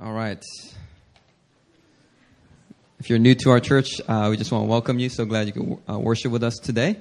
All 0.00 0.12
right. 0.12 0.40
If 3.00 3.10
you're 3.10 3.18
new 3.18 3.34
to 3.34 3.50
our 3.50 3.58
church, 3.58 4.00
uh, 4.06 4.28
we 4.30 4.36
just 4.36 4.52
want 4.52 4.62
to 4.62 4.68
welcome 4.68 5.00
you. 5.00 5.08
So 5.08 5.24
glad 5.24 5.48
you 5.48 5.52
can 5.52 5.78
uh, 5.90 5.98
worship 5.98 6.30
with 6.30 6.44
us 6.44 6.54
today. 6.54 7.00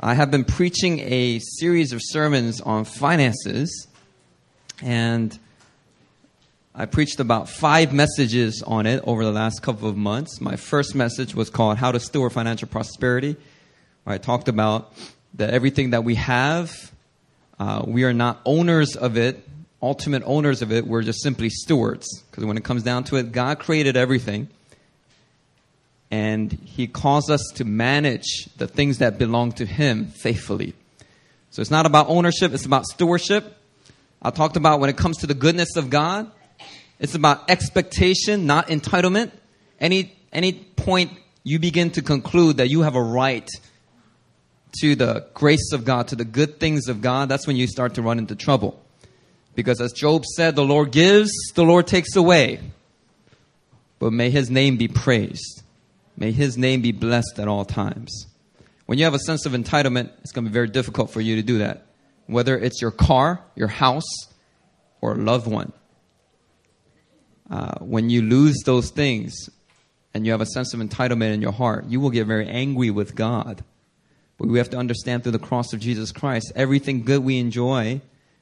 I 0.00 0.14
have 0.14 0.28
been 0.28 0.42
preaching 0.42 0.98
a 0.98 1.38
series 1.38 1.92
of 1.92 2.00
sermons 2.02 2.60
on 2.60 2.84
finances, 2.84 3.86
and 4.82 5.38
I 6.74 6.86
preached 6.86 7.20
about 7.20 7.48
five 7.48 7.92
messages 7.92 8.60
on 8.66 8.86
it 8.86 9.04
over 9.06 9.24
the 9.24 9.30
last 9.30 9.62
couple 9.62 9.88
of 9.88 9.96
months. 9.96 10.40
My 10.40 10.56
first 10.56 10.96
message 10.96 11.36
was 11.36 11.48
called 11.48 11.76
How 11.78 11.92
to 11.92 12.00
Steward 12.00 12.32
Financial 12.32 12.66
Prosperity, 12.66 13.36
where 14.02 14.14
I 14.14 14.18
talked 14.18 14.48
about 14.48 14.92
that 15.34 15.50
everything 15.50 15.90
that 15.90 16.02
we 16.02 16.16
have, 16.16 16.92
uh, 17.60 17.84
we 17.86 18.02
are 18.02 18.12
not 18.12 18.40
owners 18.44 18.96
of 18.96 19.16
it, 19.16 19.46
ultimate 19.82 20.22
owners 20.24 20.62
of 20.62 20.72
it. 20.72 20.86
We're 20.86 21.02
just 21.02 21.22
simply 21.22 21.50
stewards. 21.50 22.06
Because 22.30 22.44
when 22.44 22.56
it 22.56 22.64
comes 22.64 22.82
down 22.82 23.04
to 23.04 23.16
it, 23.16 23.32
God 23.32 23.58
created 23.58 23.96
everything. 23.96 24.48
And 26.10 26.52
He 26.52 26.86
calls 26.86 27.30
us 27.30 27.40
to 27.56 27.64
manage 27.64 28.48
the 28.56 28.66
things 28.66 28.98
that 28.98 29.18
belong 29.18 29.52
to 29.52 29.66
Him 29.66 30.06
faithfully. 30.06 30.74
So 31.50 31.62
it's 31.62 31.70
not 31.70 31.86
about 31.86 32.08
ownership, 32.08 32.52
it's 32.52 32.66
about 32.66 32.86
stewardship. 32.86 33.56
I 34.22 34.30
talked 34.30 34.56
about 34.56 34.80
when 34.80 34.90
it 34.90 34.96
comes 34.96 35.18
to 35.18 35.26
the 35.26 35.34
goodness 35.34 35.76
of 35.76 35.88
God, 35.88 36.30
it's 36.98 37.14
about 37.14 37.50
expectation, 37.50 38.46
not 38.46 38.68
entitlement. 38.68 39.30
Any, 39.80 40.14
any 40.32 40.52
point 40.52 41.12
you 41.42 41.58
begin 41.58 41.90
to 41.92 42.02
conclude 42.02 42.58
that 42.58 42.68
you 42.68 42.82
have 42.82 42.94
a 42.94 43.02
right 43.02 43.48
to 44.80 44.94
the 44.94 45.26
grace 45.34 45.72
of 45.72 45.84
God, 45.84 46.08
to 46.08 46.16
the 46.16 46.24
good 46.24 46.60
things 46.60 46.88
of 46.88 47.00
God, 47.00 47.28
that's 47.28 47.46
when 47.46 47.56
you 47.56 47.66
start 47.66 47.94
to 47.94 48.02
run 48.02 48.18
into 48.18 48.36
trouble. 48.36 48.80
Because 49.60 49.78
as 49.78 49.92
Job 49.92 50.24
said, 50.24 50.56
the 50.56 50.64
Lord 50.64 50.90
gives, 50.90 51.30
the 51.54 51.64
Lord 51.64 51.86
takes 51.86 52.16
away. 52.16 52.60
But 53.98 54.10
may 54.10 54.30
his 54.30 54.48
name 54.48 54.78
be 54.78 54.88
praised. 54.88 55.62
May 56.16 56.32
his 56.32 56.56
name 56.56 56.80
be 56.80 56.92
blessed 56.92 57.38
at 57.38 57.46
all 57.46 57.66
times. 57.66 58.26
When 58.86 58.96
you 58.96 59.04
have 59.04 59.12
a 59.12 59.18
sense 59.18 59.44
of 59.44 59.52
entitlement, 59.52 60.12
it's 60.22 60.32
going 60.32 60.46
to 60.46 60.50
be 60.50 60.54
very 60.54 60.68
difficult 60.68 61.10
for 61.10 61.20
you 61.20 61.36
to 61.36 61.42
do 61.42 61.58
that. 61.58 61.84
Whether 62.26 62.56
it's 62.58 62.80
your 62.80 62.90
car, 62.90 63.42
your 63.54 63.68
house, 63.68 64.10
or 65.02 65.12
a 65.12 65.16
loved 65.16 65.46
one. 65.46 65.74
Uh, 67.50 67.80
when 67.80 68.08
you 68.08 68.22
lose 68.22 68.62
those 68.64 68.88
things 68.88 69.50
and 70.14 70.24
you 70.24 70.32
have 70.32 70.40
a 70.40 70.46
sense 70.46 70.72
of 70.72 70.80
entitlement 70.80 71.34
in 71.34 71.42
your 71.42 71.52
heart, 71.52 71.84
you 71.86 72.00
will 72.00 72.08
get 72.08 72.26
very 72.26 72.48
angry 72.48 72.90
with 72.90 73.14
God. 73.14 73.62
But 74.38 74.48
we 74.48 74.56
have 74.56 74.70
to 74.70 74.78
understand 74.78 75.22
through 75.22 75.32
the 75.32 75.38
cross 75.38 75.74
of 75.74 75.80
Jesus 75.80 76.12
Christ, 76.12 76.50
everything 76.56 77.04
good 77.04 77.22
we 77.22 77.36
enjoy 77.36 78.00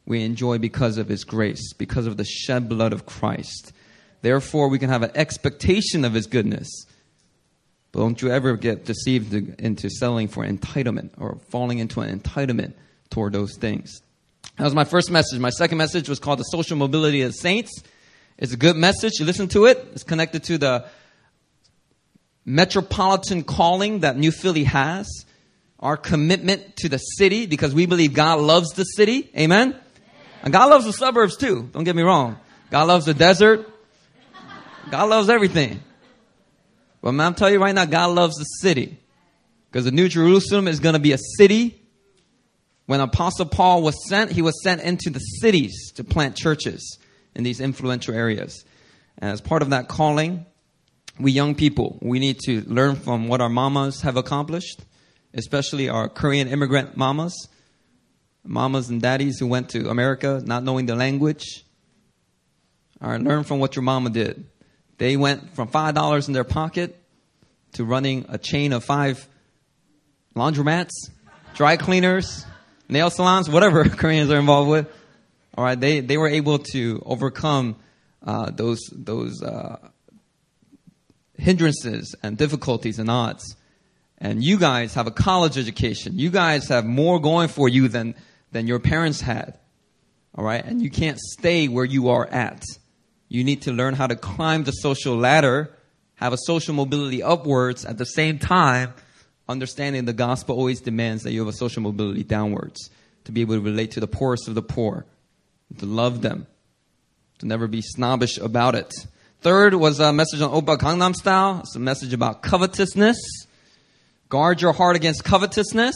we 0.08 0.24
enjoy 0.24 0.56
because 0.56 0.96
of 0.96 1.06
His 1.06 1.22
grace, 1.22 1.74
because 1.74 2.06
of 2.06 2.16
the 2.16 2.24
shed 2.24 2.66
blood 2.66 2.94
of 2.94 3.04
Christ. 3.04 3.72
Therefore, 4.22 4.68
we 4.68 4.78
can 4.78 4.88
have 4.88 5.02
an 5.02 5.10
expectation 5.14 6.02
of 6.04 6.14
His 6.14 6.26
goodness. 6.26 6.86
But 7.92 8.00
don't 8.00 8.22
you 8.22 8.30
ever 8.30 8.56
get 8.56 8.86
deceived 8.86 9.34
into 9.60 9.90
selling 9.90 10.28
for 10.28 10.46
entitlement 10.46 11.10
or 11.18 11.38
falling 11.50 11.78
into 11.78 12.00
an 12.00 12.18
entitlement 12.18 12.72
toward 13.10 13.34
those 13.34 13.56
things. 13.56 14.00
That 14.56 14.64
was 14.64 14.74
my 14.74 14.84
first 14.84 15.10
message. 15.10 15.38
My 15.40 15.50
second 15.50 15.76
message 15.76 16.08
was 16.08 16.18
called 16.18 16.38
The 16.38 16.44
Social 16.44 16.78
Mobility 16.78 17.22
of 17.22 17.34
Saints. 17.34 17.82
It's 18.38 18.54
a 18.54 18.56
good 18.56 18.76
message. 18.76 19.20
You 19.20 19.26
listen 19.26 19.48
to 19.48 19.66
it. 19.66 19.86
It's 19.92 20.04
connected 20.04 20.44
to 20.44 20.56
the 20.56 20.86
metropolitan 22.46 23.44
calling 23.44 24.00
that 24.00 24.16
New 24.16 24.32
Philly 24.32 24.64
has. 24.64 25.06
Our 25.80 25.96
commitment 25.98 26.76
to 26.76 26.88
the 26.88 26.98
city 26.98 27.46
because 27.46 27.74
we 27.74 27.86
believe 27.86 28.14
God 28.14 28.40
loves 28.40 28.70
the 28.70 28.84
city. 28.84 29.30
Amen. 29.36 29.78
And 30.42 30.52
God 30.52 30.70
loves 30.70 30.84
the 30.84 30.92
suburbs 30.92 31.36
too. 31.36 31.68
Don't 31.72 31.84
get 31.84 31.96
me 31.96 32.02
wrong. 32.02 32.38
God 32.70 32.84
loves 32.84 33.06
the 33.06 33.14
desert. 33.14 33.68
God 34.90 35.08
loves 35.08 35.28
everything. 35.28 35.80
But 37.00 37.18
I'm 37.18 37.34
telling 37.34 37.54
you 37.54 37.60
right 37.60 37.74
now, 37.74 37.84
God 37.84 38.14
loves 38.14 38.36
the 38.36 38.44
city. 38.44 38.98
Because 39.70 39.84
the 39.84 39.92
New 39.92 40.08
Jerusalem 40.08 40.66
is 40.66 40.80
going 40.80 40.94
to 40.94 40.98
be 40.98 41.12
a 41.12 41.18
city. 41.36 41.80
When 42.86 43.00
Apostle 43.00 43.46
Paul 43.46 43.82
was 43.82 44.08
sent, 44.08 44.32
he 44.32 44.42
was 44.42 44.62
sent 44.62 44.80
into 44.80 45.10
the 45.10 45.18
cities 45.18 45.92
to 45.96 46.04
plant 46.04 46.36
churches 46.36 46.98
in 47.34 47.44
these 47.44 47.60
influential 47.60 48.14
areas. 48.14 48.64
And 49.18 49.30
as 49.30 49.40
part 49.40 49.62
of 49.62 49.70
that 49.70 49.88
calling, 49.88 50.46
we 51.18 51.32
young 51.32 51.54
people, 51.54 51.98
we 52.00 52.18
need 52.18 52.38
to 52.46 52.62
learn 52.62 52.96
from 52.96 53.28
what 53.28 53.40
our 53.40 53.48
mamas 53.48 54.02
have 54.02 54.16
accomplished, 54.16 54.80
especially 55.34 55.88
our 55.88 56.08
Korean 56.08 56.48
immigrant 56.48 56.96
mamas 56.96 57.48
mamas 58.44 58.88
and 58.88 59.00
daddies 59.00 59.38
who 59.38 59.46
went 59.46 59.70
to 59.70 59.88
America 59.88 60.42
not 60.44 60.64
knowing 60.64 60.86
the 60.86 60.96
language. 60.96 61.64
All 63.00 63.10
right, 63.10 63.20
learn 63.20 63.44
from 63.44 63.58
what 63.60 63.76
your 63.76 63.82
mama 63.82 64.10
did. 64.10 64.46
They 64.98 65.16
went 65.16 65.54
from 65.54 65.68
$5 65.68 66.28
in 66.28 66.34
their 66.34 66.44
pocket 66.44 67.00
to 67.72 67.84
running 67.84 68.26
a 68.28 68.38
chain 68.38 68.72
of 68.72 68.84
five 68.84 69.28
laundromats, 70.34 70.90
dry 71.54 71.76
cleaners, 71.76 72.44
nail 72.88 73.10
salons, 73.10 73.48
whatever 73.48 73.84
Koreans 73.88 74.30
are 74.30 74.38
involved 74.38 74.70
with. 74.70 74.88
All 75.56 75.64
right, 75.64 75.78
they, 75.78 76.00
they 76.00 76.16
were 76.16 76.28
able 76.28 76.58
to 76.72 77.02
overcome 77.04 77.76
uh, 78.24 78.50
those, 78.50 78.80
those 78.92 79.42
uh, 79.42 79.78
hindrances 81.34 82.14
and 82.22 82.36
difficulties 82.36 82.98
and 82.98 83.10
odds. 83.10 83.56
And 84.18 84.42
you 84.42 84.58
guys 84.58 84.94
have 84.94 85.06
a 85.06 85.12
college 85.12 85.56
education. 85.56 86.18
You 86.18 86.30
guys 86.30 86.68
have 86.68 86.84
more 86.84 87.20
going 87.20 87.48
for 87.48 87.68
you 87.68 87.88
than 87.88 88.16
than 88.52 88.66
your 88.66 88.78
parents 88.78 89.20
had. 89.20 89.58
All 90.34 90.44
right? 90.44 90.64
And 90.64 90.80
you 90.82 90.90
can't 90.90 91.18
stay 91.18 91.68
where 91.68 91.84
you 91.84 92.08
are 92.08 92.26
at. 92.26 92.62
You 93.28 93.44
need 93.44 93.62
to 93.62 93.72
learn 93.72 93.94
how 93.94 94.06
to 94.06 94.16
climb 94.16 94.64
the 94.64 94.72
social 94.72 95.16
ladder, 95.16 95.74
have 96.14 96.32
a 96.32 96.38
social 96.38 96.74
mobility 96.74 97.22
upwards 97.22 97.84
at 97.84 97.98
the 97.98 98.06
same 98.06 98.38
time, 98.38 98.94
understanding 99.48 100.04
the 100.04 100.12
gospel 100.12 100.56
always 100.56 100.80
demands 100.80 101.22
that 101.24 101.32
you 101.32 101.40
have 101.40 101.48
a 101.48 101.56
social 101.56 101.82
mobility 101.82 102.22
downwards 102.22 102.90
to 103.24 103.32
be 103.32 103.40
able 103.40 103.54
to 103.54 103.60
relate 103.60 103.92
to 103.92 104.00
the 104.00 104.06
poorest 104.06 104.48
of 104.48 104.54
the 104.54 104.62
poor, 104.62 105.04
to 105.78 105.86
love 105.86 106.22
them, 106.22 106.46
to 107.38 107.46
never 107.46 107.66
be 107.66 107.82
snobbish 107.82 108.38
about 108.38 108.74
it. 108.74 108.92
Third 109.40 109.74
was 109.74 110.00
a 110.00 110.12
message 110.12 110.40
on 110.40 110.50
Oppa 110.50 110.76
Gangnam 110.78 111.14
Style. 111.14 111.60
It's 111.60 111.76
a 111.76 111.78
message 111.78 112.12
about 112.12 112.42
covetousness. 112.42 113.18
Guard 114.28 114.60
your 114.60 114.72
heart 114.72 114.96
against 114.96 115.24
covetousness. 115.24 115.94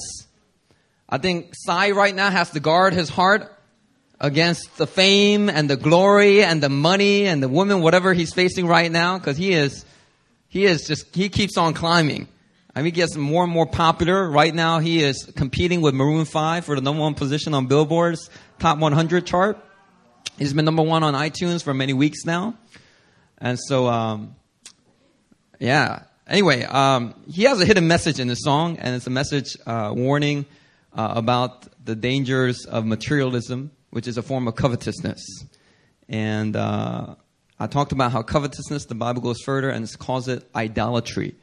I 1.12 1.18
think 1.18 1.52
Psy 1.54 1.90
right 1.90 2.14
now 2.14 2.30
has 2.30 2.52
to 2.52 2.60
guard 2.60 2.94
his 2.94 3.10
heart 3.10 3.54
against 4.18 4.78
the 4.78 4.86
fame 4.86 5.50
and 5.50 5.68
the 5.68 5.76
glory 5.76 6.42
and 6.42 6.62
the 6.62 6.70
money 6.70 7.26
and 7.26 7.42
the 7.42 7.50
woman, 7.50 7.82
whatever 7.82 8.14
he's 8.14 8.32
facing 8.32 8.66
right 8.66 8.90
now, 8.90 9.18
because 9.18 9.36
he 9.36 9.52
is, 9.52 9.84
he 10.48 10.64
is 10.64 10.86
just, 10.86 11.14
he 11.14 11.28
keeps 11.28 11.58
on 11.58 11.74
climbing. 11.74 12.28
I 12.74 12.78
mean, 12.78 12.86
he 12.86 12.90
gets 12.92 13.14
more 13.14 13.44
and 13.44 13.52
more 13.52 13.66
popular. 13.66 14.26
Right 14.26 14.54
now, 14.54 14.78
he 14.78 15.04
is 15.04 15.30
competing 15.36 15.82
with 15.82 15.92
Maroon 15.92 16.24
5 16.24 16.64
for 16.64 16.76
the 16.76 16.80
number 16.80 17.02
one 17.02 17.12
position 17.12 17.52
on 17.52 17.66
Billboard's 17.66 18.30
top 18.58 18.78
100 18.78 19.26
chart. 19.26 19.58
He's 20.38 20.54
been 20.54 20.64
number 20.64 20.82
one 20.82 21.02
on 21.02 21.12
iTunes 21.12 21.62
for 21.62 21.74
many 21.74 21.92
weeks 21.92 22.24
now. 22.24 22.54
And 23.36 23.58
so, 23.60 23.86
um, 23.86 24.34
yeah. 25.58 26.04
Anyway, 26.26 26.62
um, 26.62 27.14
he 27.30 27.42
has 27.42 27.60
a 27.60 27.66
hidden 27.66 27.86
message 27.86 28.18
in 28.18 28.28
the 28.28 28.34
song, 28.34 28.78
and 28.78 28.96
it's 28.96 29.06
a 29.06 29.10
message 29.10 29.58
uh, 29.66 29.92
warning 29.94 30.46
uh, 30.94 31.12
about 31.16 31.68
the 31.84 31.94
dangers 31.94 32.64
of 32.66 32.84
materialism, 32.84 33.70
which 33.90 34.06
is 34.06 34.16
a 34.18 34.22
form 34.22 34.48
of 34.48 34.54
covetousness. 34.54 35.22
And 36.08 36.56
uh, 36.56 37.14
I 37.58 37.66
talked 37.66 37.92
about 37.92 38.12
how 38.12 38.22
covetousness, 38.22 38.86
the 38.86 38.94
Bible 38.94 39.22
goes 39.22 39.40
further 39.40 39.70
and 39.70 39.88
calls 39.98 40.28
it 40.28 40.48
idolatry. 40.54 41.34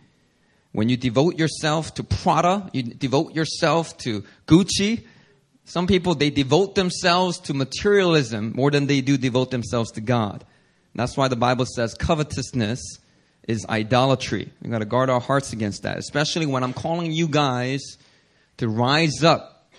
When 0.71 0.89
you 0.89 0.97
devote 0.97 1.39
yourself 1.39 1.95
to 1.95 2.03
Prada, 2.03 2.69
you 2.73 2.83
devote 2.83 3.33
yourself 3.33 3.97
to 3.99 4.23
Gucci. 4.45 5.05
Some 5.63 5.87
people, 5.87 6.15
they 6.15 6.29
devote 6.29 6.75
themselves 6.75 7.39
to 7.41 7.53
materialism 7.53 8.53
more 8.55 8.69
than 8.69 8.85
they 8.85 9.01
do 9.01 9.17
devote 9.17 9.49
themselves 9.49 9.91
to 9.93 10.01
God. 10.01 10.43
And 10.93 10.99
that's 10.99 11.17
why 11.17 11.27
the 11.27 11.35
Bible 11.35 11.65
says 11.65 11.95
covetousness 11.95 12.81
is 13.47 13.65
idolatry. 13.67 14.51
We've 14.61 14.71
got 14.71 14.79
to 14.79 14.85
guard 14.85 15.09
our 15.09 15.19
hearts 15.19 15.53
against 15.53 15.83
that, 15.83 15.97
especially 15.97 16.45
when 16.45 16.63
I'm 16.63 16.73
calling 16.73 17.11
you 17.11 17.27
guys 17.27 17.97
to 18.59 18.67
rise 18.67 19.23
up, 19.23 19.71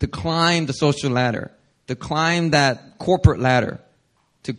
to 0.00 0.06
climb 0.06 0.66
the 0.66 0.72
social 0.72 1.10
ladder, 1.10 1.50
to 1.86 1.96
climb 1.96 2.50
that 2.50 2.98
corporate 2.98 3.40
ladder, 3.40 3.80
to 4.42 4.54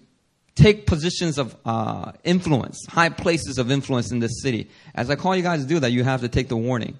take 0.55 0.87
positions 0.87 1.37
of 1.37 1.55
uh, 1.63 2.13
influence, 2.23 2.83
high 2.87 3.09
places 3.09 3.59
of 3.59 3.69
influence 3.71 4.11
in 4.11 4.19
this 4.19 4.41
city. 4.41 4.69
As 4.95 5.11
I 5.11 5.15
call 5.15 5.35
you 5.35 5.43
guys 5.43 5.61
to 5.61 5.67
do 5.67 5.79
that, 5.79 5.91
you 5.91 6.03
have 6.03 6.21
to 6.21 6.27
take 6.27 6.49
the 6.49 6.57
warning, 6.57 6.97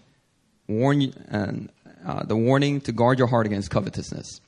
warn 0.68 1.12
and 1.28 1.69
uh, 2.06 2.24
the 2.24 2.38
warning 2.38 2.81
to 2.81 2.92
guard 2.92 3.18
your 3.18 3.28
heart 3.28 3.48
against 3.48 3.72
covetousness. 3.72 4.40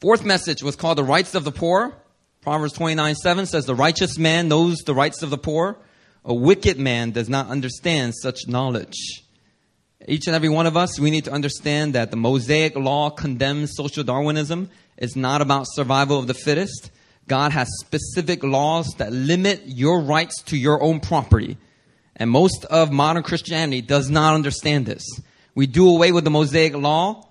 Fourth 0.00 0.24
message 0.24 0.62
was 0.62 0.76
called 0.76 0.98
the 0.98 1.04
rights 1.04 1.34
of 1.34 1.42
the 1.42 1.52
poor. 1.52 1.92
Proverbs 2.42 2.72
29 2.74 3.16
7 3.16 3.46
says, 3.46 3.66
The 3.66 3.74
righteous 3.74 4.18
man 4.18 4.46
knows 4.46 4.78
the 4.78 4.94
rights 4.94 5.22
of 5.22 5.30
the 5.30 5.36
poor. 5.36 5.76
A 6.24 6.32
wicked 6.32 6.78
man 6.78 7.10
does 7.10 7.28
not 7.28 7.48
understand 7.48 8.14
such 8.14 8.46
knowledge. 8.46 9.24
Each 10.08 10.26
and 10.26 10.34
every 10.34 10.48
one 10.48 10.66
of 10.66 10.76
us, 10.76 10.98
we 10.98 11.10
need 11.10 11.24
to 11.26 11.32
understand 11.32 11.94
that 11.94 12.10
the 12.10 12.16
Mosaic 12.16 12.74
law 12.74 13.10
condemns 13.10 13.74
social 13.74 14.02
Darwinism. 14.02 14.70
It's 14.96 15.14
not 15.14 15.42
about 15.42 15.66
survival 15.68 16.18
of 16.18 16.26
the 16.26 16.34
fittest. 16.34 16.90
God 17.28 17.52
has 17.52 17.68
specific 17.80 18.42
laws 18.42 18.94
that 18.98 19.12
limit 19.12 19.62
your 19.66 20.00
rights 20.00 20.42
to 20.44 20.56
your 20.56 20.82
own 20.82 21.00
property. 21.00 21.58
And 22.16 22.30
most 22.30 22.64
of 22.64 22.90
modern 22.90 23.22
Christianity 23.22 23.82
does 23.82 24.10
not 24.10 24.34
understand 24.34 24.86
this. 24.86 25.04
We 25.54 25.66
do 25.66 25.88
away 25.88 26.12
with 26.12 26.24
the 26.24 26.30
Mosaic 26.30 26.74
law 26.74 27.28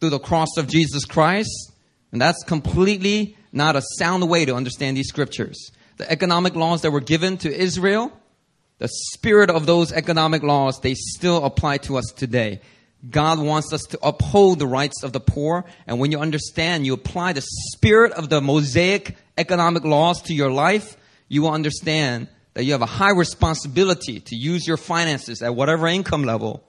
through 0.00 0.10
the 0.10 0.18
cross 0.18 0.56
of 0.58 0.68
Jesus 0.68 1.04
Christ, 1.04 1.72
and 2.12 2.20
that's 2.20 2.42
completely 2.44 3.36
not 3.52 3.76
a 3.76 3.82
sound 3.98 4.28
way 4.28 4.44
to 4.44 4.54
understand 4.54 4.96
these 4.96 5.08
scriptures. 5.08 5.70
The 5.96 6.10
economic 6.10 6.54
laws 6.54 6.82
that 6.82 6.90
were 6.90 7.00
given 7.00 7.36
to 7.38 7.54
Israel, 7.54 8.12
the 8.78 8.88
spirit 8.88 9.50
of 9.50 9.66
those 9.66 9.92
economic 9.92 10.42
laws, 10.42 10.80
they 10.80 10.94
still 10.94 11.44
apply 11.44 11.78
to 11.78 11.96
us 11.96 12.12
today. 12.16 12.60
God 13.08 13.40
wants 13.40 13.72
us 13.72 13.82
to 13.90 13.98
uphold 14.02 14.58
the 14.58 14.66
rights 14.66 15.02
of 15.02 15.12
the 15.12 15.20
poor. 15.20 15.64
And 15.86 15.98
when 15.98 16.12
you 16.12 16.20
understand, 16.20 16.86
you 16.86 16.94
apply 16.94 17.32
the 17.32 17.44
spirit 17.72 18.12
of 18.12 18.28
the 18.28 18.40
Mosaic 18.40 19.16
economic 19.36 19.84
laws 19.84 20.22
to 20.22 20.34
your 20.34 20.50
life, 20.50 20.96
you 21.28 21.42
will 21.42 21.50
understand 21.50 22.28
that 22.54 22.64
you 22.64 22.72
have 22.72 22.82
a 22.82 22.86
high 22.86 23.12
responsibility 23.12 24.20
to 24.20 24.36
use 24.36 24.66
your 24.66 24.76
finances 24.76 25.42
at 25.42 25.54
whatever 25.54 25.86
income 25.86 26.24
level 26.24 26.62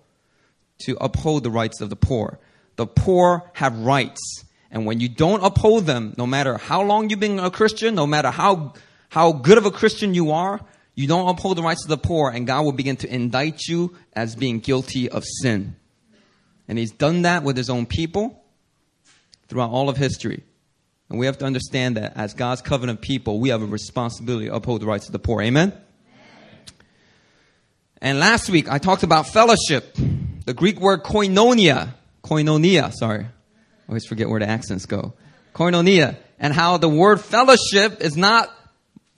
to 0.80 0.98
uphold 1.02 1.44
the 1.44 1.52
rights 1.52 1.82
of 1.82 1.90
the 1.90 1.96
poor. 1.96 2.40
The 2.78 2.88
poor 2.88 3.50
have 3.54 3.78
rights. 3.80 4.46
And 4.72 4.86
when 4.86 5.00
you 5.00 5.10
don't 5.10 5.44
uphold 5.44 5.86
them, 5.86 6.16
no 6.18 6.26
matter 6.26 6.58
how 6.58 6.82
long 6.82 7.10
you've 7.10 7.20
been 7.20 7.40
a 7.40 7.52
Christian, 7.52 7.96
no 7.96 8.08
matter 8.08 8.32
how, 8.32 8.74
how 9.10 9.34
good 9.34 9.58
of 9.58 9.66
a 9.66 9.72
Christian 9.72 10.14
you 10.14 10.32
are, 10.32 10.62
you 10.96 11.08
don't 11.08 11.28
uphold 11.28 11.58
the 11.58 11.64
rights 11.64 11.84
of 11.84 11.90
the 11.90 11.98
poor, 11.98 12.30
and 12.30 12.46
God 12.46 12.64
will 12.64 12.72
begin 12.72 12.98
to 12.98 13.14
indict 13.14 13.68
you 13.68 13.96
as 14.14 14.36
being 14.36 14.60
guilty 14.60 15.10
of 15.10 15.24
sin. 15.26 15.76
And 16.68 16.78
he's 16.78 16.92
done 16.92 17.24
that 17.24 17.44
with 17.44 17.58
his 17.58 17.70
own 17.70 17.86
people 17.86 18.44
throughout 19.48 19.72
all 19.72 19.90
of 19.90 19.98
history. 19.98 20.44
And 21.10 21.20
we 21.20 21.26
have 21.26 21.38
to 21.40 21.46
understand 21.46 21.98
that 21.98 22.16
as 22.16 22.34
God's 22.34 22.62
covenant 22.62 23.02
people, 23.02 23.40
we 23.40 23.50
have 23.50 23.62
a 23.62 23.66
responsibility 23.66 24.48
to 24.48 24.56
uphold 24.56 24.82
the 24.82 24.86
rights 24.86 25.08
of 25.08 25.12
the 25.12 25.20
poor. 25.20 25.42
Amen? 25.42 25.74
And 28.02 28.20
last 28.20 28.50
week, 28.50 28.70
I 28.70 28.80
talked 28.80 29.04
about 29.04 29.28
fellowship. 29.28 29.96
The 30.46 30.54
Greek 30.54 30.80
word 30.80 31.04
koinonia. 31.04 31.94
Koinonia, 32.24 32.92
sorry. 32.94 33.26
I 33.26 33.30
always 33.88 34.06
forget 34.06 34.30
where 34.30 34.40
the 34.40 34.50
accents 34.50 34.86
go. 34.86 35.14
Koinonia. 35.54 36.18
And 36.40 36.54
how 36.54 36.78
the 36.78 36.90
word 36.90 37.22
fellowship 37.22 38.02
is 38.02 38.18
not 38.18 38.50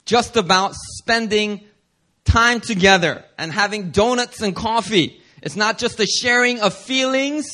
just 0.04 0.36
about 0.36 0.74
spending 1.06 1.60
time 2.24 2.60
together 2.60 3.24
and 3.38 3.52
having 3.52 3.92
donuts 3.92 4.42
and 4.42 4.56
coffee. 4.56 5.20
It's 5.40 5.54
not 5.54 5.78
just 5.78 5.98
the 5.98 6.06
sharing 6.06 6.60
of 6.60 6.74
feelings 6.74 7.46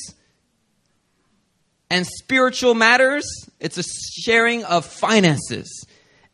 and 1.91 2.07
spiritual 2.07 2.73
matters, 2.73 3.23
it's 3.59 3.77
a 3.77 3.83
sharing 3.83 4.63
of 4.63 4.87
finances 4.87 5.85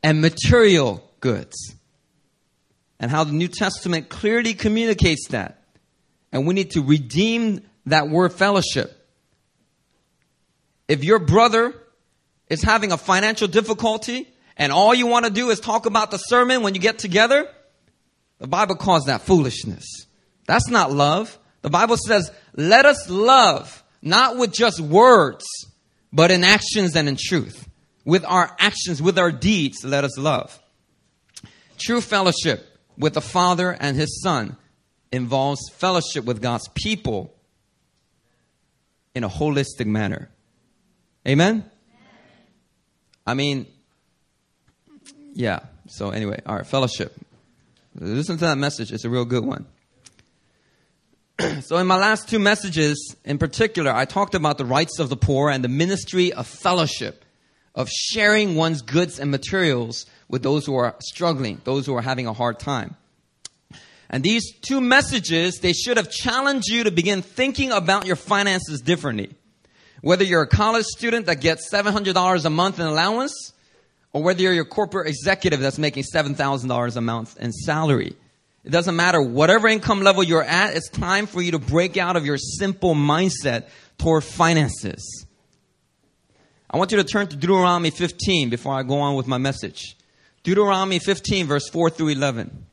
and 0.01 0.21
material 0.21 1.03
goods. 1.19 1.75
And 3.01 3.11
how 3.11 3.25
the 3.25 3.33
New 3.33 3.49
Testament 3.49 4.07
clearly 4.07 4.53
communicates 4.53 5.27
that. 5.29 5.61
And 6.31 6.47
we 6.47 6.53
need 6.53 6.71
to 6.71 6.81
redeem 6.81 7.63
that 7.87 8.07
word 8.07 8.31
fellowship. 8.31 8.95
If 10.87 11.03
your 11.03 11.19
brother 11.19 11.73
is 12.49 12.63
having 12.63 12.93
a 12.93 12.97
financial 12.97 13.49
difficulty 13.49 14.29
and 14.59 14.73
all 14.73 14.93
you 14.93 15.07
want 15.07 15.25
to 15.25 15.31
do 15.31 15.49
is 15.49 15.59
talk 15.59 15.85
about 15.85 16.11
the 16.11 16.17
sermon 16.17 16.61
when 16.61 16.75
you 16.75 16.81
get 16.81 16.99
together, 16.99 17.47
the 18.39 18.47
Bible 18.47 18.75
calls 18.75 19.05
that 19.05 19.21
foolishness. 19.21 20.05
That's 20.45 20.67
not 20.67 20.91
love. 20.91 21.39
The 21.61 21.69
Bible 21.69 21.97
says, 21.97 22.29
let 22.55 22.85
us 22.85 23.09
love, 23.09 23.83
not 24.01 24.37
with 24.37 24.51
just 24.51 24.81
words, 24.81 25.45
but 26.11 26.29
in 26.29 26.43
actions 26.43 26.95
and 26.95 27.07
in 27.07 27.17
truth. 27.17 27.67
With 28.03 28.25
our 28.25 28.53
actions, 28.59 29.01
with 29.01 29.17
our 29.17 29.31
deeds, 29.31 29.83
let 29.83 30.03
us 30.03 30.17
love. 30.17 30.59
True 31.77 32.01
fellowship 32.01 32.65
with 32.97 33.13
the 33.13 33.21
Father 33.21 33.71
and 33.71 33.95
His 33.95 34.21
Son 34.21 34.57
involves 35.11 35.61
fellowship 35.75 36.25
with 36.25 36.41
God's 36.41 36.67
people 36.75 37.33
in 39.15 39.23
a 39.23 39.29
holistic 39.29 39.85
manner. 39.85 40.29
Amen? 41.27 41.69
I 43.25 43.33
mean, 43.33 43.67
yeah. 45.33 45.59
So, 45.87 46.09
anyway, 46.09 46.41
all 46.45 46.55
right, 46.55 46.65
fellowship. 46.65 47.15
Listen 47.95 48.37
to 48.37 48.45
that 48.45 48.57
message, 48.57 48.91
it's 48.91 49.05
a 49.05 49.09
real 49.09 49.25
good 49.25 49.43
one. 49.43 49.65
so, 51.61 51.77
in 51.77 51.87
my 51.87 51.97
last 51.97 52.29
two 52.29 52.39
messages, 52.39 53.15
in 53.25 53.37
particular, 53.37 53.91
I 53.91 54.05
talked 54.05 54.35
about 54.35 54.57
the 54.57 54.65
rights 54.65 54.99
of 54.99 55.09
the 55.09 55.17
poor 55.17 55.49
and 55.49 55.63
the 55.63 55.69
ministry 55.69 56.31
of 56.33 56.47
fellowship, 56.47 57.25
of 57.75 57.89
sharing 57.89 58.55
one's 58.55 58.81
goods 58.81 59.19
and 59.19 59.31
materials 59.31 60.05
with 60.27 60.43
those 60.43 60.65
who 60.65 60.75
are 60.75 60.95
struggling, 60.99 61.61
those 61.63 61.85
who 61.85 61.95
are 61.95 62.01
having 62.01 62.27
a 62.27 62.33
hard 62.33 62.59
time. 62.59 62.95
And 64.09 64.23
these 64.23 64.51
two 64.59 64.81
messages, 64.81 65.59
they 65.59 65.73
should 65.73 65.97
have 65.97 66.09
challenged 66.09 66.67
you 66.67 66.83
to 66.85 66.91
begin 66.91 67.21
thinking 67.21 67.71
about 67.71 68.05
your 68.05 68.15
finances 68.15 68.81
differently. 68.81 69.29
Whether 70.01 70.23
you're 70.23 70.41
a 70.41 70.47
college 70.47 70.85
student 70.85 71.27
that 71.27 71.41
gets 71.41 71.71
$700 71.71 72.45
a 72.45 72.49
month 72.49 72.79
in 72.79 72.85
allowance, 72.85 73.53
or 74.13 74.23
whether 74.23 74.41
you're 74.41 74.61
a 74.61 74.65
corporate 74.65 75.07
executive 75.07 75.59
that's 75.59 75.77
making 75.77 76.03
$7,000 76.03 76.95
a 76.95 77.01
month 77.01 77.37
in 77.39 77.51
salary. 77.51 78.15
It 78.63 78.71
doesn't 78.71 78.95
matter. 78.95 79.21
Whatever 79.21 79.67
income 79.67 80.01
level 80.01 80.23
you're 80.23 80.43
at, 80.43 80.75
it's 80.75 80.89
time 80.89 81.27
for 81.27 81.41
you 81.41 81.51
to 81.51 81.59
break 81.59 81.97
out 81.97 82.15
of 82.15 82.25
your 82.25 82.37
simple 82.37 82.95
mindset 82.95 83.67
toward 83.97 84.23
finances. 84.23 85.25
I 86.69 86.77
want 86.77 86.91
you 86.91 86.97
to 86.97 87.03
turn 87.03 87.27
to 87.27 87.35
Deuteronomy 87.35 87.89
15 87.89 88.49
before 88.49 88.73
I 88.73 88.83
go 88.83 88.99
on 88.99 89.15
with 89.15 89.27
my 89.27 89.37
message. 89.37 89.95
Deuteronomy 90.43 90.99
15, 90.99 91.47
verse 91.47 91.67
4 91.69 91.89
through 91.89 92.09
11. 92.09 92.65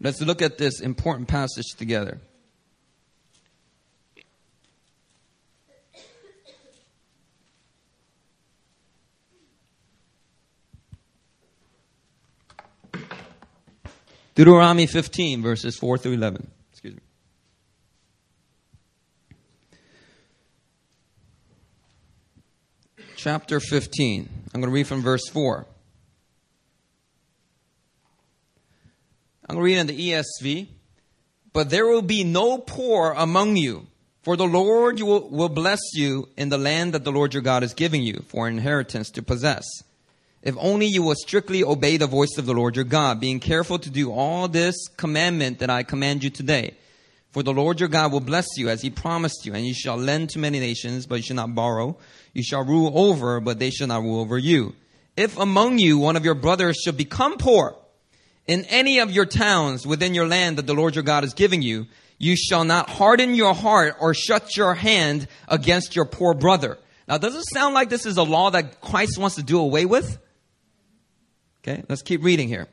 Let's 0.00 0.20
look 0.20 0.42
at 0.42 0.58
this 0.58 0.80
important 0.80 1.28
passage 1.28 1.74
together. 1.76 2.18
Deuteronomy 14.38 14.86
15, 14.86 15.42
verses 15.42 15.76
4 15.76 15.98
through 15.98 16.12
11. 16.12 16.48
Excuse 16.70 16.94
me. 16.94 17.00
Chapter 23.16 23.58
15. 23.58 24.28
I'm 24.54 24.60
going 24.60 24.70
to 24.70 24.72
read 24.72 24.86
from 24.86 25.02
verse 25.02 25.28
4. 25.28 25.66
I'm 29.48 29.56
going 29.56 29.58
to 29.58 29.64
read 29.64 29.78
in 29.78 29.86
the 29.88 30.12
ESV. 30.12 30.68
But 31.52 31.70
there 31.70 31.88
will 31.88 32.02
be 32.02 32.22
no 32.22 32.58
poor 32.58 33.14
among 33.16 33.56
you, 33.56 33.88
for 34.22 34.36
the 34.36 34.46
Lord 34.46 35.00
will, 35.00 35.48
bless 35.48 35.80
you 35.94 36.28
in 36.36 36.48
the 36.48 36.58
land 36.58 36.94
that 36.94 37.02
the 37.02 37.10
Lord 37.10 37.34
your 37.34 37.42
God 37.42 37.64
is 37.64 37.74
giving 37.74 38.04
you 38.04 38.24
for 38.28 38.46
inheritance 38.46 39.10
to 39.10 39.20
possess. 39.20 39.64
If 40.42 40.54
only 40.58 40.86
you 40.86 41.02
will 41.02 41.16
strictly 41.16 41.64
obey 41.64 41.96
the 41.96 42.06
voice 42.06 42.38
of 42.38 42.46
the 42.46 42.54
Lord 42.54 42.76
your 42.76 42.84
God, 42.84 43.20
being 43.20 43.40
careful 43.40 43.78
to 43.80 43.90
do 43.90 44.12
all 44.12 44.48
this 44.48 44.76
commandment 44.96 45.58
that 45.58 45.70
I 45.70 45.82
command 45.82 46.22
you 46.22 46.30
today. 46.30 46.74
For 47.30 47.42
the 47.42 47.52
Lord 47.52 47.80
your 47.80 47.88
God 47.88 48.12
will 48.12 48.20
bless 48.20 48.46
you 48.56 48.68
as 48.68 48.80
he 48.80 48.90
promised 48.90 49.44
you, 49.44 49.54
and 49.54 49.66
you 49.66 49.74
shall 49.74 49.96
lend 49.96 50.30
to 50.30 50.38
many 50.38 50.60
nations, 50.60 51.06
but 51.06 51.16
you 51.16 51.22
shall 51.22 51.36
not 51.36 51.54
borrow. 51.54 51.96
You 52.32 52.42
shall 52.42 52.64
rule 52.64 52.92
over, 52.94 53.40
but 53.40 53.58
they 53.58 53.70
shall 53.70 53.88
not 53.88 54.02
rule 54.02 54.20
over 54.20 54.38
you. 54.38 54.74
If 55.16 55.36
among 55.36 55.78
you 55.78 55.98
one 55.98 56.16
of 56.16 56.24
your 56.24 56.34
brothers 56.34 56.78
should 56.82 56.96
become 56.96 57.36
poor 57.36 57.74
in 58.46 58.64
any 58.66 59.00
of 59.00 59.10
your 59.10 59.26
towns 59.26 59.86
within 59.86 60.14
your 60.14 60.26
land 60.26 60.56
that 60.56 60.66
the 60.66 60.74
Lord 60.74 60.94
your 60.94 61.04
God 61.04 61.24
is 61.24 61.34
giving 61.34 61.60
you, 61.60 61.86
you 62.18 62.36
shall 62.36 62.64
not 62.64 62.88
harden 62.88 63.34
your 63.34 63.54
heart 63.54 63.96
or 64.00 64.14
shut 64.14 64.56
your 64.56 64.74
hand 64.74 65.28
against 65.48 65.94
your 65.94 66.04
poor 66.04 66.34
brother. 66.34 66.78
Now, 67.06 67.18
does 67.18 67.34
it 67.34 67.44
sound 67.52 67.74
like 67.74 67.88
this 67.90 68.06
is 68.06 68.16
a 68.16 68.22
law 68.22 68.50
that 68.50 68.80
Christ 68.80 69.18
wants 69.18 69.36
to 69.36 69.42
do 69.42 69.58
away 69.58 69.84
with? 69.84 70.18
Okay, 71.62 71.82
let's 71.88 72.02
keep 72.02 72.22
reading 72.22 72.48
here. 72.48 72.68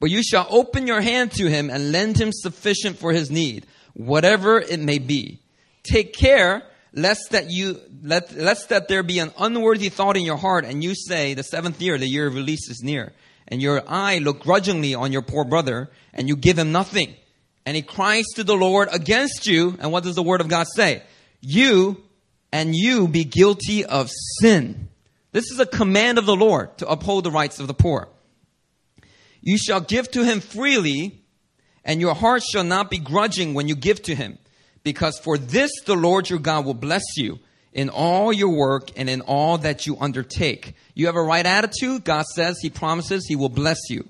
But 0.00 0.10
you 0.10 0.22
shall 0.22 0.46
open 0.50 0.86
your 0.86 1.00
hand 1.00 1.32
to 1.32 1.48
him 1.48 1.70
and 1.70 1.92
lend 1.92 2.18
him 2.18 2.30
sufficient 2.32 2.98
for 2.98 3.12
his 3.12 3.30
need, 3.30 3.66
whatever 3.94 4.58
it 4.58 4.80
may 4.80 4.98
be. 4.98 5.40
Take 5.82 6.14
care 6.14 6.62
lest 6.92 7.30
that 7.30 7.50
you 7.50 7.80
let 8.02 8.34
lest 8.36 8.70
that 8.70 8.88
there 8.88 9.02
be 9.02 9.18
an 9.18 9.32
unworthy 9.38 9.88
thought 9.88 10.16
in 10.16 10.24
your 10.24 10.36
heart, 10.36 10.64
and 10.64 10.82
you 10.82 10.94
say, 10.94 11.34
The 11.34 11.42
seventh 11.42 11.80
year, 11.80 11.98
the 11.98 12.08
year 12.08 12.26
of 12.26 12.34
release 12.34 12.68
is 12.68 12.82
near, 12.82 13.12
and 13.48 13.62
your 13.62 13.82
eye 13.86 14.18
look 14.18 14.40
grudgingly 14.40 14.94
on 14.94 15.12
your 15.12 15.22
poor 15.22 15.44
brother, 15.44 15.90
and 16.12 16.28
you 16.28 16.36
give 16.36 16.58
him 16.58 16.72
nothing. 16.72 17.14
And 17.64 17.74
he 17.74 17.82
cries 17.82 18.24
to 18.36 18.44
the 18.44 18.56
Lord 18.56 18.88
against 18.92 19.46
you, 19.46 19.76
and 19.80 19.92
what 19.92 20.04
does 20.04 20.14
the 20.14 20.22
word 20.22 20.40
of 20.40 20.48
God 20.48 20.66
say? 20.74 21.02
You 21.40 22.02
and 22.52 22.74
you 22.74 23.08
be 23.08 23.24
guilty 23.24 23.84
of 23.84 24.10
sin. 24.40 24.88
This 25.36 25.50
is 25.50 25.60
a 25.60 25.66
command 25.66 26.16
of 26.16 26.24
the 26.24 26.34
Lord 26.34 26.78
to 26.78 26.88
uphold 26.88 27.24
the 27.24 27.30
rights 27.30 27.60
of 27.60 27.66
the 27.66 27.74
poor. 27.74 28.08
You 29.42 29.58
shall 29.58 29.82
give 29.82 30.10
to 30.12 30.24
him 30.24 30.40
freely, 30.40 31.20
and 31.84 32.00
your 32.00 32.14
heart 32.14 32.42
shall 32.42 32.64
not 32.64 32.88
be 32.88 32.96
grudging 32.96 33.52
when 33.52 33.68
you 33.68 33.76
give 33.76 34.00
to 34.04 34.14
him, 34.14 34.38
because 34.82 35.18
for 35.18 35.36
this 35.36 35.70
the 35.84 35.94
Lord 35.94 36.30
your 36.30 36.38
God 36.38 36.64
will 36.64 36.72
bless 36.72 37.02
you 37.18 37.38
in 37.74 37.90
all 37.90 38.32
your 38.32 38.48
work 38.48 38.88
and 38.96 39.10
in 39.10 39.20
all 39.20 39.58
that 39.58 39.86
you 39.86 39.98
undertake. 40.00 40.74
You 40.94 41.04
have 41.04 41.16
a 41.16 41.22
right 41.22 41.44
attitude, 41.44 42.04
God 42.04 42.24
says, 42.24 42.56
He 42.62 42.70
promises 42.70 43.26
He 43.26 43.36
will 43.36 43.50
bless 43.50 43.90
you. 43.90 44.08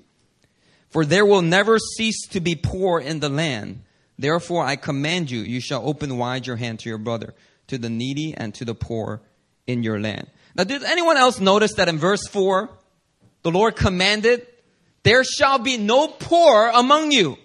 For 0.91 1.03
there 1.03 1.25
will 1.25 1.41
never 1.41 1.77
cease 1.77 2.25
to 2.29 2.39
be 2.39 2.55
poor 2.55 3.01
in 3.01 3.19
the 3.19 3.27
land. 3.27 3.81
Therefore 4.17 4.63
I 4.63 4.77
command 4.77 5.29
you, 5.29 5.41
you 5.41 5.59
shall 5.59 5.85
open 5.85 6.17
wide 6.17 6.47
your 6.47 6.55
hand 6.55 6.79
to 6.79 6.89
your 6.89 6.97
brother, 6.99 7.33
to 7.67 7.77
the 7.77 7.89
needy 7.89 8.33
and 8.33 8.55
to 8.55 8.63
the 8.63 8.75
poor 8.75 9.19
in 9.67 9.83
your 9.83 9.99
land. 9.99 10.29
Now, 10.57 10.63
did 10.63 10.83
anyone 10.83 11.17
else 11.17 11.39
notice 11.39 11.75
that 11.75 11.87
in 11.87 11.99
verse 11.99 12.27
4, 12.27 12.69
the 13.43 13.51
Lord 13.51 13.75
commanded, 13.75 14.45
there 15.03 15.23
shall 15.23 15.59
be 15.59 15.77
no 15.77 16.07
poor 16.07 16.71
among 16.73 17.11
you. 17.11 17.37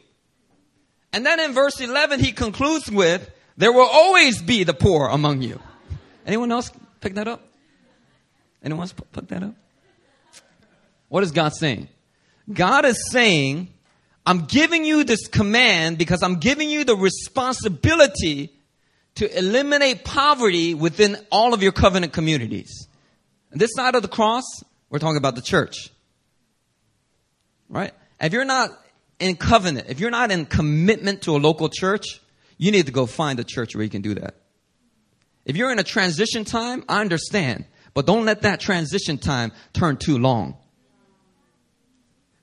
And 1.13 1.27
then 1.27 1.39
in 1.39 1.53
verse 1.53 1.79
11, 1.79 2.21
he 2.21 2.33
concludes 2.33 2.91
with, 2.91 3.31
there 3.59 3.71
will 3.71 3.89
always 3.89 4.41
be 4.41 4.65
the 4.65 4.73
poor 4.73 5.09
among 5.09 5.43
you. 5.43 5.61
Anyone 6.27 6.51
else 6.51 6.71
pick 7.03 7.15
that 7.17 7.29
up? 7.29 7.43
Anyone 8.65 8.85
else 8.85 8.95
pick 9.13 9.29
that 9.29 9.43
up? 9.43 9.55
What 11.09 11.23
is 11.23 11.33
God 11.33 11.53
saying? 11.53 11.89
God 12.51 12.87
is 12.87 13.11
saying, 13.11 13.69
I'm 14.25 14.47
giving 14.47 14.87
you 14.87 15.05
this 15.05 15.29
command 15.29 15.99
because 15.99 16.23
I'm 16.23 16.39
giving 16.39 16.71
you 16.71 16.85
the 16.85 16.97
responsibility 16.97 18.55
to 19.17 19.39
eliminate 19.39 20.05
poverty 20.05 20.73
within 20.73 21.19
all 21.31 21.53
of 21.53 21.63
your 21.63 21.73
covenant 21.73 22.15
communities. 22.15 22.89
And 23.53 23.61
this 23.61 23.71
side 23.75 23.95
of 23.95 24.03
the 24.03 24.09
cross, 24.09 24.45
we're 24.91 24.99
talking 24.99 25.19
about 25.19 25.37
the 25.37 25.43
church. 25.43 25.91
Right? 27.69 27.93
If 28.21 28.33
you're 28.33 28.45
not 28.45 28.71
in 29.19 29.37
covenant, 29.37 29.89
if 29.89 30.01
you're 30.01 30.11
not 30.11 30.31
in 30.31 30.47
commitment 30.47 31.23
to 31.23 31.37
a 31.37 31.39
local 31.39 31.69
church, 31.69 32.21
you 32.57 32.73
need 32.73 32.87
to 32.87 32.93
go 32.93 33.07
find 33.07 33.39
a 33.39 33.45
church 33.45 33.75
where 33.75 33.85
you 33.85 33.91
can 33.91 34.03
do 34.03 34.15
that. 34.15 34.37
If 35.45 35.57
you're 35.57 35.73
in 35.73 35.79
a 35.79 35.85
transition 35.85 36.45
time, 36.45 36.85
I 36.89 37.01
understand. 37.01 37.67
But 37.95 38.07
don't 38.07 38.25
let 38.25 38.43
that 38.43 38.61
transition 38.61 39.19
time 39.19 39.53
turn 39.73 39.97
too 39.97 40.19
long. 40.19 40.57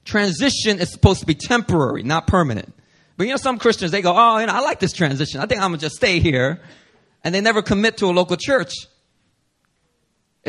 Transition 0.06 0.80
is 0.80 0.92
supposed 0.92 1.22
to 1.22 1.26
be 1.26 1.36
temporary, 1.36 2.04
not 2.04 2.28
permanent. 2.28 2.74
But 3.18 3.28
you 3.28 3.34
know, 3.34 3.38
some 3.38 3.58
Christians, 3.58 3.92
they 3.92 4.02
go, 4.02 4.14
oh, 4.16 4.38
you 4.38 4.46
know, 4.46 4.54
I 4.54 4.60
like 4.60 4.80
this 4.80 4.94
transition. 4.94 5.42
I 5.42 5.46
think 5.46 5.62
I'm 5.62 5.72
going 5.72 5.80
to 5.80 5.86
just 5.86 5.96
stay 5.96 6.20
here. 6.20 6.62
And 7.24 7.34
they 7.34 7.42
never 7.42 7.62
commit 7.62 7.98
to 7.98 8.06
a 8.06 8.12
local 8.12 8.38
church. 8.38 8.74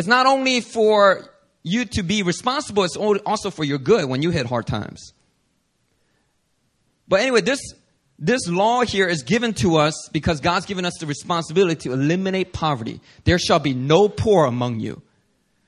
It's 0.01 0.09
not 0.09 0.25
only 0.25 0.63
for 0.63 1.29
you 1.63 1.85
to 1.85 2.03
be 2.03 2.23
responsible, 2.23 2.85
it's 2.85 2.97
also 2.97 3.51
for 3.51 3.65
your 3.65 3.77
good 3.77 4.07
when 4.07 4.23
you 4.23 4.31
hit 4.31 4.47
hard 4.47 4.67
times. 4.67 5.13
But 7.07 7.21
anyway, 7.21 7.43
this 7.43 7.61
this 8.19 8.49
law 8.49 8.81
here 8.81 9.07
is 9.07 9.25
given 9.25 9.53
to 9.55 9.77
us 9.77 10.09
because 10.11 10.41
God's 10.41 10.65
given 10.65 10.87
us 10.87 10.95
the 10.99 11.05
responsibility 11.05 11.83
to 11.83 11.93
eliminate 11.93 12.55
poverty. 12.55 13.03
There 13.25 13.39
shall 13.39 13.59
be 13.59 13.75
no 13.75 14.09
poor 14.09 14.47
among 14.47 14.81
you. 14.81 15.03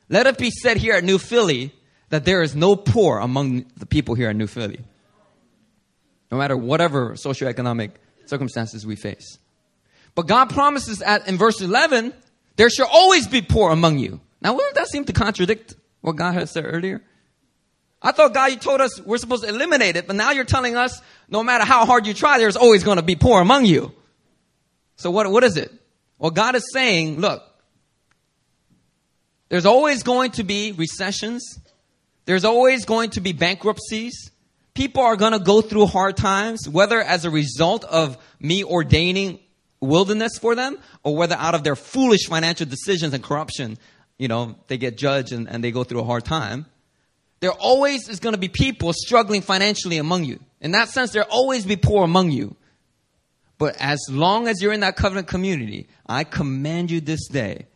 Let 0.09 0.27
it 0.27 0.39
be 0.39 0.51
said 0.51 0.79
here 0.79 0.95
at 0.95 1.05
New 1.05 1.19
Philly 1.19 1.75
that 2.09 2.25
there 2.25 2.41
is 2.41 2.57
no 2.57 2.75
poor 2.75 3.19
among 3.19 3.67
the 3.77 3.85
people 3.85 4.15
here 4.15 4.31
at 4.31 4.37
New 4.37 4.47
Philly. 4.47 4.81
No 6.31 6.39
matter 6.39 6.57
whatever 6.57 7.17
socioeconomic 7.17 7.91
circumstances 8.25 8.87
we 8.87 8.97
face. 8.97 9.37
But 10.15 10.27
God 10.27 10.49
promises 10.49 11.03
at, 11.03 11.29
in 11.29 11.37
verse 11.37 11.61
11, 11.61 12.15
there 12.57 12.71
shall 12.71 12.89
always 12.89 13.27
be 13.27 13.43
poor 13.43 13.71
among 13.71 13.99
you. 13.99 14.21
Now, 14.41 14.55
wouldn't 14.55 14.75
that 14.75 14.89
seem 14.89 15.05
to 15.05 15.13
contradict 15.13 15.75
what 16.01 16.17
God 16.17 16.35
had 16.35 16.49
said 16.49 16.65
earlier? 16.67 17.03
I 18.03 18.13
thought 18.13 18.35
God, 18.35 18.51
you 18.51 18.57
told 18.57 18.81
us 18.81 19.01
we're 19.01 19.19
supposed 19.19 19.45
to 19.45 19.49
eliminate 19.49 19.97
it, 19.97 20.07
but 20.07 20.17
now 20.17 20.33
you're 20.33 20.45
telling 20.45 20.77
us 20.77 21.01
no 21.29 21.45
matter 21.45 21.65
how 21.65 21.87
hard 21.87 22.07
you 22.07 22.15
try, 22.15 22.39
there's 22.39 22.57
always 22.57 22.83
going 22.83 22.97
to 22.97 23.03
be 23.03 23.15
poor 23.15 23.41
among 23.41 23.65
you. 23.65 23.93
So 24.97 25.11
what, 25.11 25.31
what 25.31 25.45
is 25.45 25.57
it? 25.57 25.73
Well, 26.19 26.33
God 26.33 26.57
is 26.57 26.65
saying, 26.73 27.21
look, 27.21 27.43
there's 29.49 29.67
always 29.67 30.03
going 30.03 30.33
to 30.33 30.45
be 30.45 30.73
recessions. 30.73 31.61
There's 32.25 32.45
always 32.45 32.85
going 32.85 33.11
to 33.11 33.21
be 33.21 33.33
bankruptcies. 33.33 34.31
People 34.75 35.03
are 35.03 35.17
going 35.17 35.33
to 35.33 35.39
go 35.39 35.61
through 35.61 35.87
hard 35.87 36.17
times, 36.17 36.69
whether 36.69 37.01
as 37.01 37.25
a 37.25 37.31
result 37.31 37.85
of 37.85 38.17
me 38.41 38.65
ordaining 38.65 39.41
wilderness 39.83 40.39
for 40.39 40.55
them 40.55 40.79
or 41.03 41.15
whether 41.15 41.35
out 41.35 41.55
of 41.55 41.65
their 41.65 41.77
foolish 41.77 42.27
financial 42.27 42.67
decisions 42.67 43.13
and 43.13 43.23
corruption, 43.23 43.77
you 44.19 44.29
know, 44.29 44.57
they 44.69 44.79
get 44.79 44.97
judged 44.97 45.33
and, 45.33 45.49
and 45.49 45.63
they 45.63 45.71
go 45.71 45.85
through 45.85 46.01
a 46.01 46.05
hard 46.05 46.25
time 46.25 46.65
there 47.43 47.51
always 47.51 48.09
is 48.09 48.21
going 48.21 48.35
to 48.35 48.41
be 48.41 48.47
people 48.47 48.93
struggling 48.93 49.43
financially 49.43 49.99
among 49.99 50.25
you. 50.25 50.39
In 50.61 50.71
that 50.71 50.91
sense, 50.91 51.11
there 51.11 51.25
always 51.25 51.67
be 51.67 51.75
poor 51.75 52.05
among 52.05 52.31
you. 52.31 52.55
But 53.59 53.75
as 53.81 53.99
long 54.09 54.47
as 54.47 54.63
you're 54.63 54.73
in 54.73 54.81
that 54.81 54.95
covenant 54.95 55.27
community, 55.27 55.89
I 56.07 56.23
command 56.23 56.93
you 56.93 57.01
this 57.01 57.27
day, 57.27 57.67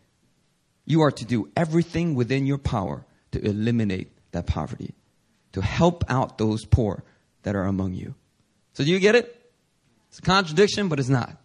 you 0.85 1.03
are 1.03 1.11
to 1.11 1.25
do 1.25 1.51
everything 1.57 2.15
within 2.15 2.47
your 2.47 2.59
power 2.59 3.05
to 3.33 3.45
eliminate 3.45 4.13
that 4.31 4.47
poverty, 4.47 4.95
to 5.51 5.61
help 5.63 6.05
out 6.09 6.39
those 6.39 6.65
poor 6.65 7.03
that 7.43 7.57
are 7.57 7.65
among 7.65 7.95
you. 7.95 8.15
So 8.75 8.85
do 8.85 8.91
you 8.93 9.01
get 9.01 9.17
it? 9.17 9.51
It's 10.11 10.21
a 10.21 10.23
contradiction, 10.23 10.89
but 10.89 11.01
it's 11.01 11.09
not. 11.09 11.37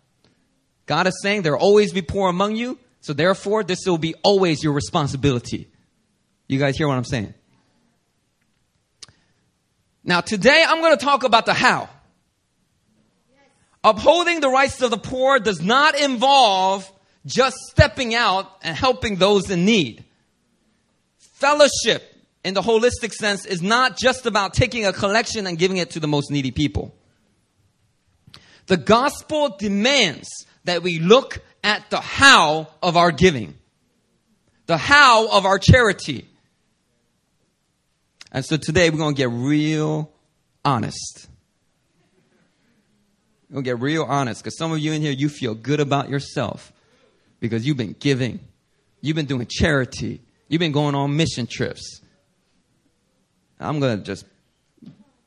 God 0.86 1.08
is 1.08 1.20
saying 1.22 1.44
there 1.44 1.54
will 1.54 1.60
always 1.60 1.94
be 1.94 2.02
poor 2.02 2.30
among 2.30 2.56
you, 2.56 2.80
so 3.02 3.14
therefore 3.14 3.64
this 3.64 3.80
will 3.86 3.98
be 3.98 4.16
always 4.24 4.64
your 4.64 4.74
responsibility. 4.74 5.70
You 6.48 6.60
guys 6.60 6.78
hear 6.78 6.88
what 6.88 6.98
I'm 6.98 7.04
saying? 7.04 7.34
Now, 10.04 10.22
today 10.22 10.64
I'm 10.68 10.82
going 10.82 10.98
to 10.98 11.04
talk 11.04 11.24
about 11.24 11.46
the 11.46 11.54
how. 11.54 11.90
Upholding 13.84 14.42
the 14.42 14.50
rights 14.50 14.82
of 14.82 14.92
the 14.92 14.98
poor 14.98 15.40
does 15.40 15.62
not 15.62 16.00
involve 16.00 16.92
just 17.26 17.56
stepping 17.70 18.14
out 18.14 18.52
and 18.64 18.76
helping 18.76 19.16
those 19.16 19.50
in 19.50 19.66
need. 19.66 20.04
Fellowship 21.18 22.04
in 22.44 22.54
the 22.54 22.62
holistic 22.62 23.14
sense 23.14 23.46
is 23.46 23.62
not 23.62 23.98
just 23.98 24.26
about 24.26 24.54
taking 24.54 24.86
a 24.86 24.94
collection 24.94 25.48
and 25.48 25.58
giving 25.58 25.78
it 25.78 25.92
to 25.92 26.00
the 26.00 26.08
most 26.08 26.30
needy 26.32 26.52
people. 26.52 26.94
The 28.68 28.78
gospel 28.78 29.56
demands 29.58 30.28
that 30.66 30.84
we 30.84 31.00
look 31.00 31.40
at 31.64 31.90
the 31.90 32.00
how 32.00 32.68
of 32.82 32.98
our 32.98 33.12
giving, 33.12 33.56
the 34.66 34.78
how 34.78 35.30
of 35.30 35.46
our 35.46 35.60
charity, 35.60 36.28
and 38.32 38.46
so 38.46 38.56
today 38.56 38.90
we're 38.90 38.98
going 38.98 39.16
to 39.16 39.18
get 39.18 39.30
real 39.30 40.10
honest. 40.64 41.28
We're 43.50 43.56
going 43.56 43.66
to 43.66 43.70
get 43.72 43.80
real 43.80 44.04
honest 44.04 44.42
because 44.42 44.58
some 44.58 44.72
of 44.72 44.80
you 44.80 44.94
in 44.94 45.02
here, 45.02 45.12
you 45.12 45.28
feel 45.28 45.54
good 45.54 45.82
about 45.82 46.10
yourself 46.10 46.72
because 47.42 47.68
you've 47.68 47.78
been 47.78 47.96
giving. 48.00 48.40
You've 49.02 49.18
been 49.18 49.26
doing 49.26 49.48
charity. 49.50 50.22
You've 50.48 50.60
been 50.60 50.72
going 50.72 50.96
on 50.96 51.18
mission 51.18 51.48
trips. 51.48 52.02
I'm 53.60 53.80
going 53.82 53.98
to 53.98 54.04
just 54.04 54.26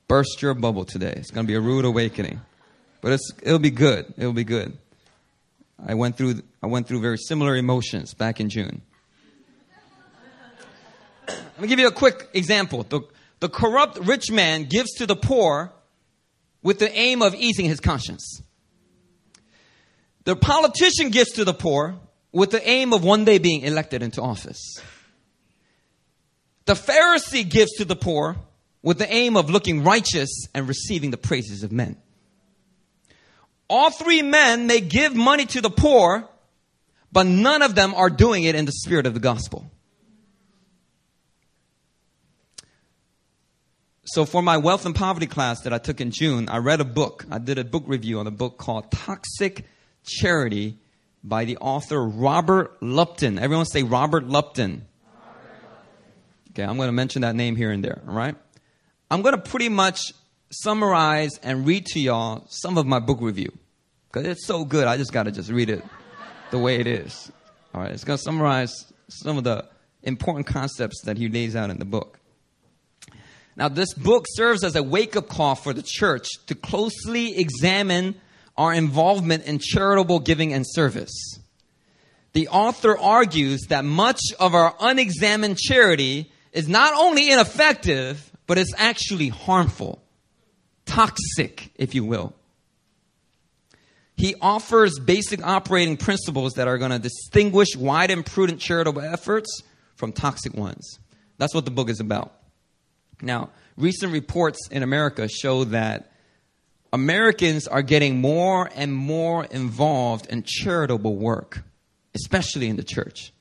burst 0.09 0.41
your 0.41 0.55
bubble 0.55 0.87
today. 0.87 1.13
It's 1.17 1.31
going 1.31 1.47
to 1.47 1.51
be 1.51 1.57
a 1.57 1.61
rude 1.61 1.85
awakening. 1.85 2.41
But 3.03 3.21
it'll 3.43 3.59
be 3.59 3.71
good. 3.71 4.15
It'll 4.17 4.33
be 4.33 4.45
good. 4.45 4.79
I 5.79 5.95
went 5.95 6.17
through, 6.17 6.43
I 6.63 6.67
went 6.67 6.89
through 6.89 7.01
very 7.01 7.19
similar 7.19 7.57
emotions 7.57 8.15
back 8.15 8.41
in 8.41 8.49
June. 8.49 8.83
Let 11.27 11.61
me 11.61 11.69
give 11.69 11.79
you 11.79 11.87
a 11.87 11.93
quick 11.93 12.29
example. 12.35 12.83
The, 12.83 13.01
the 13.41 13.49
corrupt 13.49 13.99
rich 13.99 14.31
man 14.31 14.65
gives 14.65 14.93
to 14.95 15.07
the 15.07 15.17
poor 15.17 15.73
with 16.63 16.79
the 16.79 16.91
aim 16.93 17.23
of 17.23 17.35
easing 17.35 17.67
his 17.67 17.81
conscience. 17.81 18.43
The 20.25 20.37
politician 20.37 21.11
gives 21.11 21.33
to 21.33 21.45
the 21.45 21.55
poor 21.55 21.97
with 22.33 22.51
the 22.51 22.67
aim 22.69 22.93
of 22.93 23.05
one 23.05 23.25
day 23.25 23.39
being 23.39 23.63
elected 23.63 24.03
into 24.03 24.21
office. 24.21 24.81
The 26.65 26.75
Pharisee 26.75 27.49
gives 27.49 27.73
to 27.73 27.85
the 27.85 27.97
poor 27.97 28.37
with 28.83 28.99
the 28.99 29.13
aim 29.13 29.37
of 29.37 29.51
looking 29.51 29.85
righteous 29.85 30.31
and 30.55 30.67
receiving 30.67 31.11
the 31.11 31.19
praises 31.19 31.63
of 31.63 31.71
men. 31.71 31.97
All 33.69 33.91
three 33.91 34.23
men 34.23 34.67
may 34.67 34.81
give 34.81 35.15
money 35.15 35.47
to 35.47 35.61
the 35.61 35.71
poor, 35.71 36.29
but 37.11 37.27
none 37.27 37.63
of 37.63 37.75
them 37.75 37.95
are 37.95 38.11
doing 38.11 38.45
it 38.45 38.55
in 38.55 38.65
the 38.65 38.73
spirit 38.73 39.07
of 39.07 39.15
the 39.15 39.21
gospel. 39.21 39.71
So 44.07 44.27
for 44.27 44.43
my 44.43 44.59
wealth 44.59 44.85
and 44.85 44.95
poverty 44.95 45.27
class 45.27 45.63
that 45.63 45.73
I 45.73 45.79
took 45.79 46.01
in 46.01 46.11
June, 46.11 46.49
I 46.49 46.59
read 46.59 46.81
a 46.81 46.85
book. 46.85 47.25
I 47.31 47.39
did 47.39 47.59
a 47.59 47.65
book 47.65 47.85
review 47.87 48.19
on 48.19 48.27
a 48.27 48.31
book 48.31 48.59
called 48.59 48.91
Toxic 48.91 49.65
Charity 50.05 50.77
by 51.23 51.47
the 51.47 51.57
author 51.57 52.07
Robert 52.07 52.83
Lupton. 52.83 53.39
Everyone 53.39 53.65
say 53.65 53.83
Robert 53.83 54.29
Lupton. 54.29 54.87
Okay, 56.51 56.63
I'm 56.63 56.77
going 56.77 56.89
to 56.89 56.93
mention 56.93 57.23
that 57.23 57.35
name 57.35 57.57
here 57.57 57.71
and 57.71 57.83
there, 57.83 58.03
all 58.07 58.15
right? 58.15 58.37
I'm 59.11 59.23
going 59.23 59.35
to 59.35 59.41
pretty 59.41 59.71
much 59.71 60.13
summarize 60.63 61.39
and 61.43 61.67
read 61.67 61.87
to 61.87 62.01
y'all 62.01 62.45
some 62.49 62.79
of 62.79 62.87
my 62.87 62.99
book 62.99 63.19
review. 63.21 63.53
Because 64.11 64.27
it's 64.29 64.47
so 64.47 64.65
good, 64.65 64.87
I 64.87 64.97
just 64.97 65.13
got 65.13 65.25
to 65.25 65.33
just 65.33 65.51
read 65.51 65.69
it 65.71 65.85
the 66.51 66.59
way 66.59 66.77
it 66.77 66.87
is. 66.87 67.33
All 67.75 67.81
right, 67.81 67.91
it's 67.91 68.05
going 68.05 68.17
to 68.17 68.23
summarize 68.23 68.73
some 69.09 69.37
of 69.37 69.45
the 69.45 69.67
important 70.03 70.47
concepts 70.47 71.03
that 71.05 71.19
he 71.19 71.29
lays 71.29 71.57
out 71.57 71.71
in 71.71 71.79
the 71.79 71.85
book. 71.85 72.21
Now, 73.57 73.69
this 73.69 73.95
book 73.95 74.27
serves 74.29 74.65
as 74.65 74.77
a 74.77 74.83
wake 74.83 75.17
up 75.17 75.29
call 75.29 75.55
for 75.55 75.73
the 75.73 75.83
church 75.83 76.29
to 76.47 76.55
closely 76.55 77.39
examine 77.39 78.15
our 78.57 78.73
involvement 78.73 79.47
in 79.47 79.59
charitable 79.59 80.21
giving 80.21 80.53
and 80.53 80.65
service. 80.67 81.13
the 82.35 82.49
author 82.49 82.99
argues 82.99 83.63
that 83.69 83.85
much 83.85 84.21
of 84.39 84.55
our 84.55 84.75
unexamined 84.81 85.57
charity 85.57 86.31
is 86.53 86.69
not 86.69 86.93
only 86.95 87.31
ineffective, 87.31 88.31
but 88.47 88.59
it's 88.59 88.75
actually 88.77 89.29
harmful, 89.29 90.04
toxic, 90.95 91.71
if 91.77 91.95
you 91.95 92.05
will. 92.05 92.35
He 94.17 94.37
offers 94.41 94.99
basic 94.99 95.45
operating 95.45 95.97
principles 95.97 96.55
that 96.55 96.69
are 96.69 96.79
going 96.79 96.93
to 96.93 97.01
distinguish 97.01 97.75
wide 97.77 98.11
and 98.11 98.25
prudent 98.25 98.61
charitable 98.61 99.03
efforts 99.03 99.63
from 99.97 100.13
toxic 100.13 100.55
ones. 100.55 100.99
That's 101.39 101.55
what 101.55 101.65
the 101.65 101.73
book 101.73 101.91
is 101.91 101.99
about. 101.99 102.33
Now, 103.21 103.51
recent 103.77 104.13
reports 104.13 104.69
in 104.71 104.83
America 104.83 105.29
show 105.29 105.65
that 105.65 106.13
Americans 106.93 107.67
are 107.67 107.83
getting 107.83 108.21
more 108.21 108.71
and 108.75 108.95
more 108.95 109.45
involved 109.45 110.27
in 110.27 110.45
charitable 110.47 111.17
work, 111.17 111.65
especially 112.15 112.69
in 112.69 112.77
the 112.77 112.85
church. 112.85 113.33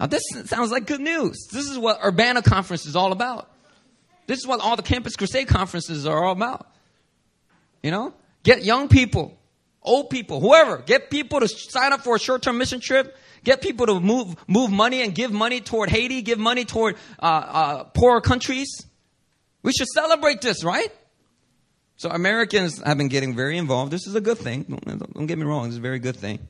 Now, 0.00 0.06
this 0.06 0.22
sounds 0.46 0.70
like 0.70 0.86
good 0.86 1.00
news. 1.00 1.36
This 1.52 1.68
is 1.68 1.76
what 1.76 1.98
Urbana 2.02 2.40
Conference 2.40 2.86
is 2.86 2.96
all 2.96 3.12
about. 3.12 3.50
This 4.28 4.38
is 4.38 4.46
what 4.46 4.60
all 4.60 4.76
the 4.76 4.82
Campus 4.82 5.16
Crusade 5.16 5.48
conferences 5.48 6.06
are 6.06 6.22
all 6.22 6.32
about. 6.32 6.70
You 7.82 7.90
know, 7.90 8.12
get 8.42 8.62
young 8.62 8.88
people, 8.88 9.36
old 9.82 10.10
people, 10.10 10.38
whoever, 10.40 10.78
get 10.78 11.10
people 11.10 11.40
to 11.40 11.48
sign 11.48 11.94
up 11.94 12.02
for 12.02 12.14
a 12.14 12.18
short-term 12.20 12.58
mission 12.58 12.80
trip. 12.80 13.16
Get 13.42 13.62
people 13.62 13.86
to 13.86 14.00
move 14.00 14.36
move 14.46 14.70
money 14.70 15.00
and 15.00 15.14
give 15.14 15.32
money 15.32 15.60
toward 15.60 15.88
Haiti, 15.90 16.22
give 16.22 16.38
money 16.38 16.64
toward 16.64 16.96
uh, 17.20 17.24
uh, 17.24 17.84
poorer 17.84 18.20
countries. 18.20 18.84
We 19.62 19.72
should 19.72 19.86
celebrate 19.86 20.40
this, 20.40 20.62
right? 20.62 20.92
So 21.96 22.10
Americans 22.10 22.82
have 22.82 22.98
been 22.98 23.08
getting 23.08 23.34
very 23.34 23.56
involved. 23.56 23.92
This 23.92 24.06
is 24.06 24.14
a 24.14 24.20
good 24.20 24.38
thing. 24.38 24.64
Don't, 24.64 25.14
don't 25.14 25.26
get 25.26 25.38
me 25.38 25.44
wrong. 25.44 25.64
This 25.64 25.74
is 25.74 25.78
a 25.78 25.80
very 25.80 26.00
good 26.00 26.16
thing. 26.16 26.40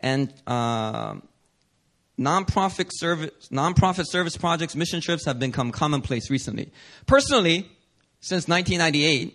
And 0.00 0.32
uh, 0.46 1.16
nonprofit 2.20 2.90
service, 2.92 3.48
nonprofit 3.50 4.06
service 4.06 4.36
projects, 4.36 4.76
mission 4.76 5.00
trips 5.00 5.24
have 5.24 5.38
become 5.38 5.72
commonplace 5.72 6.30
recently. 6.30 6.70
Personally, 7.06 7.68
since 8.20 8.46
1998, 8.46 9.34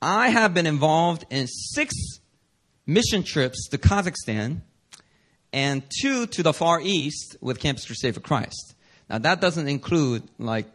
I 0.00 0.30
have 0.30 0.54
been 0.54 0.66
involved 0.66 1.26
in 1.30 1.46
six 1.46 1.94
mission 2.86 3.22
trips 3.22 3.68
to 3.68 3.78
Kazakhstan 3.78 4.62
and 5.52 5.82
two 6.00 6.26
to 6.26 6.42
the 6.42 6.52
Far 6.52 6.80
East 6.80 7.36
with 7.40 7.60
Campus 7.60 7.84
Crusade 7.86 8.14
for 8.14 8.20
Christ. 8.20 8.74
Now, 9.10 9.18
that 9.18 9.40
doesn't 9.40 9.68
include 9.68 10.22
like 10.38 10.66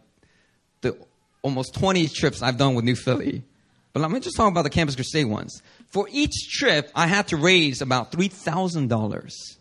the 0.82 0.96
almost 1.42 1.74
20 1.74 2.08
trips 2.10 2.44
I've 2.44 2.58
done 2.58 2.76
with 2.76 2.86
New 2.86 2.96
Philly. 2.96 3.44
But 3.92 4.02
let 4.02 4.12
me 4.12 4.20
just 4.20 4.38
talk 4.38 4.52
about 4.52 4.62
the 4.62 4.70
Campus 4.70 4.96
Crusade 4.96 5.26
ones. 5.26 5.64
For 5.88 6.08
each 6.12 6.52
trip, 6.52 6.92
I 6.94 7.08
had 7.08 7.30
to 7.30 7.38
raise 7.38 7.82
about 7.82 8.12
$3,000. 8.12 9.57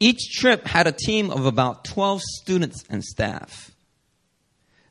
Each 0.00 0.30
trip 0.38 0.66
had 0.66 0.86
a 0.86 0.92
team 0.92 1.30
of 1.30 1.46
about 1.46 1.84
12 1.84 2.20
students 2.22 2.84
and 2.88 3.02
staff. 3.02 3.72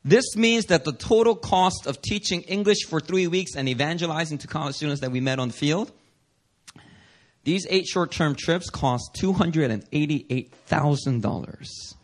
This 0.03 0.35
means 0.35 0.65
that 0.65 0.83
the 0.85 0.93
total 0.93 1.35
cost 1.35 1.87
of 1.87 2.01
teaching 2.01 2.41
English 2.43 2.83
for 2.87 2.99
three 2.99 3.25
weeks 3.27 3.55
and 3.55 3.67
evangelizing 3.69 4.37
to 4.39 4.47
college 4.47 4.75
students 4.75 5.01
that 5.01 5.11
we 5.11 5.19
met 5.19 5.39
on 5.39 5.49
the 5.49 5.53
field, 5.53 5.91
these 7.43 7.67
eight 7.69 7.85
short 7.87 8.11
term 8.11 8.35
trips 8.35 8.69
cost 8.69 9.17
$288,000, 9.21 11.95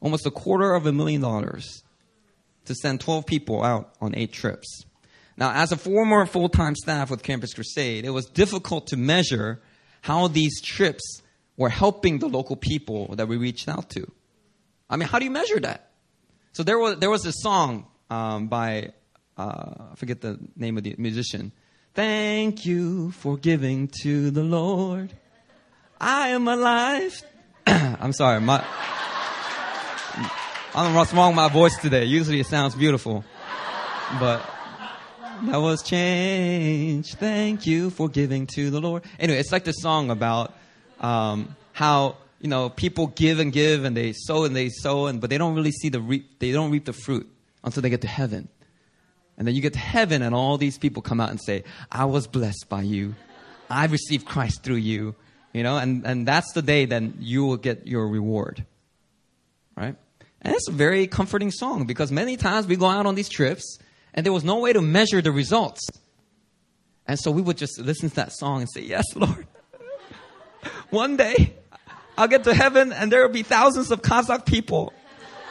almost 0.00 0.26
a 0.26 0.30
quarter 0.30 0.74
of 0.74 0.86
a 0.86 0.92
million 0.92 1.22
dollars 1.22 1.82
to 2.66 2.74
send 2.74 3.00
12 3.00 3.24
people 3.26 3.62
out 3.62 3.94
on 4.00 4.14
eight 4.14 4.32
trips. 4.32 4.84
Now, 5.36 5.52
as 5.52 5.72
a 5.72 5.76
former 5.76 6.24
full 6.26 6.50
time 6.50 6.76
staff 6.76 7.10
with 7.10 7.22
Campus 7.22 7.54
Crusade, 7.54 8.04
it 8.04 8.10
was 8.10 8.26
difficult 8.26 8.88
to 8.88 8.98
measure 8.98 9.62
how 10.02 10.26
these 10.28 10.60
trips 10.60 11.22
were 11.60 11.68
helping 11.68 12.18
the 12.20 12.26
local 12.26 12.56
people 12.56 13.14
that 13.16 13.28
we 13.28 13.36
reached 13.36 13.68
out 13.68 13.90
to. 13.90 14.10
I 14.88 14.96
mean, 14.96 15.08
how 15.10 15.18
do 15.18 15.26
you 15.26 15.30
measure 15.30 15.60
that? 15.60 15.90
So 16.52 16.62
there 16.62 16.78
was 16.78 16.98
there 17.00 17.10
was 17.10 17.26
a 17.26 17.32
song 17.32 17.86
um, 18.08 18.48
by 18.48 18.92
uh, 19.36 19.74
I 19.92 19.94
forget 19.94 20.22
the 20.22 20.38
name 20.56 20.78
of 20.78 20.84
the 20.84 20.94
musician. 20.96 21.52
Thank 21.92 22.64
you 22.64 23.10
for 23.10 23.36
giving 23.36 23.90
to 24.02 24.30
the 24.30 24.42
Lord. 24.42 25.12
I 26.00 26.28
am 26.28 26.48
alive. 26.48 27.22
I'm 27.66 28.14
sorry, 28.14 28.40
my 28.40 28.64
I 30.72 30.84
don't 30.84 30.92
know 30.94 30.98
what's 30.98 31.12
wrong 31.12 31.32
with 31.32 31.36
my 31.36 31.50
voice 31.50 31.76
today. 31.76 32.06
Usually 32.06 32.40
it 32.40 32.46
sounds 32.46 32.74
beautiful, 32.74 33.22
but 34.18 34.40
that 35.42 35.60
was 35.60 35.82
change. 35.82 37.16
Thank 37.16 37.66
you 37.66 37.90
for 37.90 38.08
giving 38.08 38.46
to 38.54 38.70
the 38.70 38.80
Lord. 38.80 39.04
Anyway, 39.18 39.38
it's 39.38 39.52
like 39.52 39.64
the 39.64 39.72
song 39.72 40.10
about 40.10 40.54
um, 41.00 41.56
how 41.72 42.16
you 42.40 42.48
know 42.48 42.68
people 42.68 43.08
give 43.08 43.38
and 43.38 43.52
give 43.52 43.84
and 43.84 43.96
they 43.96 44.12
sow 44.12 44.44
and 44.44 44.54
they 44.54 44.68
sow 44.68 45.06
and 45.06 45.20
but 45.20 45.30
they 45.30 45.38
don't 45.38 45.54
really 45.54 45.72
see 45.72 45.88
the 45.88 46.00
reap, 46.00 46.38
they 46.38 46.52
don't 46.52 46.70
reap 46.70 46.84
the 46.84 46.92
fruit 46.92 47.28
until 47.64 47.82
they 47.82 47.90
get 47.90 48.02
to 48.02 48.08
heaven. 48.08 48.48
And 49.36 49.48
then 49.48 49.54
you 49.54 49.62
get 49.62 49.72
to 49.72 49.78
heaven 49.78 50.20
and 50.22 50.34
all 50.34 50.58
these 50.58 50.76
people 50.76 51.02
come 51.02 51.20
out 51.20 51.30
and 51.30 51.40
say, 51.40 51.64
"I 51.90 52.04
was 52.04 52.26
blessed 52.26 52.66
by 52.68 52.82
you. 52.82 53.14
I 53.70 53.86
received 53.86 54.26
Christ 54.26 54.62
through 54.62 54.76
you." 54.76 55.14
You 55.52 55.62
know, 55.62 55.78
and 55.78 56.06
and 56.06 56.28
that's 56.28 56.52
the 56.52 56.62
day 56.62 56.84
then 56.84 57.14
you 57.18 57.44
will 57.44 57.56
get 57.56 57.86
your 57.86 58.06
reward. 58.06 58.64
Right? 59.76 59.96
And 60.42 60.54
it's 60.54 60.68
a 60.68 60.72
very 60.72 61.06
comforting 61.06 61.50
song 61.50 61.86
because 61.86 62.10
many 62.10 62.36
times 62.36 62.66
we 62.66 62.76
go 62.76 62.86
out 62.86 63.06
on 63.06 63.14
these 63.14 63.28
trips 63.28 63.78
and 64.14 64.24
there 64.24 64.32
was 64.32 64.44
no 64.44 64.58
way 64.58 64.72
to 64.72 64.80
measure 64.80 65.20
the 65.20 65.32
results. 65.32 65.86
And 67.06 67.18
so 67.18 67.30
we 67.30 67.42
would 67.42 67.56
just 67.56 67.78
listen 67.78 68.08
to 68.10 68.16
that 68.16 68.32
song 68.32 68.60
and 68.60 68.70
say, 68.70 68.82
Yes, 68.82 69.04
Lord. 69.14 69.46
One 70.90 71.16
day 71.16 71.54
I'll 72.18 72.28
get 72.28 72.44
to 72.44 72.54
heaven 72.54 72.92
and 72.92 73.10
there 73.10 73.22
will 73.22 73.32
be 73.32 73.42
thousands 73.42 73.90
of 73.90 74.02
Kazakh 74.02 74.44
people 74.44 74.92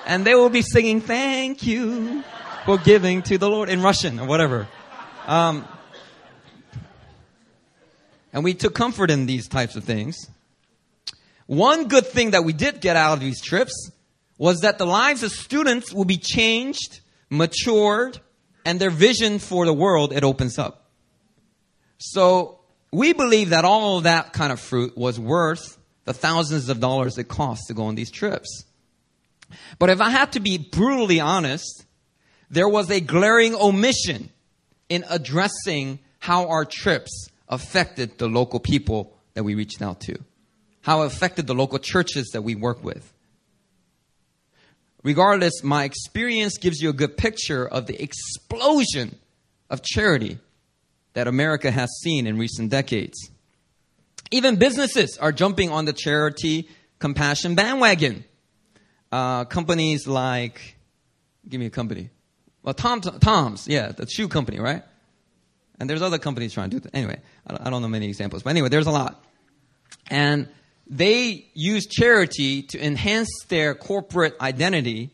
and 0.05 0.25
they 0.25 0.35
will 0.35 0.49
be 0.49 0.61
singing, 0.61 1.01
Thank 1.01 1.63
you 1.65 2.23
for 2.65 2.77
giving 2.77 3.21
to 3.23 3.37
the 3.37 3.49
Lord 3.49 3.69
in 3.69 3.81
Russian 3.81 4.19
or 4.19 4.27
whatever. 4.27 4.67
Um, 5.25 5.65
and 8.33 8.43
we 8.43 8.53
took 8.53 8.75
comfort 8.75 9.09
in 9.09 9.25
these 9.25 9.47
types 9.47 9.75
of 9.75 9.83
things. 9.83 10.29
One 11.47 11.87
good 11.87 12.05
thing 12.05 12.31
that 12.31 12.43
we 12.43 12.53
did 12.53 12.81
get 12.81 12.95
out 12.95 13.13
of 13.13 13.19
these 13.21 13.41
trips 13.41 13.91
was 14.37 14.59
that 14.59 14.77
the 14.77 14.85
lives 14.85 15.23
of 15.23 15.31
students 15.31 15.93
will 15.93 16.05
be 16.05 16.17
changed, 16.17 16.99
matured, 17.29 18.19
and 18.65 18.79
their 18.79 18.91
vision 18.91 19.39
for 19.39 19.65
the 19.65 19.73
world 19.73 20.13
it 20.13 20.23
opens 20.23 20.59
up. 20.59 20.91
So 21.97 22.58
we 22.91 23.13
believe 23.13 23.49
that 23.49 23.65
all 23.65 23.97
of 23.97 24.03
that 24.03 24.33
kind 24.33 24.51
of 24.51 24.59
fruit 24.59 24.97
was 24.97 25.19
worth 25.19 25.77
the 26.05 26.13
thousands 26.13 26.69
of 26.69 26.79
dollars 26.79 27.17
it 27.17 27.27
costs 27.27 27.67
to 27.67 27.73
go 27.73 27.83
on 27.83 27.95
these 27.95 28.11
trips. 28.11 28.63
But 29.77 29.89
if 29.89 30.01
I 30.01 30.09
have 30.09 30.31
to 30.31 30.39
be 30.39 30.57
brutally 30.57 31.19
honest, 31.19 31.85
there 32.49 32.69
was 32.69 32.89
a 32.89 32.99
glaring 32.99 33.55
omission 33.55 34.29
in 34.89 35.05
addressing 35.09 35.99
how 36.19 36.47
our 36.47 36.65
trips 36.65 37.29
affected 37.47 38.17
the 38.17 38.27
local 38.27 38.59
people 38.59 39.15
that 39.33 39.43
we 39.43 39.55
reached 39.55 39.81
out 39.81 40.01
to, 40.01 40.15
how 40.81 41.03
it 41.03 41.07
affected 41.07 41.47
the 41.47 41.55
local 41.55 41.79
churches 41.79 42.29
that 42.33 42.41
we 42.41 42.55
work 42.55 42.83
with. 42.83 43.13
Regardless, 45.03 45.63
my 45.63 45.85
experience 45.85 46.57
gives 46.57 46.81
you 46.81 46.89
a 46.89 46.93
good 46.93 47.17
picture 47.17 47.65
of 47.65 47.87
the 47.87 48.01
explosion 48.01 49.15
of 49.69 49.81
charity 49.81 50.39
that 51.13 51.27
America 51.27 51.71
has 51.71 51.89
seen 52.01 52.27
in 52.27 52.37
recent 52.37 52.69
decades. 52.69 53.29
Even 54.31 54.57
businesses 54.57 55.17
are 55.17 55.31
jumping 55.31 55.71
on 55.71 55.85
the 55.85 55.93
charity 55.93 56.69
compassion 56.99 57.55
bandwagon. 57.55 58.23
Uh, 59.11 59.45
companies 59.45 60.07
like, 60.07 60.75
give 61.47 61.59
me 61.59 61.65
a 61.65 61.71
company. 61.71 62.09
Well, 62.61 62.73
Tom, 62.73 63.01
Tom's, 63.01 63.67
yeah, 63.67 63.91
the 63.91 64.05
shoe 64.07 64.27
company, 64.27 64.59
right? 64.59 64.83
And 65.79 65.89
there's 65.89 66.01
other 66.01 66.19
companies 66.19 66.53
trying 66.53 66.69
to 66.69 66.75
do 66.77 66.79
that. 66.81 66.95
Anyway, 66.95 67.19
I 67.47 67.69
don't 67.69 67.81
know 67.81 67.87
many 67.87 68.07
examples, 68.07 68.43
but 68.43 68.51
anyway, 68.51 68.69
there's 68.69 68.87
a 68.87 68.91
lot. 68.91 69.23
And 70.11 70.49
they 70.85 71.47
use 71.53 71.87
charity 71.87 72.63
to 72.63 72.83
enhance 72.83 73.29
their 73.47 73.73
corporate 73.75 74.35
identity 74.41 75.11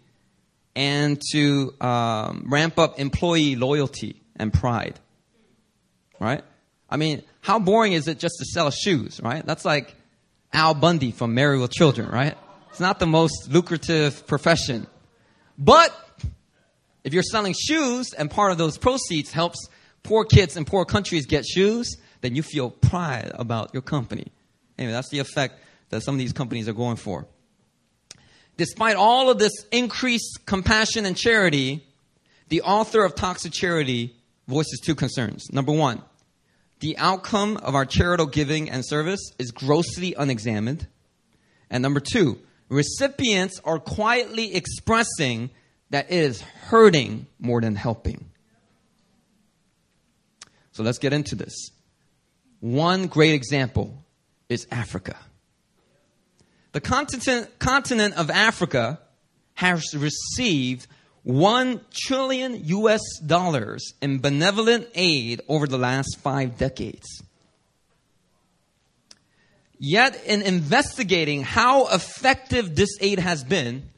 and 0.76 1.22
to 1.32 1.74
um, 1.80 2.48
ramp 2.50 2.80
up 2.80 3.00
employee 3.00 3.56
loyalty 3.56 4.22
and 4.36 4.52
pride. 4.52 5.00
Right? 6.20 6.44
I 6.90 6.98
mean, 6.98 7.24
how 7.42 7.60
boring 7.60 7.94
is 7.94 8.08
it 8.08 8.20
just 8.20 8.36
to 8.40 8.46
sell 8.46 8.70
shoes, 8.72 9.20
right? 9.22 9.46
That's 9.46 9.66
like 9.66 9.96
Al 10.54 10.74
Bundy 10.74 11.12
from 11.12 11.34
Married 11.34 11.60
with 11.60 11.72
Children, 11.72 12.10
right? 12.10 12.38
It's 12.70 12.80
not 12.80 13.00
the 13.00 13.08
most 13.08 13.50
lucrative 13.50 14.28
profession. 14.28 14.88
But 15.58 15.96
if 17.04 17.14
you're 17.14 17.24
selling 17.24 17.54
shoes 17.54 18.14
and 18.14 18.30
part 18.30 18.52
of 18.52 18.58
those 18.58 18.78
proceeds 18.78 19.32
helps 19.32 19.68
poor 20.04 20.26
kids 20.26 20.58
in 20.58 20.66
poor 20.66 20.86
countries 20.86 21.26
get 21.26 21.46
shoes, 21.46 21.98
then 22.22 22.36
you 22.36 22.44
feel 22.44 22.70
pride 22.70 23.32
about 23.36 23.74
your 23.74 23.82
company. 23.82 24.32
Anyway, 24.78 24.92
that's 24.92 25.10
the 25.10 25.20
effect 25.20 25.60
that 25.90 26.02
some 26.02 26.16
of 26.16 26.20
these 26.20 26.34
companies 26.34 26.68
are 26.68 26.74
going 26.74 26.98
for. 26.98 27.28
Despite 28.58 28.96
all 28.96 29.30
of 29.30 29.38
this 29.38 29.52
increased 29.72 30.46
compassion 30.46 31.06
and 31.06 31.16
charity, 31.16 31.86
the 32.50 32.62
author 32.62 33.04
of 33.04 33.16
Toxic 33.16 33.52
Charity 33.52 34.16
voices 34.48 34.80
two 34.84 34.96
concerns. 34.96 35.52
Number 35.52 35.72
one, 35.72 36.02
the 36.80 36.98
outcome 36.98 37.58
of 37.58 37.76
our 37.76 37.86
charitable 37.86 38.32
giving 38.32 38.70
and 38.70 38.86
service 38.86 39.32
is 39.40 39.52
grossly 39.52 40.14
unexamined. 40.14 40.88
And 41.70 41.82
number 41.82 42.00
two, 42.00 42.40
recipients 42.70 43.60
are 43.64 43.80
quietly 43.80 44.56
expressing 44.56 45.50
that 45.90 46.12
it 46.12 46.24
is 46.24 46.42
hurting 46.42 47.28
more 47.40 47.62
than 47.62 47.76
helping. 47.76 48.26
So 50.72 50.84
let's 50.84 51.00
get 51.00 51.14
into 51.14 51.36
this. 51.36 51.70
One 52.60 53.08
great 53.08 53.34
example 53.34 54.04
is 54.50 54.68
Africa. 54.72 55.16
The 56.74 56.82
continent, 56.82 57.58
continent 57.60 58.16
of 58.16 58.30
Africa 58.30 59.00
has 59.54 59.96
received 59.96 60.88
1 61.26 61.82
trillion 61.92 62.62
US 62.66 63.02
dollars 63.26 63.96
in 64.00 64.20
benevolent 64.20 64.88
aid 64.94 65.42
over 65.48 65.66
the 65.66 65.78
last 65.78 66.20
five 66.20 66.56
decades. 66.56 67.24
Yet, 69.80 70.24
in 70.28 70.44
investigating 70.44 71.42
how 71.42 71.88
effective 71.88 72.76
this 72.76 72.96
aid 73.02 73.18
has 73.18 73.44
been, 73.44 73.90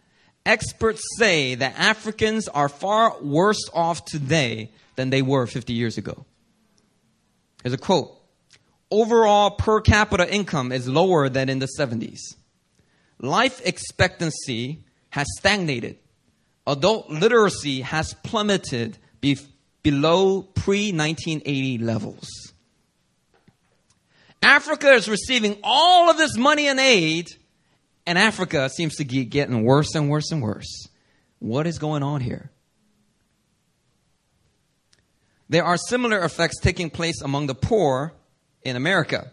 experts 0.46 1.02
say 1.18 1.56
that 1.56 1.78
Africans 1.78 2.48
are 2.48 2.70
far 2.70 3.22
worse 3.22 3.70
off 3.74 4.06
today 4.06 4.72
than 4.96 5.10
they 5.10 5.22
were 5.22 5.46
50 5.48 5.74
years 5.74 5.98
ago. 5.98 6.26
Here's 7.62 7.74
a 7.74 7.78
quote 7.78 8.18
Overall 8.90 9.52
per 9.52 9.82
capita 9.82 10.34
income 10.34 10.72
is 10.72 10.88
lower 10.88 11.28
than 11.28 11.50
in 11.50 11.60
the 11.60 11.68
70s. 11.78 12.20
Life 13.20 13.60
expectancy 13.66 14.86
has 15.10 15.28
stagnated. 15.38 15.98
Adult 16.68 17.10
literacy 17.10 17.82
has 17.82 18.14
plummeted 18.14 18.98
be- 19.22 19.40
below 19.84 20.42
pre 20.42 20.92
1980 20.92 21.78
levels. 21.78 22.28
Africa 24.44 24.92
is 24.92 25.10
receiving 25.10 25.58
all 25.64 26.10
of 26.10 26.18
this 26.18 26.38
money 26.38 26.68
and 26.68 26.80
aid, 26.80 27.30
and 28.06 28.18
Africa 28.18 28.70
seems 28.70 28.98
to 28.98 29.06
be 29.06 29.26
getting 29.26 29.64
worse 29.64 29.96
and 29.96 30.10
worse 30.10 30.32
and 30.32 30.42
worse. 30.42 30.88
What 31.40 31.68
is 31.68 31.80
going 31.80 32.04
on 32.04 32.22
here? 32.22 32.52
There 35.50 35.64
are 35.64 35.78
similar 35.78 36.24
effects 36.24 36.60
taking 36.60 36.90
place 36.90 37.22
among 37.22 37.48
the 37.48 37.56
poor 37.56 38.14
in 38.64 38.76
America. 38.76 39.32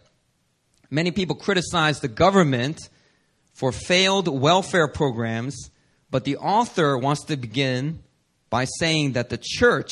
Many 0.90 1.10
people 1.10 1.34
criticize 1.34 1.98
the 1.98 2.08
government 2.08 2.88
for 3.52 3.72
failed 3.72 4.28
welfare 4.28 4.86
programs, 4.86 5.70
but 6.14 6.22
the 6.22 6.36
author 6.36 6.96
wants 6.96 7.24
to 7.24 7.36
begin 7.36 7.98
by 8.48 8.66
saying 8.78 9.14
that 9.14 9.30
the 9.30 9.36
church 9.36 9.90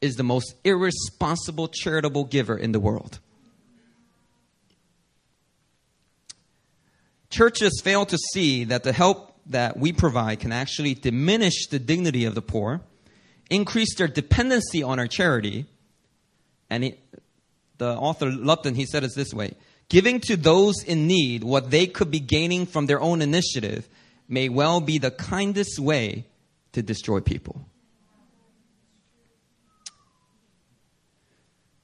is 0.00 0.14
the 0.14 0.22
most 0.22 0.54
irresponsible 0.62 1.66
charitable 1.66 2.22
giver 2.22 2.56
in 2.56 2.70
the 2.70 2.78
world. 2.78 3.18
Churches 7.30 7.80
fail 7.82 8.06
to 8.06 8.16
see 8.16 8.62
that 8.62 8.84
the 8.84 8.92
help 8.92 9.34
that 9.46 9.76
we 9.76 9.92
provide 9.92 10.38
can 10.38 10.52
actually 10.52 10.94
diminish 10.94 11.66
the 11.66 11.80
dignity 11.80 12.26
of 12.26 12.36
the 12.36 12.42
poor, 12.42 12.80
increase 13.50 13.96
their 13.96 14.06
dependency 14.06 14.84
on 14.84 15.00
our 15.00 15.08
charity, 15.08 15.66
and 16.70 16.84
he, 16.84 16.94
the 17.78 17.88
author 17.88 18.26
Lupton, 18.26 18.76
he 18.76 18.86
said 18.86 19.02
it 19.02 19.10
this 19.16 19.34
way 19.34 19.54
Giving 19.88 20.20
to 20.28 20.36
those 20.36 20.84
in 20.84 21.08
need 21.08 21.42
what 21.42 21.72
they 21.72 21.88
could 21.88 22.12
be 22.12 22.20
gaining 22.20 22.66
from 22.66 22.86
their 22.86 23.00
own 23.00 23.20
initiative 23.20 23.88
may 24.28 24.48
well 24.48 24.80
be 24.80 24.98
the 24.98 25.10
kindest 25.10 25.78
way 25.78 26.26
to 26.72 26.82
destroy 26.82 27.20
people. 27.20 27.66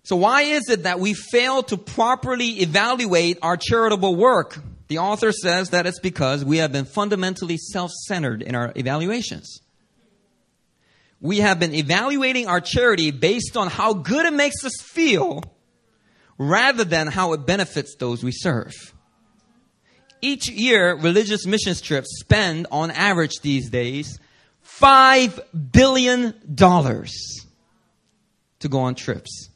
So, 0.05 0.17
why 0.17 0.43
is 0.43 0.69
it 0.69 0.83
that 0.83 0.99
we 0.99 1.15
fail 1.15 1.63
to 1.65 1.77
properly 1.77 2.61
evaluate 2.61 3.39
our 3.41 3.57
charitable 3.57 4.17
work? 4.17 4.59
The 4.89 4.99
author 4.99 5.33
says 5.33 5.71
that 5.71 5.87
it's 5.87 6.01
because 6.01 6.45
we 6.45 6.59
have 6.59 6.73
been 6.73 6.85
fundamentally 6.85 7.57
self 7.57 7.91
centered 8.07 8.43
in 8.43 8.55
our 8.55 8.73
evaluations. 8.77 9.61
We 11.21 11.39
have 11.39 11.61
been 11.61 11.73
evaluating 11.73 12.49
our 12.49 12.61
charity 12.61 13.13
based 13.13 13.57
on 13.57 13.69
how 13.69 13.95
good 13.95 14.27
it 14.27 14.33
makes 14.33 14.65
us 14.65 14.75
feel 14.83 15.45
rather 16.37 16.83
than 16.83 17.07
how 17.07 17.33
it 17.33 17.47
benefits 17.47 17.95
those 17.95 18.25
we 18.25 18.33
serve. 18.33 18.73
Each 20.23 20.49
year, 20.49 20.95
religious 20.95 21.45
mission 21.47 21.75
trips 21.75 22.21
spend 22.21 22.69
on 22.71 22.93
average 22.93 23.41
these 23.43 23.69
days 23.69 24.21
$5 24.81 25.41
billion 25.73 26.33
to 26.57 27.09
go 28.69 28.81
on 28.81 28.95
trips. 28.95 29.49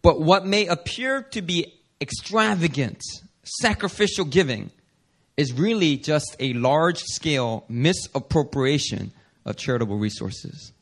But 0.00 0.20
what 0.20 0.46
may 0.46 0.66
appear 0.66 1.22
to 1.32 1.42
be 1.42 1.74
extravagant, 2.00 3.02
sacrificial 3.42 4.24
giving 4.24 4.70
is 5.36 5.52
really 5.52 5.96
just 5.96 6.36
a 6.38 6.52
large 6.52 7.02
scale 7.02 7.64
misappropriation 7.68 9.10
of 9.44 9.56
charitable 9.56 9.98
resources. 9.98 10.72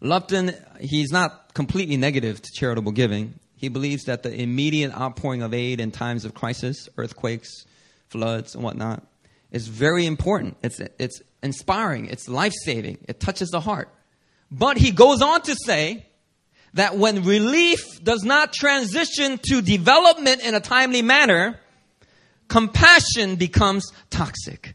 Lupton, 0.00 0.52
he's 0.80 1.12
not 1.12 1.54
completely 1.54 1.96
negative 1.96 2.42
to 2.42 2.50
charitable 2.56 2.90
giving. 2.90 3.34
He 3.62 3.68
believes 3.68 4.06
that 4.06 4.24
the 4.24 4.34
immediate 4.34 4.92
outpouring 4.92 5.40
of 5.40 5.54
aid 5.54 5.78
in 5.78 5.92
times 5.92 6.24
of 6.24 6.34
crisis, 6.34 6.88
earthquakes, 6.98 7.64
floods, 8.08 8.56
and 8.56 8.64
whatnot, 8.64 9.06
is 9.52 9.68
very 9.68 10.04
important. 10.04 10.56
It's, 10.64 10.80
it's 10.80 11.22
inspiring, 11.44 12.06
it's 12.06 12.28
life 12.28 12.54
saving, 12.64 12.98
it 13.06 13.20
touches 13.20 13.50
the 13.50 13.60
heart. 13.60 13.88
But 14.50 14.78
he 14.78 14.90
goes 14.90 15.22
on 15.22 15.42
to 15.42 15.54
say 15.64 16.04
that 16.74 16.96
when 16.98 17.22
relief 17.22 18.02
does 18.02 18.24
not 18.24 18.52
transition 18.52 19.38
to 19.50 19.62
development 19.62 20.42
in 20.42 20.56
a 20.56 20.60
timely 20.60 21.02
manner, 21.02 21.60
compassion 22.48 23.36
becomes 23.36 23.92
toxic. 24.10 24.74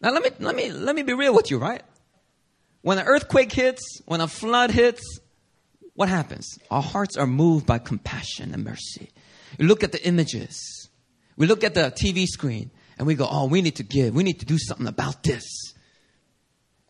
Now 0.00 0.10
let 0.10 0.24
me, 0.24 0.30
let 0.40 0.56
me, 0.56 0.72
let 0.72 0.96
me 0.96 1.02
be 1.02 1.12
real 1.12 1.32
with 1.32 1.48
you, 1.52 1.58
right? 1.58 1.84
When 2.82 2.98
an 2.98 3.06
earthquake 3.06 3.52
hits, 3.52 4.00
when 4.06 4.20
a 4.20 4.26
flood 4.26 4.72
hits, 4.72 5.20
what 6.00 6.08
happens? 6.08 6.58
Our 6.70 6.80
hearts 6.80 7.18
are 7.18 7.26
moved 7.26 7.66
by 7.66 7.76
compassion 7.76 8.54
and 8.54 8.64
mercy. 8.64 9.10
We 9.58 9.66
look 9.66 9.84
at 9.84 9.92
the 9.92 10.02
images. 10.02 10.88
We 11.36 11.46
look 11.46 11.62
at 11.62 11.74
the 11.74 11.92
TV 11.94 12.24
screen 12.24 12.70
and 12.96 13.06
we 13.06 13.14
go, 13.14 13.28
oh, 13.30 13.48
we 13.48 13.60
need 13.60 13.76
to 13.76 13.82
give. 13.82 14.14
We 14.14 14.22
need 14.22 14.40
to 14.40 14.46
do 14.46 14.56
something 14.56 14.86
about 14.86 15.22
this. 15.22 15.44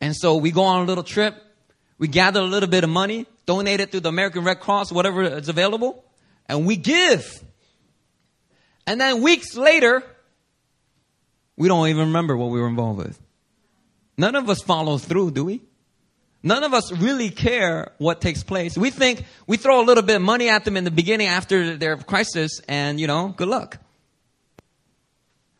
And 0.01 0.14
so 0.14 0.37
we 0.37 0.53
go 0.53 0.62
on 0.62 0.83
a 0.83 0.85
little 0.85 1.03
trip. 1.03 1.35
We 1.99 2.07
gather 2.07 2.38
a 2.38 2.44
little 2.44 2.68
bit 2.68 2.85
of 2.85 2.90
money, 2.90 3.27
donate 3.46 3.81
it 3.81 3.90
to 3.90 3.99
the 3.99 4.11
American 4.11 4.44
Red 4.44 4.61
Cross, 4.61 4.92
whatever 4.92 5.25
is 5.25 5.49
available, 5.49 6.05
and 6.46 6.64
we 6.64 6.77
give. 6.77 7.42
And 8.87 9.01
then 9.01 9.23
weeks 9.23 9.57
later, 9.57 10.05
we 11.57 11.66
don't 11.66 11.88
even 11.88 12.07
remember 12.07 12.37
what 12.37 12.51
we 12.51 12.61
were 12.61 12.68
involved 12.68 12.99
with. 12.99 13.20
None 14.16 14.37
of 14.37 14.49
us 14.49 14.62
follow 14.62 14.99
through, 14.99 15.33
do 15.33 15.46
we? 15.46 15.62
None 16.42 16.64
of 16.64 16.72
us 16.72 16.90
really 16.90 17.31
care 17.31 17.92
what 17.98 18.20
takes 18.20 18.42
place. 18.42 18.76
We 18.76 18.90
think 18.90 19.24
we 19.46 19.57
throw 19.57 19.81
a 19.81 19.85
little 19.85 20.03
bit 20.03 20.16
of 20.16 20.22
money 20.22 20.48
at 20.48 20.64
them 20.64 20.76
in 20.76 20.85
the 20.85 20.90
beginning 20.90 21.26
after 21.26 21.76
their 21.76 21.96
crisis 21.98 22.61
and, 22.66 22.98
you 22.98 23.07
know, 23.07 23.29
good 23.29 23.48
luck. 23.48 23.79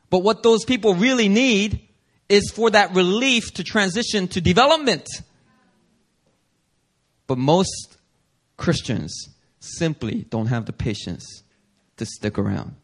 But 0.09 0.21
what 0.21 0.43
those 0.43 0.65
people 0.65 0.95
really 0.95 1.29
need 1.29 1.87
is 2.29 2.51
for 2.51 2.71
that 2.71 2.95
relief 2.95 3.53
to 3.55 3.65
transition 3.65 4.27
to 4.29 4.41
development. 4.41 5.07
But 7.27 7.37
most 7.39 7.99
Christians 8.57 9.29
simply 9.61 10.27
don't 10.31 10.47
have 10.47 10.65
the 10.65 10.73
patience 10.73 11.43
to 11.99 12.07
stick 12.07 12.39
around. 12.39 12.75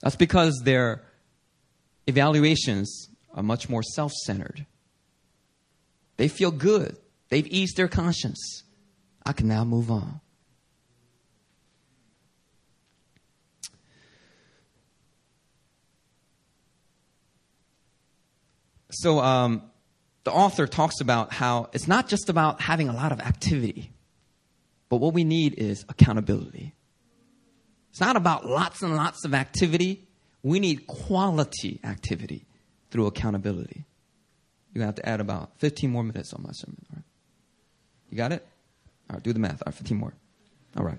That's 0.00 0.16
because 0.16 0.60
their 0.64 1.02
evaluations 2.06 3.08
are 3.32 3.42
much 3.42 3.68
more 3.68 3.82
self 3.82 4.12
centered. 4.12 4.66
They 6.20 6.28
feel 6.28 6.50
good. 6.50 6.98
They've 7.30 7.46
eased 7.46 7.78
their 7.78 7.88
conscience. 7.88 8.64
I 9.24 9.32
can 9.32 9.48
now 9.48 9.64
move 9.64 9.90
on. 9.90 10.20
So, 18.90 19.20
um, 19.20 19.62
the 20.24 20.30
author 20.30 20.66
talks 20.66 21.00
about 21.00 21.32
how 21.32 21.70
it's 21.72 21.88
not 21.88 22.06
just 22.06 22.28
about 22.28 22.60
having 22.60 22.90
a 22.90 22.92
lot 22.92 23.12
of 23.12 23.20
activity, 23.20 23.90
but 24.90 24.98
what 24.98 25.14
we 25.14 25.24
need 25.24 25.54
is 25.54 25.86
accountability. 25.88 26.74
It's 27.92 28.00
not 28.00 28.16
about 28.16 28.44
lots 28.44 28.82
and 28.82 28.94
lots 28.94 29.24
of 29.24 29.32
activity. 29.32 30.06
We 30.42 30.60
need 30.60 30.86
quality 30.86 31.80
activity 31.82 32.46
through 32.90 33.06
accountability. 33.06 33.86
You're 34.72 34.84
going 34.84 34.94
to 34.94 35.00
have 35.00 35.04
to 35.04 35.08
add 35.08 35.20
about 35.20 35.58
15 35.58 35.90
more 35.90 36.02
minutes 36.02 36.32
on 36.32 36.42
my 36.42 36.52
sermon. 36.52 36.84
All 36.90 36.96
right? 36.96 37.04
You 38.10 38.16
got 38.16 38.32
it? 38.32 38.46
All 39.08 39.14
right, 39.14 39.22
do 39.22 39.32
the 39.32 39.38
math. 39.38 39.62
All 39.62 39.70
right, 39.70 39.74
15 39.74 39.96
more. 39.96 40.14
All 40.76 40.84
right. 40.84 40.98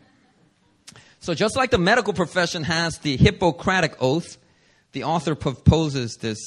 So, 1.20 1.34
just 1.34 1.56
like 1.56 1.70
the 1.70 1.78
medical 1.78 2.14
profession 2.14 2.64
has 2.64 2.98
the 3.00 3.16
Hippocratic 3.16 3.96
Oath, 4.02 4.38
the 4.92 5.04
author 5.04 5.36
proposes 5.36 6.18
this 6.20 6.38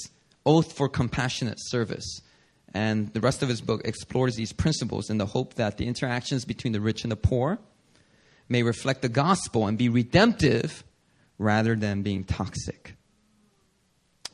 oath 0.45 0.73
for 0.73 0.89
compassionate 0.89 1.59
service. 1.61 2.21
And 2.75 3.13
the 3.13 3.21
rest 3.21 3.43
of 3.43 3.49
his 3.49 3.61
book 3.61 3.83
explores 3.85 4.35
these 4.35 4.53
principles 4.53 5.09
in 5.09 5.19
the 5.19 5.27
hope 5.27 5.55
that 5.55 5.79
the 5.79 5.87
interactions 5.87 6.45
between 6.45 6.73
the 6.73 6.81
rich 6.81 7.05
and 7.05 7.13
the 7.13 7.17
poor 7.17 7.59
may 8.49 8.63
reflect 8.63 9.01
the 9.01 9.09
gospel 9.09 9.67
and 9.67 9.79
be 9.79 9.89
redemptive 9.89 10.85
rather 11.39 11.77
than 11.77 12.03
being 12.03 12.25
toxic. 12.25 12.97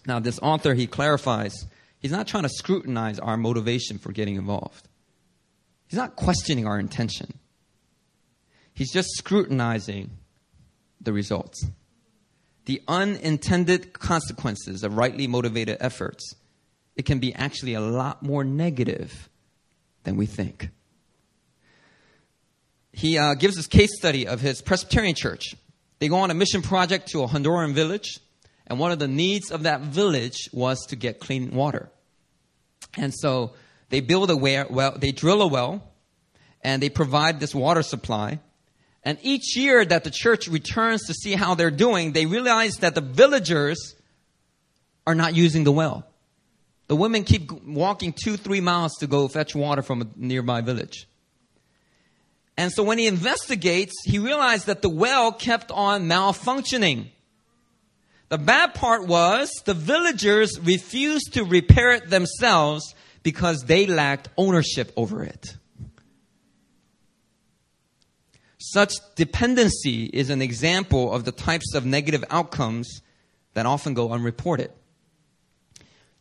Now, 0.06 0.18
this 0.20 0.38
author, 0.42 0.74
he 0.74 0.86
clarifies, 0.86 1.66
he's 2.00 2.10
not 2.10 2.26
trying 2.26 2.42
to 2.42 2.48
scrutinize 2.48 3.18
our 3.18 3.36
motivation 3.36 3.98
for 3.98 4.10
getting 4.10 4.34
involved. 4.34 4.88
He's 5.86 5.98
not 5.98 6.16
questioning 6.16 6.66
our 6.66 6.78
intention. 6.78 7.38
He's 8.74 8.92
just 8.92 9.10
scrutinizing 9.16 10.10
the 11.00 11.12
results. 11.12 11.66
The 12.66 12.82
unintended 12.88 13.92
consequences 13.92 14.84
of 14.84 14.96
rightly 14.96 15.26
motivated 15.26 15.78
efforts, 15.80 16.34
it 16.96 17.04
can 17.04 17.18
be 17.18 17.34
actually 17.34 17.74
a 17.74 17.80
lot 17.80 18.22
more 18.22 18.44
negative 18.44 19.28
than 20.04 20.16
we 20.16 20.26
think. 20.26 20.70
He 22.92 23.18
uh, 23.18 23.34
gives 23.34 23.58
us 23.58 23.66
case 23.66 23.90
study 23.96 24.26
of 24.26 24.40
his 24.40 24.62
Presbyterian 24.62 25.14
church. 25.14 25.54
They 25.98 26.08
go 26.08 26.16
on 26.16 26.30
a 26.30 26.34
mission 26.34 26.62
project 26.62 27.08
to 27.08 27.22
a 27.22 27.28
Honduran 27.28 27.72
village, 27.72 28.18
and 28.70 28.78
one 28.78 28.92
of 28.92 29.00
the 29.00 29.08
needs 29.08 29.50
of 29.50 29.64
that 29.64 29.80
village 29.80 30.48
was 30.52 30.86
to 30.86 30.96
get 30.96 31.18
clean 31.18 31.50
water. 31.50 31.90
And 32.96 33.12
so 33.12 33.54
they 33.88 34.00
build 34.00 34.30
a 34.30 34.36
well, 34.36 34.96
they 34.96 35.10
drill 35.10 35.42
a 35.42 35.48
well, 35.48 35.82
and 36.62 36.80
they 36.80 36.88
provide 36.88 37.40
this 37.40 37.52
water 37.52 37.82
supply. 37.82 38.38
And 39.02 39.18
each 39.22 39.56
year 39.56 39.84
that 39.84 40.04
the 40.04 40.10
church 40.10 40.46
returns 40.46 41.06
to 41.08 41.14
see 41.14 41.32
how 41.32 41.56
they're 41.56 41.72
doing, 41.72 42.12
they 42.12 42.26
realize 42.26 42.76
that 42.76 42.94
the 42.94 43.00
villagers 43.00 43.96
are 45.04 45.16
not 45.16 45.34
using 45.34 45.64
the 45.64 45.72
well. 45.72 46.06
The 46.86 46.94
women 46.94 47.24
keep 47.24 47.50
walking 47.50 48.12
two, 48.12 48.36
three 48.36 48.60
miles 48.60 48.92
to 49.00 49.08
go 49.08 49.26
fetch 49.26 49.52
water 49.52 49.82
from 49.82 50.02
a 50.02 50.06
nearby 50.14 50.60
village. 50.60 51.08
And 52.56 52.70
so 52.70 52.84
when 52.84 52.98
he 52.98 53.08
investigates, 53.08 53.94
he 54.04 54.20
realized 54.20 54.66
that 54.66 54.80
the 54.80 54.90
well 54.90 55.32
kept 55.32 55.72
on 55.72 56.04
malfunctioning. 56.04 57.08
The 58.30 58.38
bad 58.38 58.74
part 58.74 59.08
was 59.08 59.50
the 59.64 59.74
villagers 59.74 60.58
refused 60.60 61.34
to 61.34 61.44
repair 61.44 61.90
it 61.90 62.10
themselves 62.10 62.94
because 63.24 63.64
they 63.64 63.86
lacked 63.86 64.28
ownership 64.36 64.92
over 64.96 65.24
it. 65.24 65.56
Such 68.58 68.94
dependency 69.16 70.04
is 70.04 70.30
an 70.30 70.42
example 70.42 71.12
of 71.12 71.24
the 71.24 71.32
types 71.32 71.74
of 71.74 71.84
negative 71.84 72.24
outcomes 72.30 73.02
that 73.54 73.66
often 73.66 73.94
go 73.94 74.12
unreported. 74.12 74.70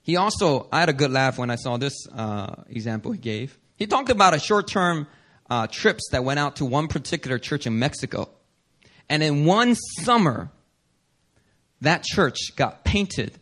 He 0.01 0.15
also, 0.15 0.67
I 0.71 0.79
had 0.79 0.89
a 0.89 0.93
good 0.93 1.11
laugh 1.11 1.37
when 1.37 1.51
I 1.51 1.57
saw 1.57 1.77
this 1.77 2.07
uh, 2.11 2.55
example 2.69 3.11
he 3.11 3.19
gave. 3.19 3.59
He 3.75 3.85
talked 3.85 4.09
about 4.09 4.33
a 4.33 4.39
short 4.39 4.67
term 4.67 5.05
uh, 5.47 5.67
trips 5.67 6.09
that 6.11 6.23
went 6.23 6.39
out 6.39 6.55
to 6.55 6.65
one 6.65 6.87
particular 6.87 7.37
church 7.37 7.67
in 7.67 7.77
Mexico. 7.77 8.29
And 9.07 9.21
in 9.21 9.45
one 9.45 9.75
summer, 9.75 10.49
that 11.81 12.03
church 12.03 12.55
got 12.55 12.83
painted 12.83 13.39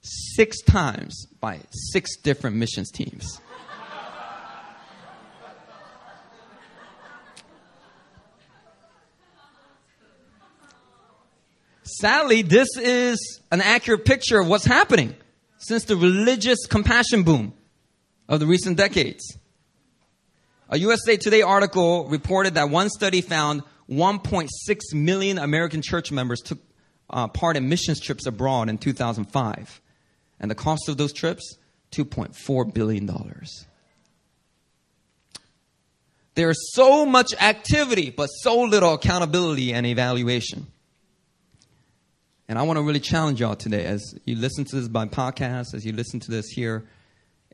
six 0.00 0.60
times 0.62 1.26
by 1.40 1.60
six 1.70 2.16
different 2.16 2.56
missions 2.56 2.90
teams. 2.90 3.40
Sadly, 11.84 12.42
this 12.42 12.68
is 12.78 13.40
an 13.50 13.60
accurate 13.60 14.04
picture 14.04 14.40
of 14.40 14.48
what's 14.48 14.64
happening 14.64 15.14
since 15.58 15.84
the 15.84 15.96
religious 15.96 16.66
compassion 16.66 17.22
boom 17.22 17.54
of 18.28 18.40
the 18.40 18.46
recent 18.46 18.76
decades. 18.76 19.36
A 20.68 20.78
USA 20.78 21.16
Today 21.16 21.42
article 21.42 22.08
reported 22.08 22.54
that 22.54 22.70
one 22.70 22.88
study 22.88 23.20
found 23.20 23.62
1.6 23.90 24.48
million 24.94 25.38
American 25.38 25.82
church 25.82 26.10
members 26.10 26.40
took 26.40 26.58
uh, 27.12 27.28
part 27.28 27.56
in 27.56 27.68
missions 27.68 28.00
trips 28.00 28.26
abroad 28.26 28.68
in 28.68 28.78
2005. 28.78 29.80
And 30.40 30.50
the 30.50 30.54
cost 30.54 30.88
of 30.88 30.96
those 30.96 31.12
trips, 31.12 31.56
$2.4 31.92 32.74
billion. 32.74 33.10
There's 36.34 36.74
so 36.74 37.04
much 37.04 37.34
activity, 37.40 38.10
but 38.10 38.26
so 38.26 38.62
little 38.62 38.94
accountability 38.94 39.72
and 39.72 39.86
evaluation. 39.86 40.66
And 42.48 42.58
I 42.58 42.62
want 42.62 42.78
to 42.78 42.82
really 42.82 43.00
challenge 43.00 43.40
y'all 43.40 43.54
today 43.54 43.84
as 43.84 44.14
you 44.24 44.36
listen 44.36 44.64
to 44.66 44.76
this 44.76 44.88
by 44.88 45.06
podcast, 45.06 45.74
as 45.74 45.84
you 45.86 45.92
listen 45.92 46.20
to 46.20 46.30
this 46.30 46.48
here 46.48 46.84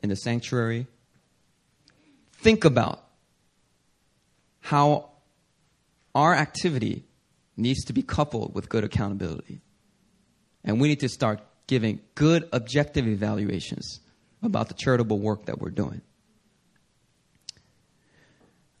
in 0.01 0.09
the 0.09 0.15
sanctuary. 0.15 0.87
Think 2.33 2.65
about 2.65 3.03
how 4.61 5.09
our 6.15 6.33
activity 6.33 7.03
needs 7.59 7.85
to 7.85 7.93
be 7.93 8.01
coupled 8.01 8.55
with 8.55 8.69
good 8.69 8.83
accountability. 8.83 9.61
And 10.63 10.79
we 10.79 10.87
need 10.87 10.99
to 11.01 11.09
start 11.09 11.41
giving 11.67 12.01
good 12.15 12.47
objective 12.51 13.07
evaluations 13.07 13.99
about 14.41 14.67
the 14.67 14.73
charitable 14.73 15.19
work 15.19 15.45
that 15.45 15.59
we're 15.59 15.69
doing. 15.69 16.01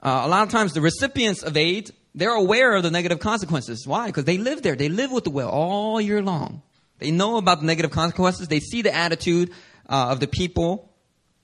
Uh, 0.01 0.21
a 0.23 0.27
lot 0.27 0.43
of 0.43 0.49
times, 0.49 0.73
the 0.73 0.81
recipients 0.81 1.43
of 1.43 1.57
aid 1.57 1.91
they're 2.15 2.33
aware 2.33 2.75
of 2.75 2.83
the 2.83 2.91
negative 2.91 3.19
consequences. 3.19 3.85
Why? 3.87 4.07
Because 4.07 4.25
they 4.25 4.37
live 4.37 4.61
there. 4.61 4.75
They 4.75 4.89
live 4.89 5.11
with 5.11 5.23
the 5.23 5.29
well 5.29 5.49
all 5.49 6.01
year 6.01 6.21
long. 6.21 6.61
They 6.97 7.11
know 7.11 7.37
about 7.37 7.61
the 7.61 7.65
negative 7.65 7.91
consequences. 7.91 8.47
They 8.47 8.59
see 8.59 8.81
the 8.81 8.93
attitude 8.93 9.51
uh, 9.87 10.09
of 10.09 10.19
the 10.19 10.27
people 10.27 10.91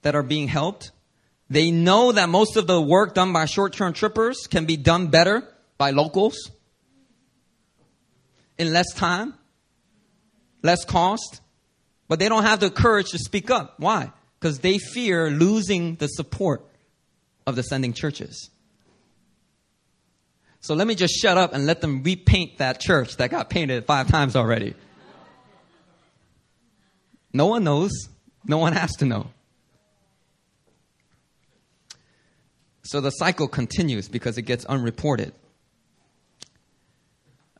that 0.01 0.15
are 0.15 0.23
being 0.23 0.47
helped. 0.47 0.91
They 1.49 1.71
know 1.71 2.11
that 2.11 2.29
most 2.29 2.57
of 2.57 2.67
the 2.67 2.81
work 2.81 3.13
done 3.13 3.31
by 3.31 3.45
short-term 3.45 3.93
trippers 3.93 4.47
can 4.47 4.65
be 4.65 4.75
done 4.75 5.07
better 5.07 5.47
by 5.77 5.91
locals 5.91 6.51
in 8.57 8.73
less 8.73 8.93
time, 8.93 9.33
less 10.61 10.85
cost, 10.85 11.41
but 12.07 12.19
they 12.19 12.29
don't 12.29 12.43
have 12.43 12.59
the 12.59 12.69
courage 12.69 13.11
to 13.11 13.17
speak 13.17 13.49
up. 13.49 13.75
Why? 13.77 14.11
Because 14.39 14.59
they 14.59 14.77
fear 14.77 15.29
losing 15.29 15.95
the 15.95 16.07
support 16.07 16.65
of 17.47 17.55
the 17.55 17.63
sending 17.63 17.93
churches. 17.93 18.49
So 20.61 20.73
let 20.73 20.87
me 20.87 20.95
just 20.95 21.13
shut 21.21 21.37
up 21.37 21.53
and 21.53 21.67
let 21.67 21.81
them 21.81 22.01
repaint 22.01 22.57
that 22.57 22.79
church 22.79 23.17
that 23.17 23.29
got 23.29 23.49
painted 23.49 23.85
five 23.85 24.07
times 24.07 24.35
already. 24.35 24.73
No 27.31 27.47
one 27.47 27.63
knows. 27.63 27.91
No 28.47 28.57
one 28.57 28.73
has 28.73 28.91
to 28.97 29.05
know. 29.05 29.27
So 32.83 33.01
the 33.01 33.09
cycle 33.09 33.47
continues 33.47 34.07
because 34.07 34.37
it 34.37 34.43
gets 34.43 34.63
unreported. 34.65 35.33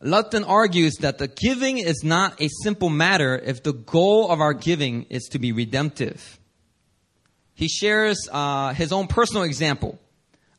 Lupton 0.02 0.44
argues 0.44 0.96
that 0.98 1.18
the 1.18 1.28
giving 1.28 1.78
is 1.78 2.04
not 2.04 2.42
a 2.42 2.50
simple 2.64 2.90
matter 2.90 3.38
if 3.38 3.64
the 3.64 3.74
goal 3.74 4.30
of 4.30 4.42
our 4.42 4.54
giving 4.54 5.04
is 5.10 5.24
to 5.32 5.40
be 5.40 5.52
redemptive. 5.52 6.40
He 7.54 7.70
shares 7.70 8.28
uh, 8.32 8.74
his 8.74 8.92
own 8.92 9.08
personal 9.08 9.44
example 9.44 9.98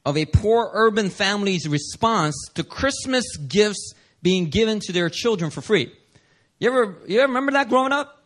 of 0.05 0.17
a 0.17 0.25
poor 0.25 0.71
urban 0.73 1.11
family's 1.11 1.69
response 1.69 2.35
to 2.55 2.65
Christmas 2.65 3.37
gifts 3.37 3.93
being 4.23 4.47
given 4.47 4.81
to 4.81 4.93
their 4.93 5.11
children 5.11 5.51
for 5.51 5.61
free. 5.61 5.93
You 6.59 6.71
ever, 6.71 6.97
you 7.07 7.19
ever 7.21 7.29
remember 7.29 7.53
that 7.53 7.69
growing 7.69 7.93
up? 7.93 8.25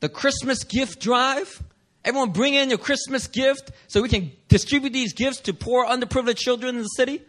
The 0.00 0.08
Christmas 0.08 0.64
gift 0.64 1.00
drive? 1.00 1.62
Everyone 2.04 2.30
bring 2.30 2.54
in 2.54 2.70
your 2.70 2.78
Christmas 2.78 3.26
gift 3.26 3.72
so 3.88 4.00
we 4.00 4.08
can 4.08 4.32
distribute 4.48 4.92
these 4.92 5.12
gifts 5.12 5.40
to 5.40 5.52
poor, 5.52 5.84
underprivileged 5.84 6.38
children 6.38 6.76
in 6.76 6.82
the 6.82 6.88
city. 6.88 7.20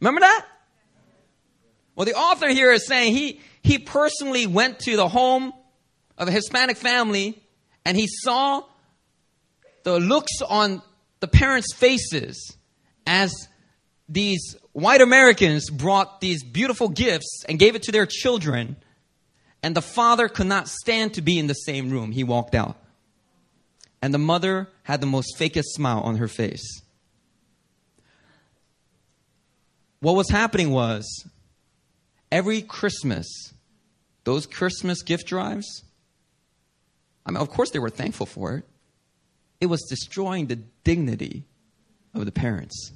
Remember 0.00 0.20
that? 0.20 0.44
Well, 1.96 2.04
the 2.04 2.14
author 2.14 2.48
here 2.48 2.70
is 2.70 2.86
saying 2.86 3.16
he, 3.16 3.40
he 3.62 3.78
personally 3.78 4.46
went 4.46 4.80
to 4.80 4.96
the 4.96 5.08
home 5.08 5.52
of 6.18 6.28
a 6.28 6.30
Hispanic 6.30 6.76
family 6.76 7.42
and 7.84 7.96
he 7.96 8.06
saw 8.06 8.62
the 9.82 9.98
looks 9.98 10.42
on 10.42 10.82
the 11.20 11.28
parents' 11.28 11.72
faces 11.72 12.56
as 13.06 13.32
these 14.08 14.56
white 14.72 15.00
Americans 15.00 15.70
brought 15.70 16.20
these 16.20 16.44
beautiful 16.44 16.88
gifts 16.88 17.44
and 17.48 17.58
gave 17.58 17.74
it 17.74 17.84
to 17.84 17.92
their 17.92 18.06
children, 18.06 18.76
and 19.62 19.74
the 19.74 19.82
father 19.82 20.28
could 20.28 20.46
not 20.46 20.68
stand 20.68 21.14
to 21.14 21.22
be 21.22 21.38
in 21.38 21.46
the 21.46 21.54
same 21.54 21.90
room. 21.90 22.12
He 22.12 22.24
walked 22.24 22.54
out. 22.54 22.76
And 24.02 24.12
the 24.12 24.18
mother 24.18 24.68
had 24.82 25.00
the 25.00 25.06
most 25.06 25.38
fakest 25.38 25.66
smile 25.66 26.00
on 26.00 26.16
her 26.16 26.28
face. 26.28 26.82
What 30.00 30.14
was 30.14 30.28
happening 30.28 30.70
was 30.70 31.26
every 32.30 32.62
Christmas, 32.62 33.26
those 34.24 34.46
Christmas 34.46 35.02
gift 35.02 35.26
drives, 35.26 35.84
I 37.24 37.30
mean, 37.30 37.38
of 37.38 37.50
course 37.50 37.70
they 37.70 37.78
were 37.78 37.90
thankful 37.90 38.26
for 38.26 38.54
it. 38.54 38.64
It 39.60 39.66
was 39.66 39.82
destroying 39.88 40.46
the 40.46 40.56
dignity 40.84 41.44
of 42.14 42.24
the 42.24 42.32
parents. 42.32 42.92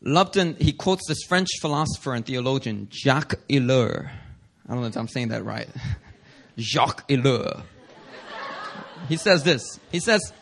Lupton, 0.00 0.56
he 0.60 0.72
quotes 0.72 1.06
this 1.06 1.22
French 1.24 1.48
philosopher 1.60 2.14
and 2.14 2.24
theologian, 2.24 2.88
Jacques 2.90 3.34
Ellul. 3.48 4.08
I 4.68 4.72
don't 4.72 4.80
know 4.80 4.86
if 4.86 4.96
I'm 4.96 5.08
saying 5.08 5.28
that 5.28 5.44
right. 5.44 5.68
Jacques 6.58 7.08
Ellul. 7.08 7.62
He 9.08 9.16
says 9.16 9.42
this. 9.42 9.62
He 9.90 10.00
says, 10.00 10.32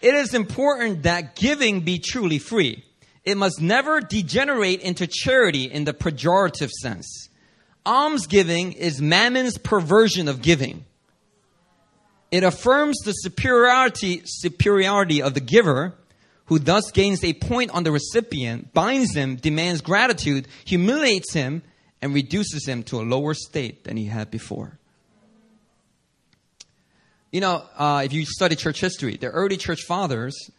it 0.00 0.14
is 0.14 0.34
important 0.34 1.02
that 1.04 1.36
giving 1.36 1.80
be 1.80 1.98
truly 1.98 2.38
free. 2.38 2.84
It 3.24 3.36
must 3.36 3.60
never 3.60 4.00
degenerate 4.00 4.80
into 4.80 5.06
charity 5.06 5.64
in 5.64 5.84
the 5.84 5.92
pejorative 5.92 6.70
sense. 6.70 7.28
Almsgiving 7.84 8.72
is 8.72 9.02
mammon's 9.02 9.58
perversion 9.58 10.28
of 10.28 10.42
giving. 10.42 10.84
It 12.30 12.44
affirms 12.44 12.98
the 13.04 13.12
superiority, 13.12 14.22
superiority 14.24 15.22
of 15.22 15.34
the 15.34 15.40
giver, 15.40 15.94
who 16.46 16.58
thus 16.58 16.90
gains 16.90 17.22
a 17.24 17.34
point 17.34 17.70
on 17.70 17.84
the 17.84 17.92
recipient, 17.92 18.72
binds 18.72 19.14
him, 19.14 19.36
demands 19.36 19.80
gratitude, 19.80 20.48
humiliates 20.64 21.32
him, 21.32 21.62
and 22.00 22.14
reduces 22.14 22.66
him 22.66 22.82
to 22.84 23.00
a 23.00 23.02
lower 23.02 23.34
state 23.34 23.84
than 23.84 23.96
he 23.96 24.06
had 24.06 24.30
before. 24.30 24.78
You 27.30 27.40
know, 27.40 27.62
uh, 27.76 28.02
if 28.04 28.12
you 28.12 28.24
study 28.24 28.56
church 28.56 28.80
history, 28.80 29.16
the 29.16 29.28
early 29.28 29.56
church 29.56 29.82
fathers, 29.82 30.50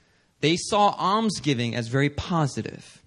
they 0.41 0.55
saw 0.55 0.95
almsgiving 0.97 1.75
as 1.75 1.87
very 1.87 2.09
positive. 2.09 3.01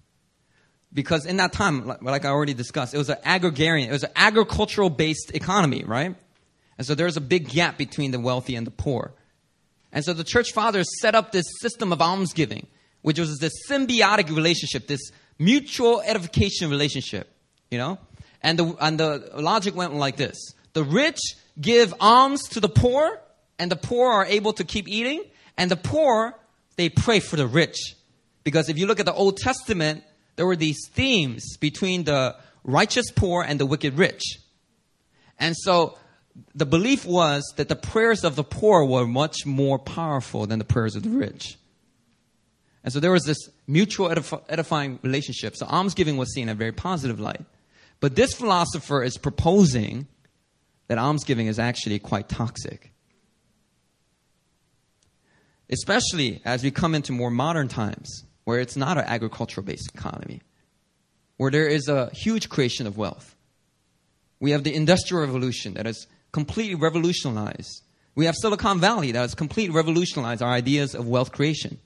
Because 0.93 1.25
in 1.25 1.37
that 1.37 1.53
time, 1.53 1.87
like, 2.01 2.25
I 2.25 2.29
already 2.29 2.53
discussed, 2.53 2.93
it 2.93 2.97
was 2.97 3.09
an 3.09 3.17
agrarian, 3.25 3.89
it 3.89 3.93
was 3.93 4.03
an 4.03 4.11
agricultural 4.15 4.89
based 4.89 5.31
economy, 5.33 5.83
right? 5.83 6.15
And 6.77 6.87
so 6.87 6.93
there's 6.93 7.17
a 7.17 7.21
big 7.21 7.49
gap 7.49 7.77
between 7.77 8.11
the 8.11 8.19
wealthy 8.19 8.55
and 8.55 8.67
the 8.67 8.71
poor. 8.71 9.13
And 9.91 10.03
so 10.03 10.13
the 10.13 10.23
church 10.23 10.51
fathers 10.51 10.87
set 11.01 11.15
up 11.15 11.31
this 11.31 11.45
system 11.61 11.93
of 11.93 12.01
almsgiving, 12.01 12.67
which 13.01 13.19
was 13.19 13.37
this 13.39 13.53
symbiotic 13.69 14.35
relationship, 14.35 14.87
this 14.87 15.11
mutual 15.39 16.01
edification 16.01 16.69
relationship, 16.69 17.29
you 17.71 17.77
know? 17.77 17.97
And 18.41 18.59
the, 18.59 18.75
and 18.79 18.99
the 18.99 19.31
logic 19.35 19.75
went 19.75 19.93
like 19.95 20.17
this. 20.17 20.37
The 20.73 20.83
rich 20.83 21.19
give 21.59 21.93
alms 21.99 22.49
to 22.49 22.59
the 22.59 22.69
poor, 22.69 23.19
and 23.63 23.71
the 23.71 23.77
poor 23.77 24.11
are 24.11 24.25
able 24.25 24.51
to 24.51 24.65
keep 24.65 24.89
eating, 24.89 25.23
and 25.57 25.71
the 25.71 25.77
poor, 25.77 26.35
they 26.75 26.89
pray 26.89 27.21
for 27.21 27.37
the 27.37 27.47
rich. 27.47 27.95
Because 28.43 28.67
if 28.67 28.77
you 28.77 28.87
look 28.87 28.99
at 28.99 29.05
the 29.05 29.13
Old 29.13 29.37
Testament, 29.37 30.03
there 30.35 30.45
were 30.45 30.57
these 30.57 30.89
themes 30.91 31.55
between 31.55 32.03
the 32.03 32.35
righteous 32.65 33.09
poor 33.15 33.41
and 33.41 33.57
the 33.57 33.65
wicked 33.65 33.97
rich. 33.97 34.21
And 35.39 35.55
so 35.55 35.97
the 36.53 36.65
belief 36.65 37.05
was 37.05 37.53
that 37.55 37.69
the 37.69 37.77
prayers 37.77 38.25
of 38.25 38.35
the 38.35 38.43
poor 38.43 38.83
were 38.83 39.07
much 39.07 39.45
more 39.45 39.79
powerful 39.79 40.45
than 40.45 40.59
the 40.59 40.65
prayers 40.65 40.97
of 40.97 41.03
the 41.03 41.09
rich. 41.09 41.57
And 42.83 42.91
so 42.91 42.99
there 42.99 43.13
was 43.13 43.23
this 43.23 43.47
mutual 43.65 44.13
edifying 44.49 44.99
relationship. 45.03 45.55
So 45.55 45.67
almsgiving 45.67 46.17
was 46.17 46.33
seen 46.33 46.49
in 46.49 46.49
a 46.49 46.55
very 46.55 46.73
positive 46.73 47.17
light. 47.17 47.45
But 48.01 48.17
this 48.17 48.33
philosopher 48.33 49.03
is 49.03 49.17
proposing 49.17 50.07
that 50.89 50.97
almsgiving 50.97 51.47
is 51.47 51.59
actually 51.59 51.99
quite 51.99 52.27
toxic. 52.27 52.92
Especially 55.69 56.41
as 56.45 56.63
we 56.63 56.71
come 56.71 56.93
into 56.93 57.11
more 57.11 57.31
modern 57.31 57.67
times, 57.67 58.25
where 58.43 58.59
it's 58.59 58.75
not 58.75 58.97
an 58.97 59.05
agricultural 59.05 59.65
based 59.65 59.91
economy, 59.93 60.41
where 61.37 61.51
there 61.51 61.67
is 61.67 61.87
a 61.87 62.09
huge 62.13 62.49
creation 62.49 62.85
of 62.87 62.97
wealth. 62.97 63.35
We 64.39 64.51
have 64.51 64.63
the 64.63 64.75
Industrial 64.75 65.25
Revolution 65.25 65.75
that 65.75 65.85
has 65.85 66.05
completely 66.31 66.75
revolutionized. 66.75 67.81
We 68.15 68.25
have 68.25 68.35
Silicon 68.35 68.79
Valley 68.79 69.11
that 69.13 69.19
has 69.19 69.35
completely 69.35 69.73
revolutionized 69.73 70.41
our 70.41 70.51
ideas 70.51 70.93
of 70.95 71.07
wealth 71.07 71.31
creation. 71.31 71.79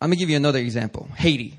Let 0.00 0.10
me 0.10 0.16
give 0.16 0.28
you 0.28 0.36
another 0.36 0.58
example 0.58 1.08
Haiti. 1.16 1.56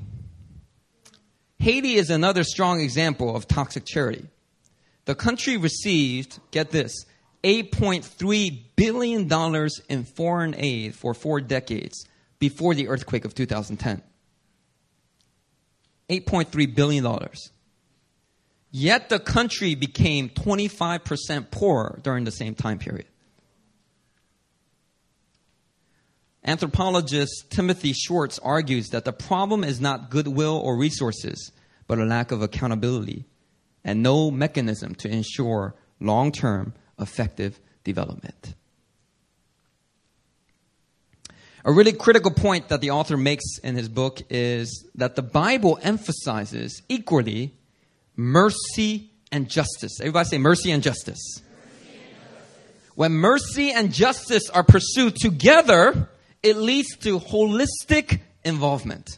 Haiti 1.60 1.96
is 1.96 2.10
another 2.10 2.44
strong 2.44 2.82
example 2.82 3.36
of 3.36 3.48
toxic 3.48 3.86
charity. 3.86 4.28
The 5.06 5.16
country 5.16 5.58
received, 5.58 6.40
get 6.52 6.72
this, 6.72 7.06
$8.3 7.44 8.60
billion 8.76 9.70
in 9.88 10.04
foreign 10.04 10.56
aid 10.58 10.96
for 10.96 11.14
four 11.14 11.40
decades 11.42 12.06
before 12.40 12.74
the 12.74 12.88
earthquake 12.88 13.24
of 13.24 13.36
2010. 13.36 14.02
$8.3 16.10 16.76
billion. 16.76 17.30
Yet 18.72 19.10
the 19.10 19.20
country 19.20 19.76
became 19.76 20.30
25% 20.30 21.52
poorer 21.52 22.00
during 22.04 22.26
the 22.26 22.32
same 22.32 22.56
time 22.56 22.80
period. 22.80 23.06
Anthropologist 26.46 27.50
Timothy 27.50 27.94
Schwartz 27.94 28.38
argues 28.40 28.90
that 28.90 29.04
the 29.04 29.12
problem 29.12 29.64
is 29.64 29.82
not 29.82 30.12
goodwill 30.12 30.58
or 30.58 30.78
resources, 30.78 31.52
but 31.88 31.98
a 31.98 32.06
lack 32.06 32.32
of 32.32 32.44
accountability 32.44 33.26
and 33.84 34.04
no 34.04 34.30
mechanism 34.30 34.94
to 34.96 35.10
ensure 35.10 35.76
long 36.00 36.32
term 36.32 36.74
effective 37.00 37.60
development. 37.84 38.54
A 41.64 41.72
really 41.72 41.94
critical 41.94 42.30
point 42.30 42.70
that 42.70 42.82
the 42.82 42.92
author 42.92 43.18
makes 43.18 43.58
in 43.64 43.76
his 43.76 43.90
book 43.90 44.22
is 44.30 44.86
that 44.94 45.16
the 45.16 45.24
Bible 45.24 45.80
emphasizes 45.82 46.84
equally 46.88 47.56
mercy 48.16 49.10
and 49.32 49.50
justice. 49.50 50.00
Everybody 50.00 50.30
say 50.30 50.38
mercy 50.38 50.70
and 50.70 50.84
justice. 50.84 51.42
Mercy 51.42 51.98
and 51.98 52.18
justice. 52.20 52.94
When 52.94 53.14
mercy 53.14 53.72
and 53.72 53.92
justice 53.92 54.48
are 54.52 54.64
pursued 54.64 55.16
together, 55.16 56.08
it 56.46 56.58
leads 56.58 56.96
to 56.98 57.20
holistic 57.20 58.20
involvement. 58.44 59.18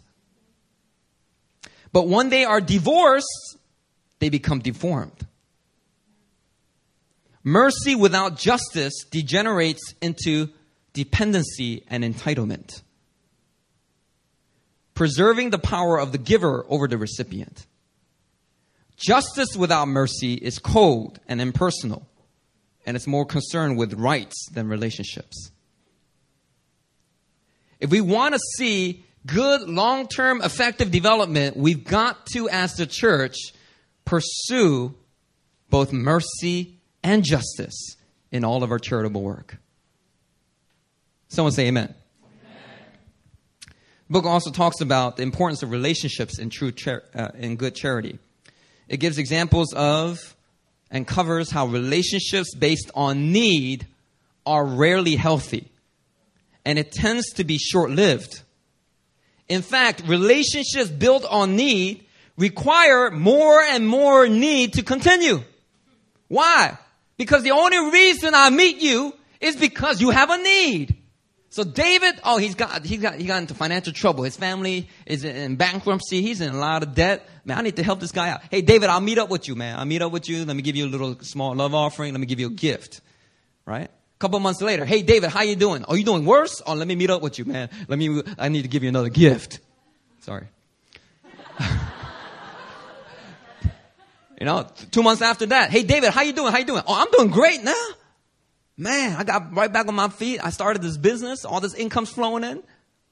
But 1.91 2.07
when 2.07 2.29
they 2.29 2.45
are 2.45 2.61
divorced, 2.61 3.57
they 4.19 4.29
become 4.29 4.59
deformed. 4.59 5.27
Mercy 7.43 7.95
without 7.95 8.37
justice 8.37 9.03
degenerates 9.11 9.93
into 10.01 10.49
dependency 10.93 11.83
and 11.89 12.03
entitlement. 12.03 12.81
Preserving 14.93 15.49
the 15.49 15.59
power 15.59 15.99
of 15.99 16.13
the 16.13 16.17
giver 16.17 16.65
over 16.69 16.87
the 16.87 16.97
recipient. 16.97 17.65
Justice 18.95 19.55
without 19.57 19.89
mercy 19.89 20.33
is 20.35 20.59
cold 20.59 21.19
and 21.27 21.41
impersonal, 21.41 22.07
and 22.85 22.95
it's 22.95 23.05
more 23.05 23.25
concerned 23.25 23.77
with 23.77 23.93
rights 23.93 24.47
than 24.53 24.69
relationships. 24.69 25.51
If 27.79 27.91
we 27.91 28.01
want 28.01 28.33
to 28.33 28.39
see 28.57 29.03
good 29.25 29.61
long 29.61 30.07
term 30.07 30.41
effective 30.41 30.91
development, 30.91 31.57
we've 31.57 31.83
got 31.83 32.25
to, 32.27 32.49
as 32.49 32.73
the 32.75 32.85
church, 32.87 33.37
pursue 34.05 34.95
both 35.69 35.91
mercy 35.91 36.77
and 37.03 37.23
justice 37.23 37.95
in 38.31 38.43
all 38.43 38.63
of 38.63 38.71
our 38.71 38.79
charitable 38.79 39.21
work. 39.21 39.57
Someone 41.27 41.51
say 41.51 41.67
amen. 41.67 41.93
The 43.61 44.13
book 44.13 44.25
also 44.25 44.51
talks 44.51 44.79
about 44.79 45.17
the 45.17 45.23
importance 45.23 45.61
of 45.63 45.71
relationships 45.71 46.39
in 46.39 46.49
true 46.49 46.71
char- 46.71 47.03
uh, 47.13 47.29
in 47.37 47.57
good 47.57 47.75
charity. 47.75 48.17
It 48.87 48.97
gives 48.97 49.17
examples 49.17 49.73
of 49.73 50.35
and 50.89 51.05
covers 51.05 51.51
how 51.51 51.67
relationships 51.67 52.55
based 52.55 52.89
on 52.95 53.33
need 53.33 53.85
are 54.45 54.65
rarely 54.65 55.17
healthy 55.17 55.69
and 56.67 56.77
it 56.77 56.91
tends 56.91 57.31
to 57.31 57.45
be 57.45 57.57
short 57.57 57.91
lived. 57.91 58.41
In 59.47 59.61
fact, 59.61 60.03
relationships 60.05 60.89
built 60.89 61.23
on 61.23 61.55
need 61.55 62.05
require 62.35 63.09
more 63.09 63.61
and 63.61 63.87
more 63.87 64.27
need 64.27 64.73
to 64.73 64.83
continue. 64.83 65.41
Why? 66.27 66.77
Because 67.15 67.43
the 67.43 67.51
only 67.51 67.77
reason 67.89 68.35
I 68.35 68.49
meet 68.49 68.81
you 68.81 69.13
is 69.39 69.55
because 69.55 70.01
you 70.01 70.09
have 70.09 70.29
a 70.29 70.37
need. 70.37 70.97
So 71.51 71.63
David, 71.63 72.19
oh, 72.25 72.37
he's 72.37 72.55
got, 72.55 72.85
he 72.85 72.97
got, 72.97 73.15
he 73.15 73.25
got 73.27 73.37
into 73.37 73.53
financial 73.53 73.93
trouble. 73.93 74.25
His 74.25 74.35
family 74.35 74.89
is 75.05 75.23
in 75.23 75.55
bankruptcy. 75.55 76.21
He's 76.21 76.41
in 76.41 76.53
a 76.53 76.57
lot 76.57 76.83
of 76.83 76.93
debt. 76.93 77.29
Man, 77.45 77.57
I 77.57 77.61
need 77.61 77.77
to 77.77 77.83
help 77.83 78.01
this 78.01 78.11
guy 78.11 78.29
out. 78.29 78.41
Hey, 78.51 78.61
David, 78.61 78.89
I'll 78.89 78.99
meet 78.99 79.19
up 79.19 79.29
with 79.29 79.47
you, 79.47 79.55
man. 79.55 79.79
I'll 79.79 79.85
meet 79.85 80.01
up 80.01 80.11
with 80.11 80.27
you. 80.27 80.43
Let 80.43 80.57
me 80.57 80.63
give 80.63 80.75
you 80.75 80.85
a 80.85 80.91
little 80.91 81.17
small 81.21 81.55
love 81.55 81.73
offering. 81.73 82.13
Let 82.13 82.19
me 82.19 82.27
give 82.27 82.41
you 82.41 82.47
a 82.47 82.51
gift. 82.51 82.99
Right? 83.65 83.89
Couple 84.19 84.39
months 84.39 84.61
later, 84.61 84.85
hey 84.85 85.01
David, 85.01 85.29
how 85.29 85.41
you 85.43 85.55
doing? 85.55 85.83
Are 85.85 85.95
you 85.95 86.03
doing 86.03 86.25
worse? 86.25 86.61
Oh, 86.65 86.73
let 86.73 86.87
me 86.87 86.95
meet 86.95 87.09
up 87.09 87.21
with 87.21 87.37
you, 87.37 87.45
man. 87.45 87.69
Let 87.87 87.99
me, 87.99 88.23
I 88.37 88.49
need 88.49 88.63
to 88.63 88.67
give 88.67 88.83
you 88.83 88.89
another 88.89 89.09
gift. 89.09 89.59
Sorry. 90.21 90.47
you 94.39 94.45
know, 94.45 94.67
two 94.91 95.03
months 95.03 95.21
after 95.21 95.45
that, 95.47 95.69
hey 95.69 95.83
David, 95.83 96.09
how 96.11 96.21
you 96.21 96.33
doing? 96.33 96.51
How 96.51 96.57
you 96.57 96.65
doing? 96.65 96.83
Oh, 96.87 96.99
I'm 96.99 97.11
doing 97.11 97.29
great 97.29 97.63
now. 97.63 97.73
Man, 98.75 99.15
I 99.15 99.23
got 99.23 99.55
right 99.55 99.71
back 99.71 99.87
on 99.87 99.95
my 99.95 100.09
feet. 100.09 100.39
I 100.43 100.51
started 100.51 100.83
this 100.83 100.97
business. 100.97 101.45
All 101.45 101.59
this 101.59 101.73
income's 101.73 102.11
flowing 102.11 102.43
in. 102.43 102.61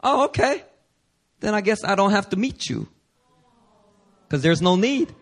Oh, 0.04 0.26
okay. 0.26 0.64
Then 1.40 1.56
I 1.56 1.62
guess 1.62 1.84
I 1.84 1.96
don't 1.96 2.12
have 2.12 2.30
to 2.30 2.36
meet 2.36 2.70
you. 2.70 2.88
Cause 4.30 4.42
there's 4.42 4.62
no 4.62 4.76
need. 4.76 5.14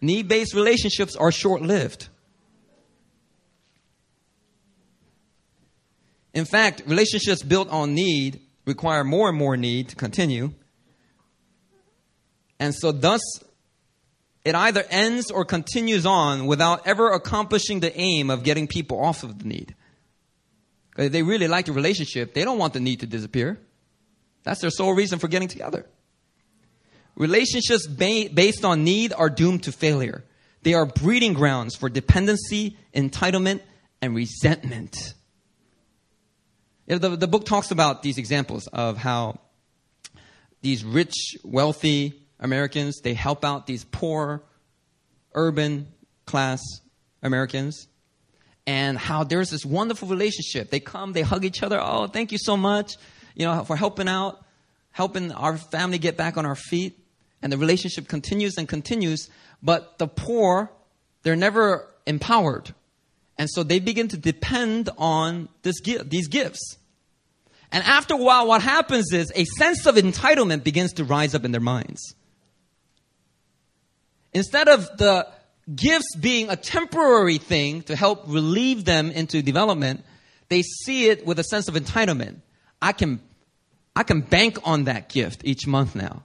Need-based 0.00 0.54
relationships 0.54 1.16
are 1.16 1.32
short-lived. 1.32 2.08
In 6.34 6.44
fact, 6.44 6.82
relationships 6.86 7.42
built 7.42 7.70
on 7.70 7.94
need 7.94 8.40
require 8.66 9.04
more 9.04 9.28
and 9.28 9.38
more 9.38 9.56
need 9.56 9.90
to 9.90 9.96
continue. 9.96 10.52
And 12.58 12.74
so, 12.74 12.92
thus, 12.92 13.20
it 14.44 14.54
either 14.54 14.84
ends 14.90 15.30
or 15.30 15.44
continues 15.44 16.04
on 16.04 16.46
without 16.46 16.86
ever 16.86 17.10
accomplishing 17.12 17.80
the 17.80 17.98
aim 17.98 18.30
of 18.30 18.42
getting 18.42 18.66
people 18.66 19.02
off 19.02 19.22
of 19.22 19.38
the 19.38 19.44
need. 19.44 19.74
If 20.96 21.12
they 21.12 21.22
really 21.22 21.48
like 21.48 21.66
the 21.66 21.72
relationship, 21.72 22.34
they 22.34 22.44
don't 22.44 22.58
want 22.58 22.74
the 22.74 22.80
need 22.80 23.00
to 23.00 23.06
disappear. 23.06 23.58
That's 24.42 24.60
their 24.60 24.70
sole 24.70 24.92
reason 24.92 25.18
for 25.18 25.28
getting 25.28 25.48
together. 25.48 25.86
Relationships 27.16 27.86
ba- 27.86 28.28
based 28.32 28.64
on 28.64 28.84
need 28.84 29.12
are 29.12 29.30
doomed 29.30 29.64
to 29.64 29.72
failure. 29.72 30.24
They 30.62 30.74
are 30.74 30.86
breeding 30.86 31.34
grounds 31.34 31.76
for 31.76 31.88
dependency, 31.88 32.76
entitlement, 32.94 33.60
and 34.02 34.14
resentment. 34.14 35.14
The, 36.86 36.98
the 36.98 37.28
book 37.28 37.46
talks 37.46 37.70
about 37.70 38.02
these 38.02 38.18
examples 38.18 38.66
of 38.66 38.98
how 38.98 39.40
these 40.60 40.84
rich, 40.84 41.36
wealthy 41.42 42.22
Americans, 42.38 43.00
they 43.02 43.14
help 43.14 43.44
out 43.44 43.66
these 43.66 43.84
poor, 43.84 44.42
urban 45.34 45.88
class 46.26 46.60
Americans 47.22 47.88
and 48.66 48.98
how 48.98 49.24
there's 49.24 49.50
this 49.50 49.64
wonderful 49.64 50.08
relationship. 50.08 50.70
They 50.70 50.80
come, 50.80 51.12
they 51.12 51.22
hug 51.22 51.44
each 51.44 51.62
other. 51.62 51.80
Oh, 51.80 52.06
thank 52.06 52.32
you 52.32 52.38
so 52.38 52.56
much, 52.56 52.94
you 53.34 53.46
know, 53.46 53.64
for 53.64 53.76
helping 53.76 54.08
out, 54.08 54.44
helping 54.90 55.32
our 55.32 55.56
family 55.56 55.98
get 55.98 56.16
back 56.16 56.36
on 56.36 56.46
our 56.46 56.54
feet. 56.54 56.98
And 57.42 57.52
the 57.52 57.58
relationship 57.58 58.08
continues 58.08 58.56
and 58.56 58.66
continues. 58.66 59.28
But 59.62 59.98
the 59.98 60.06
poor, 60.06 60.70
they're 61.22 61.36
never 61.36 61.86
empowered. 62.06 62.74
And 63.36 63.50
so 63.50 63.62
they 63.62 63.80
begin 63.80 64.08
to 64.08 64.16
depend 64.16 64.90
on 64.96 65.48
this, 65.62 65.80
these 65.80 66.28
gifts. 66.28 66.78
And 67.72 67.82
after 67.84 68.14
a 68.14 68.18
while, 68.18 68.46
what 68.46 68.62
happens 68.62 69.12
is 69.12 69.32
a 69.34 69.44
sense 69.44 69.86
of 69.86 69.96
entitlement 69.96 70.62
begins 70.62 70.92
to 70.94 71.04
rise 71.04 71.34
up 71.34 71.44
in 71.44 71.50
their 71.50 71.60
minds. 71.60 72.14
Instead 74.32 74.68
of 74.68 74.84
the 74.98 75.26
gifts 75.74 76.14
being 76.16 76.50
a 76.50 76.56
temporary 76.56 77.38
thing 77.38 77.82
to 77.82 77.96
help 77.96 78.24
relieve 78.28 78.84
them 78.84 79.10
into 79.10 79.42
development, 79.42 80.04
they 80.48 80.62
see 80.62 81.08
it 81.08 81.26
with 81.26 81.38
a 81.38 81.44
sense 81.44 81.68
of 81.68 81.74
entitlement. 81.74 82.36
I 82.80 82.92
can, 82.92 83.20
I 83.96 84.02
can 84.02 84.20
bank 84.20 84.58
on 84.64 84.84
that 84.84 85.08
gift 85.08 85.42
each 85.44 85.66
month 85.66 85.96
now 85.96 86.24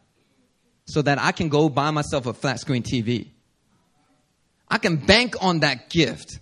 so 0.86 1.01
that 1.01 1.20
I 1.20 1.32
can 1.32 1.49
go 1.49 1.70
buy 1.70 1.91
myself 1.91 2.26
a 2.26 2.34
flat 2.34 2.60
screen 2.60 2.84
TV. 2.84 3.30
I 4.68 4.78
can 4.78 4.97
bank 4.97 5.36
on 5.41 5.62
that 5.62 5.89
gift 5.89 6.39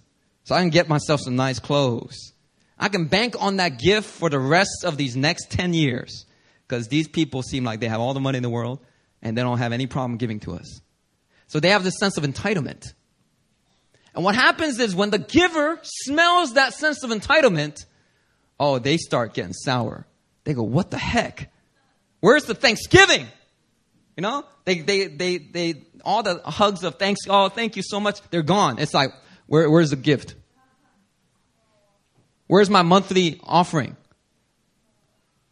so 0.48 0.56
I 0.56 0.62
can 0.62 0.70
get 0.70 0.88
myself 0.88 1.20
some 1.20 1.36
nice 1.36 1.60
clothes. 1.60 2.32
I 2.80 2.88
can 2.88 3.08
bank 3.08 3.36
on 3.38 3.58
that 3.58 3.80
gift 3.80 4.08
for 4.08 4.30
the 4.30 4.40
rest 4.40 4.86
of 4.86 4.96
these 4.96 5.14
next 5.14 5.52
10 5.52 5.74
years 5.74 6.26
because 6.66 6.88
these 6.88 7.10
people 7.10 7.44
seem 7.44 7.66
like 7.66 7.82
they 7.82 7.90
have 7.90 8.00
all 8.00 8.14
the 8.14 8.22
money 8.22 8.38
in 8.38 8.44
the 8.44 8.50
world 8.50 8.80
and 9.22 9.38
they 9.38 9.42
don't 9.42 9.58
have 9.58 9.74
any 9.74 9.88
problem 9.88 10.16
giving 10.18 10.40
to 10.42 10.54
us. 10.54 10.80
So 11.48 11.60
they 11.60 11.72
have 11.72 11.84
this 11.84 12.00
sense 12.00 12.16
of 12.16 12.24
entitlement. 12.24 12.94
And 14.16 14.24
what 14.24 14.36
happens 14.36 14.80
is 14.80 14.96
when 14.96 15.10
the 15.10 15.20
giver 15.20 15.82
smells 15.84 16.54
that 16.54 16.74
sense 16.74 17.04
of 17.04 17.10
entitlement, 17.10 17.86
oh, 18.58 18.80
they 18.80 18.96
start 18.96 19.34
getting 19.34 19.52
sour. 19.52 20.08
They 20.46 20.54
go, 20.54 20.64
what 20.64 20.92
the 20.92 20.98
heck? 20.98 21.52
Where's 22.22 22.46
the 22.46 22.56
Thanksgiving? 22.56 23.28
You 24.16 24.22
know, 24.22 24.46
they, 24.64 24.80
they, 24.80 25.08
they, 25.08 25.40
they, 25.40 25.84
all 26.06 26.24
the 26.24 26.40
hugs 26.46 26.86
of 26.86 26.96
thanks, 26.96 27.20
oh, 27.28 27.50
thank 27.50 27.76
you 27.76 27.84
so 27.84 28.00
much, 28.00 28.22
they're 28.30 28.44
gone. 28.44 28.80
It's 28.80 28.94
like, 28.94 29.12
where, 29.48 29.70
where's 29.70 29.90
the 29.90 29.96
gift? 29.96 30.36
Where's 32.48 32.70
my 32.70 32.82
monthly 32.82 33.40
offering? 33.44 33.98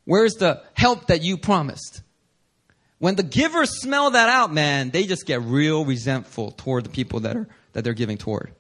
Where's 0.06 0.36
the 0.36 0.62
help 0.74 1.08
that 1.08 1.24
you 1.24 1.38
promised? 1.38 2.02
When 3.00 3.16
the 3.16 3.24
givers 3.24 3.82
smell 3.82 4.12
that 4.12 4.30
out, 4.30 4.54
man, 4.54 4.92
they 4.92 5.06
just 5.06 5.26
get 5.26 5.42
real 5.42 5.84
resentful 5.84 6.52
toward 6.52 6.86
the 6.86 6.90
people 6.90 7.22
that 7.22 7.36
are 7.36 7.48
that 7.74 7.84
they're 7.84 7.94
giving 7.94 8.18
toward. 8.18 8.54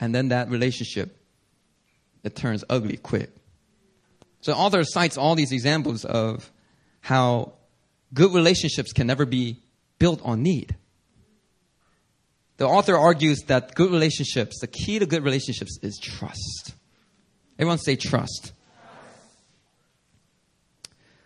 And 0.00 0.14
then 0.14 0.28
that 0.28 0.48
relationship 0.48 1.16
it 2.24 2.36
turns 2.36 2.64
ugly 2.70 2.96
quick. 2.96 3.30
So 4.40 4.52
author 4.52 4.84
cites 4.84 5.16
all 5.16 5.34
these 5.34 5.52
examples 5.52 6.04
of 6.04 6.50
how 7.00 7.52
good 8.14 8.32
relationships 8.32 8.92
can 8.92 9.06
never 9.06 9.26
be 9.26 9.58
built 9.98 10.20
on 10.24 10.42
need. 10.42 10.76
The 12.62 12.68
author 12.68 12.96
argues 12.96 13.40
that 13.48 13.74
good 13.74 13.90
relationships, 13.90 14.60
the 14.60 14.68
key 14.68 15.00
to 15.00 15.04
good 15.04 15.24
relationships 15.24 15.80
is 15.82 15.98
trust. 16.00 16.76
Everyone 17.58 17.78
say 17.78 17.96
trust. 17.96 18.52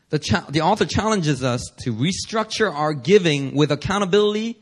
The, 0.09 0.19
cha- 0.19 0.47
the 0.49 0.63
author 0.63 0.87
challenges 0.87 1.45
us 1.45 1.61
to 1.81 1.93
restructure 1.93 2.75
our 2.75 2.95
giving 2.95 3.55
with 3.55 3.71
accountability 3.71 4.59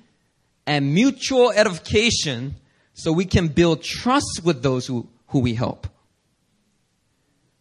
and 0.66 0.92
mutual 0.92 1.52
edification 1.52 2.56
so 2.94 3.12
we 3.12 3.24
can 3.24 3.46
build 3.46 3.84
trust 3.84 4.40
with 4.42 4.64
those 4.64 4.84
who, 4.84 5.08
who 5.28 5.38
we 5.38 5.54
help. 5.54 5.86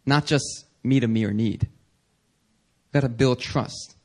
Not 0.07 0.25
just 0.25 0.65
meet 0.83 1.03
a 1.03 1.07
mere 1.07 1.33
need. 1.33 1.67
We've 2.87 2.93
got 2.93 3.01
to 3.01 3.09
build 3.09 3.39
trust. 3.39 3.95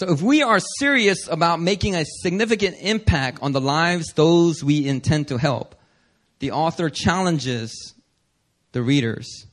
So 0.00 0.10
if 0.10 0.22
we 0.22 0.42
are 0.42 0.60
serious 0.78 1.28
about 1.28 1.60
making 1.60 1.94
a 1.94 2.06
significant 2.06 2.78
impact 2.80 3.40
on 3.42 3.52
the 3.52 3.60
lives 3.60 4.14
those 4.14 4.64
we 4.64 4.88
intend 4.88 5.28
to 5.28 5.36
help, 5.36 5.74
the 6.38 6.52
author 6.52 6.88
challenges 6.88 7.92
the 8.72 8.80
readers 8.80 9.44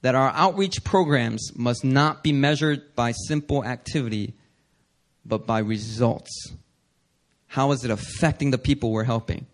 that 0.00 0.16
our 0.16 0.32
outreach 0.34 0.82
programs 0.82 1.52
must 1.54 1.84
not 1.84 2.24
be 2.24 2.32
measured 2.32 2.96
by 2.96 3.12
simple 3.12 3.64
activity, 3.64 4.34
but 5.24 5.46
by 5.46 5.60
results. 5.60 6.52
How 7.46 7.70
is 7.70 7.84
it 7.84 7.92
affecting 7.92 8.50
the 8.50 8.58
people 8.58 8.90
we're 8.90 9.04
helping? 9.04 9.46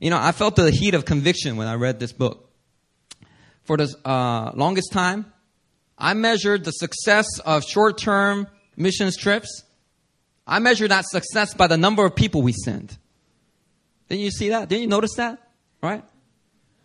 You 0.00 0.08
know, 0.08 0.18
I 0.18 0.32
felt 0.32 0.56
the 0.56 0.70
heat 0.70 0.94
of 0.94 1.04
conviction 1.04 1.58
when 1.58 1.66
I 1.68 1.74
read 1.74 2.00
this 2.00 2.14
book. 2.14 2.48
For 3.64 3.76
the 3.76 3.94
uh, 4.06 4.52
longest 4.54 4.90
time, 4.90 5.30
I 5.98 6.14
measured 6.14 6.64
the 6.64 6.70
success 6.70 7.26
of 7.40 7.62
short 7.62 7.98
term 7.98 8.46
missions 8.76 9.16
trips. 9.16 9.64
I 10.46 10.58
measure 10.58 10.86
that 10.88 11.04
success 11.06 11.54
by 11.54 11.66
the 11.66 11.76
number 11.76 12.04
of 12.04 12.14
people 12.14 12.42
we 12.42 12.52
send. 12.52 12.96
Didn't 14.08 14.22
you 14.22 14.30
see 14.30 14.50
that? 14.50 14.68
Didn't 14.68 14.82
you 14.82 14.88
notice 14.88 15.14
that? 15.14 15.38
Right? 15.82 16.04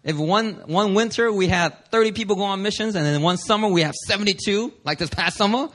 If 0.03 0.17
one, 0.17 0.53
one 0.65 0.95
winter 0.95 1.31
we 1.31 1.47
had 1.47 1.85
30 1.91 2.13
people 2.13 2.35
go 2.35 2.43
on 2.43 2.63
missions 2.63 2.95
and 2.95 3.05
then 3.05 3.21
one 3.21 3.37
summer 3.37 3.67
we 3.67 3.81
have 3.81 3.93
72, 4.07 4.73
like 4.83 4.97
this 4.97 5.09
past 5.09 5.37
summer. 5.37 5.69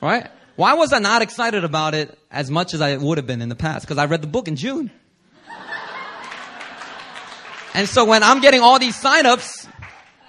Right? 0.00 0.28
Why 0.54 0.74
was 0.74 0.92
I 0.92 1.00
not 1.00 1.22
excited 1.22 1.64
about 1.64 1.94
it 1.94 2.16
as 2.30 2.50
much 2.50 2.74
as 2.74 2.80
I 2.80 2.96
would 2.96 3.18
have 3.18 3.26
been 3.26 3.42
in 3.42 3.48
the 3.48 3.56
past? 3.56 3.84
Because 3.84 3.98
I 3.98 4.06
read 4.06 4.22
the 4.22 4.28
book 4.28 4.46
in 4.46 4.56
June. 4.56 4.90
And 7.74 7.86
so 7.86 8.06
when 8.06 8.22
I'm 8.22 8.40
getting 8.40 8.62
all 8.62 8.78
these 8.78 8.96
signups, 8.96 9.65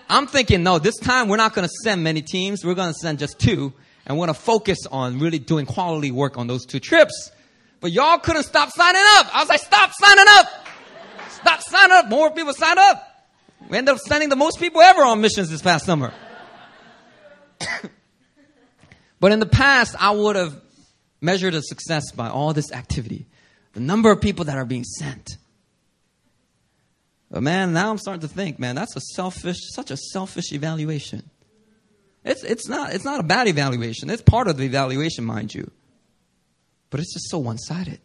I'm 0.10 0.28
thinking, 0.28 0.64
no, 0.64 0.80
this 0.80 0.98
time 0.98 1.28
we're 1.28 1.38
not 1.38 1.54
going 1.54 1.68
to 1.68 1.74
send 1.84 2.04
many 2.04 2.22
teams. 2.22 2.64
We're 2.64 2.76
going 2.76 2.94
to 2.94 3.00
send 3.00 3.20
just 3.20 3.40
two. 3.40 3.74
And 4.06 4.18
we're 4.18 4.28
going 4.28 4.36
to 4.36 4.42
focus 4.42 4.80
on 4.90 5.20
really 5.20 5.40
doing 5.40 5.66
quality 5.66 6.12
work 6.12 6.38
on 6.38 6.48
those 6.48 6.66
two 6.66 6.80
trips. 6.80 7.32
But 7.82 7.92
y'all 7.92 8.18
couldn't 8.18 8.44
stop 8.44 8.70
signing 8.72 9.02
up. 9.16 9.36
I 9.36 9.42
was 9.42 9.50
like, 9.50 9.60
stop 9.60 9.92
signing 9.94 10.26
up. 10.30 10.48
Stop 11.30 11.62
signing 11.62 11.98
up. 11.98 12.08
More 12.10 12.32
people 12.32 12.54
sign 12.54 12.78
up. 12.80 13.04
We 13.70 13.78
ended 13.78 13.96
up 13.96 14.00
sending 14.00 14.30
the 14.30 14.36
most 14.36 14.60
people 14.60 14.82
ever 14.82 15.02
on 15.04 15.20
missions 15.20 15.50
this 15.50 15.62
past 15.62 15.86
summer. 15.86 16.14
but 19.20 19.32
in 19.32 19.40
the 19.40 19.46
past, 19.46 19.96
I 20.00 20.12
would 20.12 20.36
have 20.38 20.60
measured 21.20 21.54
a 21.54 21.62
success 21.62 22.12
by 22.12 22.30
all 22.30 22.54
this 22.54 22.72
activity, 22.72 23.28
the 23.74 23.80
number 23.82 24.12
of 24.12 24.22
people 24.22 24.46
that 24.46 24.58
are 24.58 24.66
being 24.66 24.86
sent. 24.86 25.38
But 27.30 27.44
man, 27.44 27.74
now 27.74 27.92
I'm 27.92 27.98
starting 27.98 28.22
to 28.22 28.28
think, 28.28 28.58
man, 28.58 28.76
that's 28.76 28.96
a 28.96 29.02
selfish, 29.02 29.58
such 29.74 29.92
a 29.92 29.98
selfish 29.98 30.54
evaluation. 30.54 31.30
It's, 32.24 32.44
it's, 32.44 32.68
not, 32.68 32.94
it's 32.94 33.06
not 33.06 33.20
a 33.20 33.24
bad 33.24 33.48
evaluation. 33.48 34.10
It's 34.10 34.22
part 34.22 34.48
of 34.48 34.58
the 34.58 34.64
evaluation, 34.64 35.26
mind 35.26 35.54
you. 35.54 35.70
But 36.90 37.00
it's 37.00 37.14
just 37.14 37.30
so 37.30 37.38
one 37.38 37.58
sided. 37.58 38.00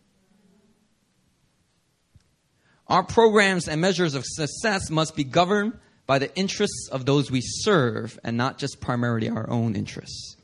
Our 2.88 3.02
programs 3.02 3.68
and 3.68 3.80
measures 3.80 4.14
of 4.14 4.24
success 4.26 4.90
must 4.90 5.16
be 5.16 5.24
governed 5.24 5.78
by 6.06 6.18
the 6.18 6.34
interests 6.36 6.88
of 6.90 7.06
those 7.06 7.30
we 7.30 7.40
serve 7.42 8.18
and 8.24 8.36
not 8.36 8.58
just 8.58 8.80
primarily 8.80 9.28
our 9.28 9.48
own 9.48 9.76
interests. 9.76 10.36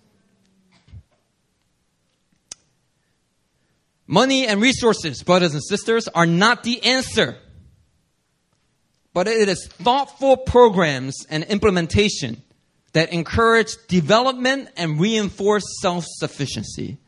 Money 4.07 4.47
and 4.47 4.63
resources, 4.63 5.23
brothers 5.23 5.53
and 5.53 5.63
sisters, 5.63 6.09
are 6.09 6.25
not 6.25 6.63
the 6.63 6.83
answer. 6.83 7.37
But 9.15 9.29
it 9.29 9.49
is 9.49 9.67
thoughtful 9.67 10.37
programs 10.37 11.27
and 11.29 11.45
implementation 11.45 12.43
that 12.93 13.13
encourage 13.13 13.77
development 13.89 14.69
and 14.77 15.01
reinforce 15.01 15.65
self 15.81 16.05
sufficiency. 16.07 16.99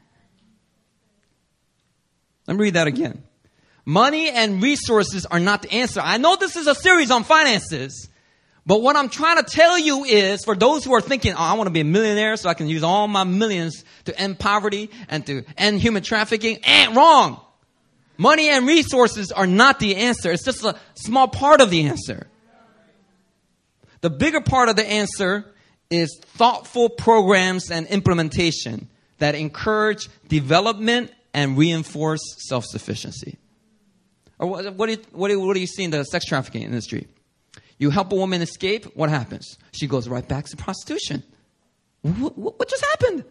Let 2.47 2.57
me 2.57 2.63
read 2.63 2.75
that 2.75 2.87
again. 2.87 3.23
Money 3.85 4.31
and 4.31 4.63
resources 4.63 5.27
are 5.27 5.41
not 5.41 5.63
the 5.63 5.73
answer. 5.73 6.01
I 6.03 6.19
know 6.19 6.37
this 6.37 6.57
is 6.57 6.67
a 6.67 6.75
series 6.75 7.11
on 7.11 7.25
finances, 7.25 8.09
But 8.67 8.83
what 8.83 8.95
I'm 8.95 9.09
trying 9.09 9.37
to 9.39 9.43
tell 9.43 9.79
you 9.79 10.05
is 10.05 10.45
for 10.45 10.55
those 10.55 10.85
who 10.85 10.93
are 10.95 11.01
thinking, 11.01 11.33
oh, 11.33 11.39
I 11.39 11.55
want 11.55 11.67
to 11.67 11.73
be 11.73 11.81
a 11.81 11.85
millionaire 11.85 12.37
so 12.37 12.49
I 12.49 12.55
can 12.55 12.69
use 12.69 12.83
all 12.83 13.09
my 13.09 13.25
millions 13.25 13.85
to 14.05 14.17
end 14.17 14.39
poverty 14.39 14.91
and 15.09 15.27
to 15.27 15.45
end 15.57 15.81
human 15.81 16.03
trafficking, 16.03 16.59
ain't 16.65 16.95
wrong. 16.95 17.41
Money 18.21 18.51
and 18.51 18.67
resources 18.67 19.33
are 19.33 19.47
not 19.47 19.81
the 19.81 19.97
answer. 19.97 20.31
It's 20.31 20.45
just 20.45 20.63
a 20.63 20.77
small 20.93 21.27
part 21.27 21.63
of 21.63 21.71
the 21.71 21.87
answer. 21.87 22.27
The 24.03 24.11
bigger 24.11 24.43
part 24.43 24.69
of 24.69 24.77
the 24.77 24.87
answer 24.87 25.47
is 25.89 26.21
thoughtful 26.23 26.91
programs 26.91 27.71
and 27.71 27.87
implementation 27.87 28.91
that 29.21 29.37
encourage 29.37 30.11
development 30.29 31.11
and 31.33 31.57
reinforce 31.57 32.21
self-sufficiency. 32.47 33.39
Or 34.39 34.49
what, 34.49 34.75
what, 34.75 34.87
do 34.89 34.93
you, 34.93 34.99
what, 35.13 35.55
do 35.55 35.61
you, 35.61 35.67
see 35.67 35.85
in 35.85 35.91
the 35.91 36.05
sex 36.05 36.27
trafficking 36.27 36.61
industry? 36.61 37.09
You 37.79 37.89
help 37.89 38.13
a 38.13 38.17
woman 38.17 38.43
escape, 38.43 38.85
what 38.95 39.09
happens? 39.09 39.57
She 39.73 39.87
goes 39.87 40.11
right 40.11 40.29
back 40.29 40.45
to 40.49 40.59
prostitution. 40.59 41.23
What, 42.03 42.37
what 42.37 42.69
just 42.69 42.85
happened? 42.85 43.25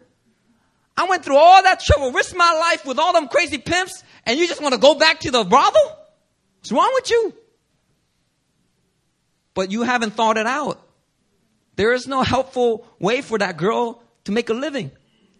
I 0.96 1.08
went 1.08 1.24
through 1.24 1.36
all 1.36 1.62
that 1.62 1.80
trouble, 1.80 2.12
risked 2.12 2.36
my 2.36 2.52
life 2.52 2.84
with 2.84 2.98
all 2.98 3.12
them 3.12 3.28
crazy 3.28 3.58
pimps, 3.58 4.02
and 4.26 4.38
you 4.38 4.46
just 4.46 4.60
want 4.60 4.74
to 4.74 4.80
go 4.80 4.94
back 4.94 5.20
to 5.20 5.30
the 5.30 5.44
brothel? 5.44 5.98
What's 6.58 6.72
wrong 6.72 6.90
with 6.94 7.10
you? 7.10 7.34
But 9.54 9.70
you 9.70 9.82
haven't 9.82 10.12
thought 10.12 10.36
it 10.36 10.46
out. 10.46 10.80
There 11.76 11.92
is 11.92 12.06
no 12.06 12.22
helpful 12.22 12.86
way 12.98 13.22
for 13.22 13.38
that 13.38 13.56
girl 13.56 14.02
to 14.24 14.32
make 14.32 14.50
a 14.50 14.54
living, 14.54 14.90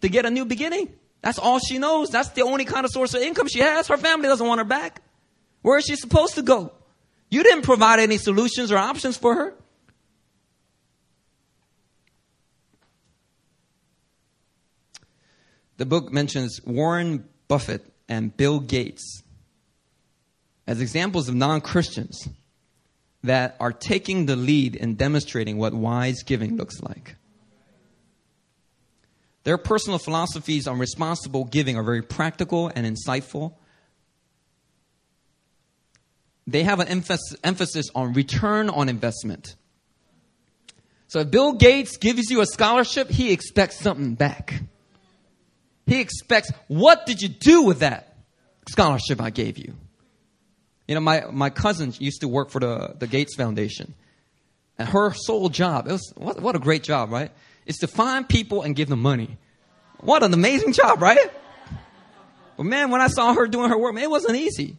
to 0.00 0.08
get 0.08 0.24
a 0.24 0.30
new 0.30 0.44
beginning. 0.44 0.94
That's 1.22 1.38
all 1.38 1.58
she 1.58 1.78
knows. 1.78 2.08
That's 2.08 2.30
the 2.30 2.42
only 2.42 2.64
kind 2.64 2.86
of 2.86 2.90
source 2.90 3.12
of 3.14 3.20
income 3.20 3.48
she 3.48 3.60
has. 3.60 3.88
Her 3.88 3.98
family 3.98 4.28
doesn't 4.28 4.46
want 4.46 4.58
her 4.58 4.64
back. 4.64 5.02
Where 5.62 5.78
is 5.78 5.84
she 5.84 5.96
supposed 5.96 6.36
to 6.36 6.42
go? 6.42 6.72
You 7.30 7.42
didn't 7.42 7.62
provide 7.62 8.00
any 8.00 8.16
solutions 8.16 8.72
or 8.72 8.78
options 8.78 9.16
for 9.16 9.34
her. 9.34 9.54
The 15.80 15.86
book 15.86 16.12
mentions 16.12 16.60
Warren 16.62 17.26
Buffett 17.48 17.90
and 18.06 18.36
Bill 18.36 18.60
Gates 18.60 19.22
as 20.66 20.78
examples 20.78 21.26
of 21.30 21.34
non 21.34 21.62
Christians 21.62 22.28
that 23.22 23.56
are 23.58 23.72
taking 23.72 24.26
the 24.26 24.36
lead 24.36 24.76
in 24.76 24.96
demonstrating 24.96 25.56
what 25.56 25.72
wise 25.72 26.22
giving 26.22 26.58
looks 26.58 26.82
like. 26.82 27.16
Their 29.44 29.56
personal 29.56 29.98
philosophies 29.98 30.66
on 30.66 30.78
responsible 30.78 31.44
giving 31.46 31.78
are 31.78 31.82
very 31.82 32.02
practical 32.02 32.70
and 32.74 32.86
insightful. 32.86 33.54
They 36.46 36.64
have 36.64 36.80
an 36.80 36.88
emphasis 37.42 37.88
on 37.94 38.12
return 38.12 38.68
on 38.68 38.90
investment. 38.90 39.56
So 41.08 41.20
if 41.20 41.30
Bill 41.30 41.54
Gates 41.54 41.96
gives 41.96 42.28
you 42.28 42.42
a 42.42 42.46
scholarship, 42.46 43.08
he 43.08 43.32
expects 43.32 43.80
something 43.80 44.14
back. 44.14 44.60
He 45.90 45.98
expects, 45.98 46.52
what 46.68 47.04
did 47.04 47.20
you 47.20 47.28
do 47.28 47.64
with 47.64 47.80
that 47.80 48.14
scholarship 48.68 49.20
I 49.20 49.30
gave 49.30 49.58
you? 49.58 49.74
You 50.86 50.94
know, 50.94 51.00
my, 51.00 51.24
my 51.32 51.50
cousin 51.50 51.92
used 51.98 52.20
to 52.20 52.28
work 52.28 52.50
for 52.50 52.60
the, 52.60 52.94
the 52.96 53.08
Gates 53.08 53.34
Foundation. 53.34 53.94
And 54.78 54.88
her 54.88 55.12
sole 55.12 55.48
job, 55.48 55.88
it 55.88 55.92
was, 55.92 56.12
what, 56.16 56.40
what 56.40 56.54
a 56.54 56.60
great 56.60 56.84
job, 56.84 57.10
right? 57.10 57.32
It's 57.66 57.78
to 57.78 57.88
find 57.88 58.28
people 58.28 58.62
and 58.62 58.76
give 58.76 58.88
them 58.88 59.02
money. 59.02 59.36
What 59.98 60.22
an 60.22 60.32
amazing 60.32 60.74
job, 60.74 61.02
right? 61.02 61.32
But 62.56 62.66
man, 62.66 62.90
when 62.90 63.00
I 63.00 63.08
saw 63.08 63.34
her 63.34 63.48
doing 63.48 63.68
her 63.70 63.76
work, 63.76 63.92
man, 63.92 64.04
it 64.04 64.10
wasn't 64.10 64.36
easy. 64.36 64.76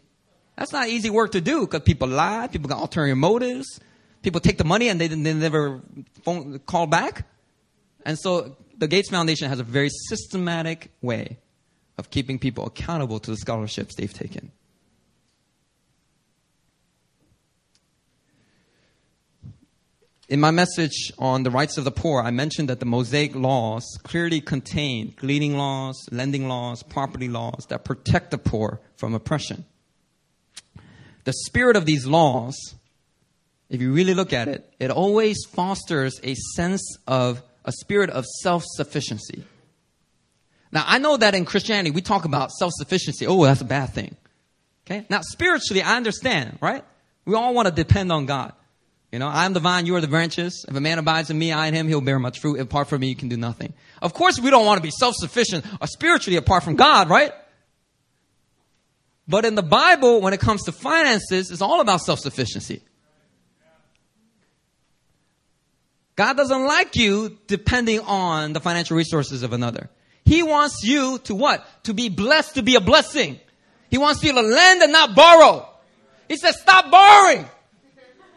That's 0.56 0.72
not 0.72 0.88
easy 0.88 1.10
work 1.10 1.34
to 1.34 1.42
do 1.42 1.68
because 1.68 1.82
people 1.82 2.08
lie, 2.08 2.48
people 2.48 2.70
got 2.70 2.80
ulterior 2.80 3.18
motives, 3.18 3.82
people 4.22 4.40
take 4.40 4.58
the 4.58 4.64
money 4.64 4.88
and 4.88 5.02
they, 5.02 5.08
they 5.08 5.34
never 5.34 5.82
phone, 6.24 6.60
call 6.60 6.88
back. 6.88 7.28
And 8.06 8.18
so 8.18 8.56
the 8.82 8.88
Gates 8.88 9.12
Foundation 9.12 9.48
has 9.48 9.60
a 9.60 9.64
very 9.64 9.90
systematic 10.10 10.90
way 11.04 11.38
of 12.00 12.10
keeping 12.10 12.40
people 12.40 12.66
accountable 12.66 13.20
to 13.20 13.30
the 13.30 13.38
scholarships 13.38 13.94
they've 13.94 14.12
taken. 14.12 14.52
In 20.28 20.40
my 20.40 20.50
message 20.50 21.12
on 21.20 21.44
the 21.44 21.52
rights 21.52 21.78
of 21.78 21.84
the 21.84 21.92
poor, 21.92 22.24
I 22.24 22.32
mentioned 22.32 22.70
that 22.70 22.80
the 22.80 22.88
Mosaic 22.88 23.36
laws 23.36 23.86
clearly 24.02 24.42
contain 24.42 25.14
gleaning 25.16 25.56
laws, 25.56 26.04
lending 26.12 26.48
laws, 26.48 26.82
property 26.82 27.28
laws 27.28 27.68
that 27.70 27.86
protect 27.86 28.32
the 28.32 28.40
poor 28.40 28.82
from 28.98 29.14
oppression. 29.14 29.64
The 31.26 31.34
spirit 31.46 31.76
of 31.76 31.86
these 31.86 32.08
laws, 32.08 32.56
if 33.70 33.80
you 33.80 33.94
really 33.94 34.16
look 34.16 34.34
at 34.34 34.48
it, 34.48 34.74
it 34.80 34.90
always 34.90 35.38
fosters 35.46 36.20
a 36.24 36.34
sense 36.56 36.98
of 37.06 37.44
a 37.66 37.72
spirit 37.72 38.10
of 38.10 38.26
self 38.26 38.64
sufficiency. 38.66 39.44
Now, 40.72 40.84
I 40.88 41.00
know 41.00 41.18
that 41.18 41.36
in 41.36 41.46
Christianity 41.46 41.92
we 41.92 42.02
talk 42.02 42.26
about 42.26 42.52
self 42.52 42.72
sufficiency. 42.76 43.28
Oh, 43.28 43.44
that's 43.44 43.62
a 43.62 43.66
bad 43.66 43.88
thing. 43.88 44.16
Okay? 44.86 45.06
Now, 45.10 45.22
spiritually, 45.22 45.82
I 45.82 45.98
understand, 45.98 46.58
right? 46.62 46.84
We 47.26 47.36
all 47.36 47.54
want 47.54 47.68
to 47.68 47.74
depend 47.74 48.12
on 48.12 48.26
God. 48.26 48.54
You 49.12 49.20
know, 49.20 49.28
I 49.28 49.46
am 49.46 49.52
the 49.54 49.60
vine, 49.60 49.86
you 49.86 49.96
are 49.96 50.02
the 50.02 50.08
branches. 50.08 50.66
If 50.68 50.76
a 50.76 50.80
man 50.80 50.98
abides 50.98 51.30
in 51.30 51.38
me, 51.38 51.52
I 51.52 51.68
in 51.68 51.74
him, 51.74 51.88
he'll 51.90 52.00
bear 52.02 52.18
much 52.18 52.40
fruit. 52.40 52.60
Apart 52.60 52.88
from 52.88 53.02
me, 53.02 53.08
you 53.08 53.16
can 53.16 53.28
do 53.28 53.36
nothing. 53.36 53.74
Of 54.02 54.14
course, 54.14 54.40
we 54.40 54.50
don't 54.50 54.66
want 54.66 54.78
to 54.78 54.82
be 54.82 54.92
self-sufficient 54.92 55.66
or 55.82 55.88
spiritually 55.88 56.38
apart 56.38 56.64
from 56.64 56.78
God, 56.78 57.10
right? 57.10 57.34
But 59.28 59.44
in 59.44 59.56
the 59.56 59.64
Bible, 59.64 60.22
when 60.22 60.34
it 60.34 60.40
comes 60.40 60.64
to 60.64 60.72
finances, 60.72 61.52
it's 61.52 61.62
all 61.62 61.82
about 61.82 62.02
self-sufficiency. 62.02 62.82
God 66.16 66.38
doesn't 66.38 66.66
like 66.66 66.96
you 66.96 67.38
depending 67.48 68.00
on 68.02 68.54
the 68.54 68.60
financial 68.60 68.98
resources 68.98 69.44
of 69.44 69.54
another. 69.54 69.90
He 70.26 70.44
wants 70.44 70.84
you 70.84 71.18
to 71.20 71.36
what? 71.36 71.66
To 71.86 71.94
be 71.94 72.10
blessed, 72.10 72.56
to 72.56 72.64
be 72.64 72.76
a 72.76 72.82
blessing. 72.82 73.40
He 73.90 73.98
wants 73.98 74.24
you 74.24 74.34
to 74.34 74.42
lend 74.42 74.82
and 74.82 74.92
not 74.92 75.16
borrow. 75.16 75.68
He 76.28 76.38
says, 76.38 76.60
stop 76.60 76.92
borrowing. 76.92 77.46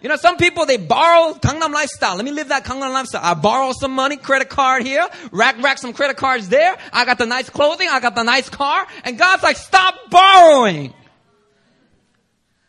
You 0.01 0.09
know, 0.09 0.17
some 0.17 0.37
people, 0.37 0.67
they 0.67 0.77
borrow 0.77 1.33
Gangnam 1.35 1.73
lifestyle. 1.73 2.17
Let 2.17 2.25
me 2.25 2.31
live 2.31 2.49
that 2.49 2.65
Gangnam 2.65 2.93
lifestyle. 2.93 3.23
I 3.25 3.35
borrow 3.35 3.73
some 3.73 3.93
money, 3.93 4.17
credit 4.17 4.51
card 4.51 4.83
here, 4.83 5.07
rack, 5.33 5.63
rack 5.63 5.79
some 5.79 5.93
credit 5.93 6.17
cards 6.17 6.49
there. 6.49 6.77
I 6.93 7.05
got 7.05 7.17
the 7.17 7.27
nice 7.27 7.49
clothing. 7.49 7.89
I 7.91 8.01
got 8.01 8.15
the 8.15 8.23
nice 8.23 8.49
car. 8.51 8.87
And 9.05 9.19
God's 9.19 9.43
like, 9.43 9.57
stop 9.57 9.95
borrowing. 10.11 10.93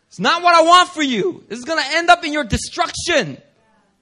It's 0.08 0.20
not 0.20 0.43
what 0.43 0.56
I 0.56 0.62
want 0.62 0.89
for 0.89 1.03
you. 1.03 1.43
This 1.49 1.60
is 1.60 1.66
going 1.66 1.84
to 1.84 1.89
end 1.97 2.10
up 2.10 2.24
in 2.24 2.32
your 2.32 2.45
destruction. 2.45 3.38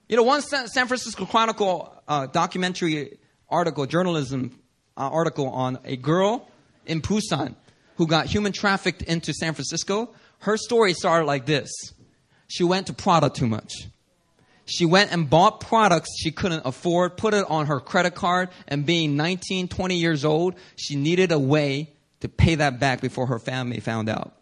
You 0.09 0.17
know, 0.17 0.23
one 0.23 0.41
San 0.41 0.87
Francisco 0.87 1.25
Chronicle 1.25 1.93
uh, 2.07 2.27
documentary 2.27 3.17
article, 3.49 3.85
journalism 3.85 4.59
uh, 4.97 5.09
article 5.09 5.47
on 5.49 5.79
a 5.85 5.95
girl 5.95 6.47
in 6.85 7.01
Busan 7.01 7.55
who 7.95 8.07
got 8.07 8.25
human 8.25 8.51
trafficked 8.51 9.01
into 9.01 9.33
San 9.33 9.53
Francisco. 9.53 10.13
Her 10.39 10.57
story 10.57 10.93
started 10.93 11.25
like 11.25 11.45
this 11.45 11.71
she 12.47 12.63
went 12.63 12.87
to 12.87 12.93
Prada 12.93 13.29
too 13.29 13.47
much. 13.47 13.87
She 14.65 14.85
went 14.85 15.11
and 15.11 15.29
bought 15.29 15.59
products 15.59 16.09
she 16.17 16.31
couldn't 16.31 16.61
afford, 16.65 17.17
put 17.17 17.33
it 17.33 17.45
on 17.49 17.65
her 17.65 17.79
credit 17.79 18.15
card, 18.15 18.49
and 18.67 18.85
being 18.85 19.17
19, 19.17 19.67
20 19.67 19.95
years 19.95 20.23
old, 20.23 20.55
she 20.75 20.95
needed 20.95 21.31
a 21.31 21.39
way 21.39 21.91
to 22.21 22.29
pay 22.29 22.55
that 22.55 22.79
back 22.79 23.01
before 23.01 23.27
her 23.27 23.39
family 23.39 23.79
found 23.79 24.07
out. 24.07 24.33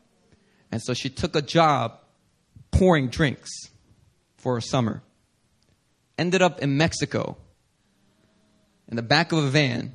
And 0.71 0.81
so 0.81 0.93
she 0.93 1.09
took 1.09 1.35
a 1.35 1.41
job 1.41 1.99
pouring 2.69 3.07
drinks 3.07 3.49
for 4.37 4.57
a 4.57 4.61
summer. 4.61 5.01
Ended 6.21 6.43
up 6.43 6.59
in 6.59 6.77
Mexico, 6.77 7.35
in 8.87 8.95
the 8.95 9.01
back 9.01 9.31
of 9.31 9.39
a 9.39 9.47
van, 9.47 9.91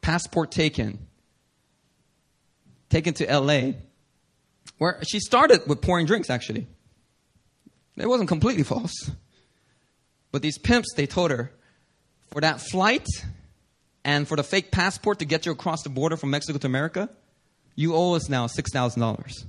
passport 0.00 0.52
taken, 0.52 1.08
taken 2.88 3.14
to 3.14 3.26
LA, 3.26 3.72
where 4.78 5.00
she 5.02 5.18
started 5.18 5.66
with 5.66 5.82
pouring 5.82 6.06
drinks 6.06 6.30
actually. 6.30 6.68
It 7.96 8.06
wasn't 8.06 8.28
completely 8.28 8.62
false. 8.74 9.10
But 10.30 10.40
these 10.40 10.56
pimps, 10.56 10.94
they 10.94 11.04
told 11.04 11.32
her, 11.32 11.50
for 12.28 12.40
that 12.42 12.60
flight 12.60 13.08
and 14.04 14.28
for 14.28 14.36
the 14.36 14.44
fake 14.44 14.70
passport 14.70 15.18
to 15.18 15.24
get 15.24 15.46
you 15.46 15.50
across 15.50 15.82
the 15.82 15.88
border 15.88 16.16
from 16.16 16.30
Mexico 16.30 16.58
to 16.58 16.66
America, 16.68 17.10
you 17.74 17.96
owe 17.96 18.14
us 18.14 18.28
now 18.28 18.46
$6,000. 18.46 19.46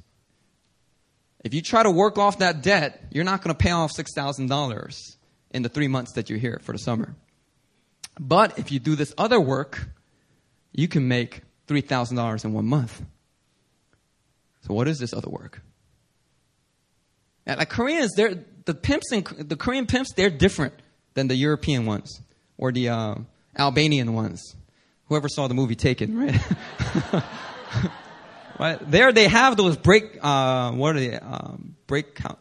If 1.43 1.53
you 1.53 1.61
try 1.61 1.83
to 1.83 1.91
work 1.91 2.17
off 2.17 2.39
that 2.39 2.63
debt, 2.63 3.03
you're 3.11 3.23
not 3.23 3.43
going 3.43 3.55
to 3.55 3.63
pay 3.63 3.69
off 3.69 3.91
$6,000 3.95 5.16
in 5.51 5.63
the 5.63 5.69
three 5.69 5.87
months 5.87 6.13
that 6.13 6.29
you're 6.29 6.39
here 6.39 6.59
for 6.63 6.71
the 6.71 6.77
summer. 6.79 7.15
But 8.19 8.57
if 8.59 8.71
you 8.71 8.79
do 8.79 8.95
this 8.95 9.13
other 9.17 9.39
work, 9.39 9.89
you 10.73 10.87
can 10.87 11.07
make 11.07 11.41
$3,000 11.67 12.45
in 12.45 12.53
one 12.53 12.65
month. 12.65 13.01
So, 14.61 14.73
what 14.73 14.87
is 14.87 14.99
this 14.99 15.13
other 15.13 15.29
work? 15.29 15.61
And 17.45 17.57
Like 17.57 17.69
Koreans, 17.69 18.11
they're 18.15 18.43
the 18.65 18.73
pimps 18.73 19.11
and 19.11 19.25
the 19.25 19.55
Korean 19.55 19.85
pimps, 19.85 20.13
they're 20.13 20.29
different 20.29 20.73
than 21.13 21.27
the 21.27 21.35
European 21.35 21.85
ones 21.85 22.21
or 22.57 22.71
the 22.71 22.89
uh, 22.89 23.15
Albanian 23.57 24.13
ones. 24.13 24.55
Whoever 25.05 25.29
saw 25.29 25.47
the 25.47 25.53
movie 25.53 25.75
Taken, 25.75 26.17
right? 26.19 26.41
right? 28.59 28.91
There 28.91 29.13
they 29.13 29.29
have 29.29 29.55
those 29.55 29.77
break. 29.77 30.17
Uh, 30.21 30.71
what 30.71 30.97
are 30.97 30.99
they? 30.99 31.17
Um, 31.17 31.77
break 31.87 32.13
count. 32.15 32.39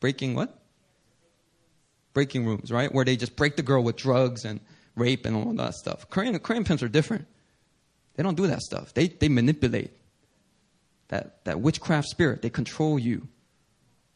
Breaking 0.00 0.34
what? 0.34 0.59
Breaking 2.12 2.46
rooms, 2.46 2.70
right? 2.70 2.92
Where 2.92 3.04
they 3.04 3.16
just 3.16 3.36
break 3.36 3.56
the 3.56 3.62
girl 3.62 3.82
with 3.82 3.96
drugs 3.96 4.44
and 4.44 4.60
rape 4.96 5.26
and 5.26 5.36
all 5.36 5.52
that 5.54 5.74
stuff. 5.74 6.08
Korean, 6.10 6.38
Korean 6.38 6.64
pimps 6.64 6.82
are 6.82 6.88
different. 6.88 7.26
They 8.14 8.22
don't 8.22 8.36
do 8.36 8.46
that 8.48 8.60
stuff. 8.60 8.92
They, 8.94 9.08
they 9.08 9.28
manipulate 9.28 9.92
that, 11.08 11.44
that 11.44 11.60
witchcraft 11.60 12.08
spirit. 12.08 12.42
They 12.42 12.50
control 12.50 12.98
you 12.98 13.28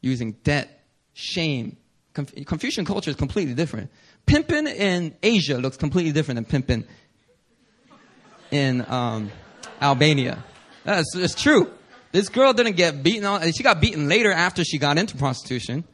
using 0.01 0.33
debt, 0.45 0.85
shame. 1.13 1.77
Conf- 2.13 2.35
Confucian 2.47 2.85
culture 2.85 3.11
is 3.11 3.17
completely 3.17 3.55
different. 3.55 3.91
Pimping 4.27 4.67
in 4.67 5.17
Asia 5.23 5.59
looks 5.59 5.77
completely 5.77 6.13
different 6.13 6.37
than 6.37 6.45
pimping 6.45 6.87
in 8.51 8.85
um, 8.89 9.31
Albania. 9.81 10.43
That's 10.85 11.15
it's 11.17 11.35
true. 11.35 11.71
This 12.13 12.29
girl 12.29 12.53
didn't 12.53 12.77
get 12.77 13.03
beaten 13.03 13.25
on. 13.25 13.51
She 13.53 13.63
got 13.63 13.81
beaten 13.81 14.09
later 14.09 14.31
after 14.31 14.65
she 14.65 14.79
got 14.79 14.99
into 14.99 15.17
prostitution. 15.17 15.85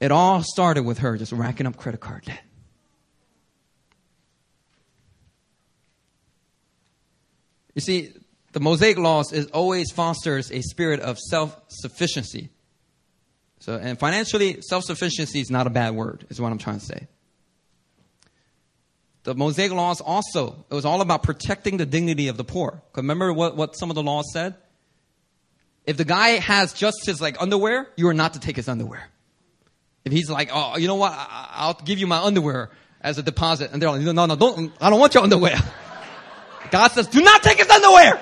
It 0.00 0.10
all 0.10 0.42
started 0.42 0.84
with 0.84 0.98
her 0.98 1.16
just 1.18 1.32
racking 1.32 1.66
up 1.66 1.76
credit 1.76 2.00
card 2.00 2.24
debt. 2.24 2.42
You 7.74 7.82
see, 7.82 8.12
the 8.52 8.60
Mosaic 8.60 8.98
laws 8.98 9.32
is 9.32 9.46
always 9.46 9.92
fosters 9.92 10.50
a 10.50 10.60
spirit 10.62 11.00
of 11.00 11.18
self-sufficiency. 11.18 12.50
So, 13.60 13.76
and 13.76 13.98
financially, 13.98 14.60
self-sufficiency 14.62 15.40
is 15.40 15.50
not 15.50 15.66
a 15.66 15.70
bad 15.70 15.94
word, 15.94 16.26
is 16.30 16.40
what 16.40 16.50
I'm 16.50 16.58
trying 16.58 16.80
to 16.80 16.84
say. 16.84 17.06
The 19.22 19.34
Mosaic 19.34 19.70
laws 19.70 20.00
also, 20.00 20.64
it 20.70 20.74
was 20.74 20.86
all 20.86 21.02
about 21.02 21.22
protecting 21.22 21.76
the 21.76 21.84
dignity 21.84 22.28
of 22.28 22.38
the 22.38 22.44
poor. 22.44 22.82
Remember 22.96 23.32
what, 23.32 23.54
what 23.54 23.76
some 23.76 23.90
of 23.90 23.94
the 23.94 24.02
laws 24.02 24.24
said? 24.32 24.54
If 25.84 25.98
the 25.98 26.06
guy 26.06 26.30
has 26.30 26.72
just 26.72 27.04
his 27.04 27.20
like 27.20 27.40
underwear, 27.40 27.88
you 27.96 28.08
are 28.08 28.14
not 28.14 28.32
to 28.34 28.40
take 28.40 28.56
his 28.56 28.68
underwear. 28.68 29.10
If 30.04 30.12
he's 30.12 30.30
like, 30.30 30.50
oh, 30.52 30.76
you 30.78 30.88
know 30.88 30.94
what? 30.94 31.12
I, 31.14 31.66
will 31.66 31.84
give 31.84 31.98
you 31.98 32.06
my 32.06 32.18
underwear 32.18 32.70
as 33.00 33.18
a 33.18 33.22
deposit. 33.22 33.70
And 33.72 33.80
they're 33.80 33.90
like, 33.90 34.00
no, 34.00 34.26
no, 34.26 34.36
don't, 34.36 34.72
I 34.80 34.90
don't 34.90 34.98
want 34.98 35.14
your 35.14 35.22
underwear. 35.22 35.56
God 36.70 36.88
says, 36.92 37.06
do 37.08 37.22
not 37.22 37.42
take 37.42 37.58
his 37.58 37.68
underwear. 37.68 38.20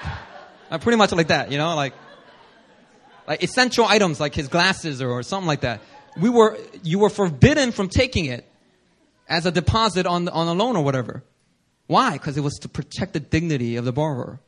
I'm 0.70 0.80
pretty 0.80 0.98
much 0.98 1.12
like 1.12 1.28
that, 1.28 1.52
you 1.52 1.58
know, 1.58 1.74
like, 1.74 1.94
like 3.26 3.42
essential 3.42 3.84
items 3.84 4.20
like 4.20 4.34
his 4.34 4.48
glasses 4.48 5.00
or, 5.02 5.10
or 5.10 5.22
something 5.22 5.46
like 5.46 5.60
that. 5.60 5.80
We 6.16 6.30
were, 6.30 6.58
you 6.82 6.98
were 6.98 7.10
forbidden 7.10 7.72
from 7.72 7.88
taking 7.88 8.24
it 8.24 8.46
as 9.28 9.46
a 9.46 9.50
deposit 9.50 10.06
on, 10.06 10.28
on 10.28 10.48
a 10.48 10.52
loan 10.52 10.76
or 10.76 10.82
whatever. 10.82 11.22
Why? 11.86 12.12
Because 12.12 12.36
it 12.36 12.40
was 12.40 12.54
to 12.60 12.68
protect 12.68 13.12
the 13.12 13.20
dignity 13.20 13.76
of 13.76 13.84
the 13.84 13.92
borrower. 13.92 14.40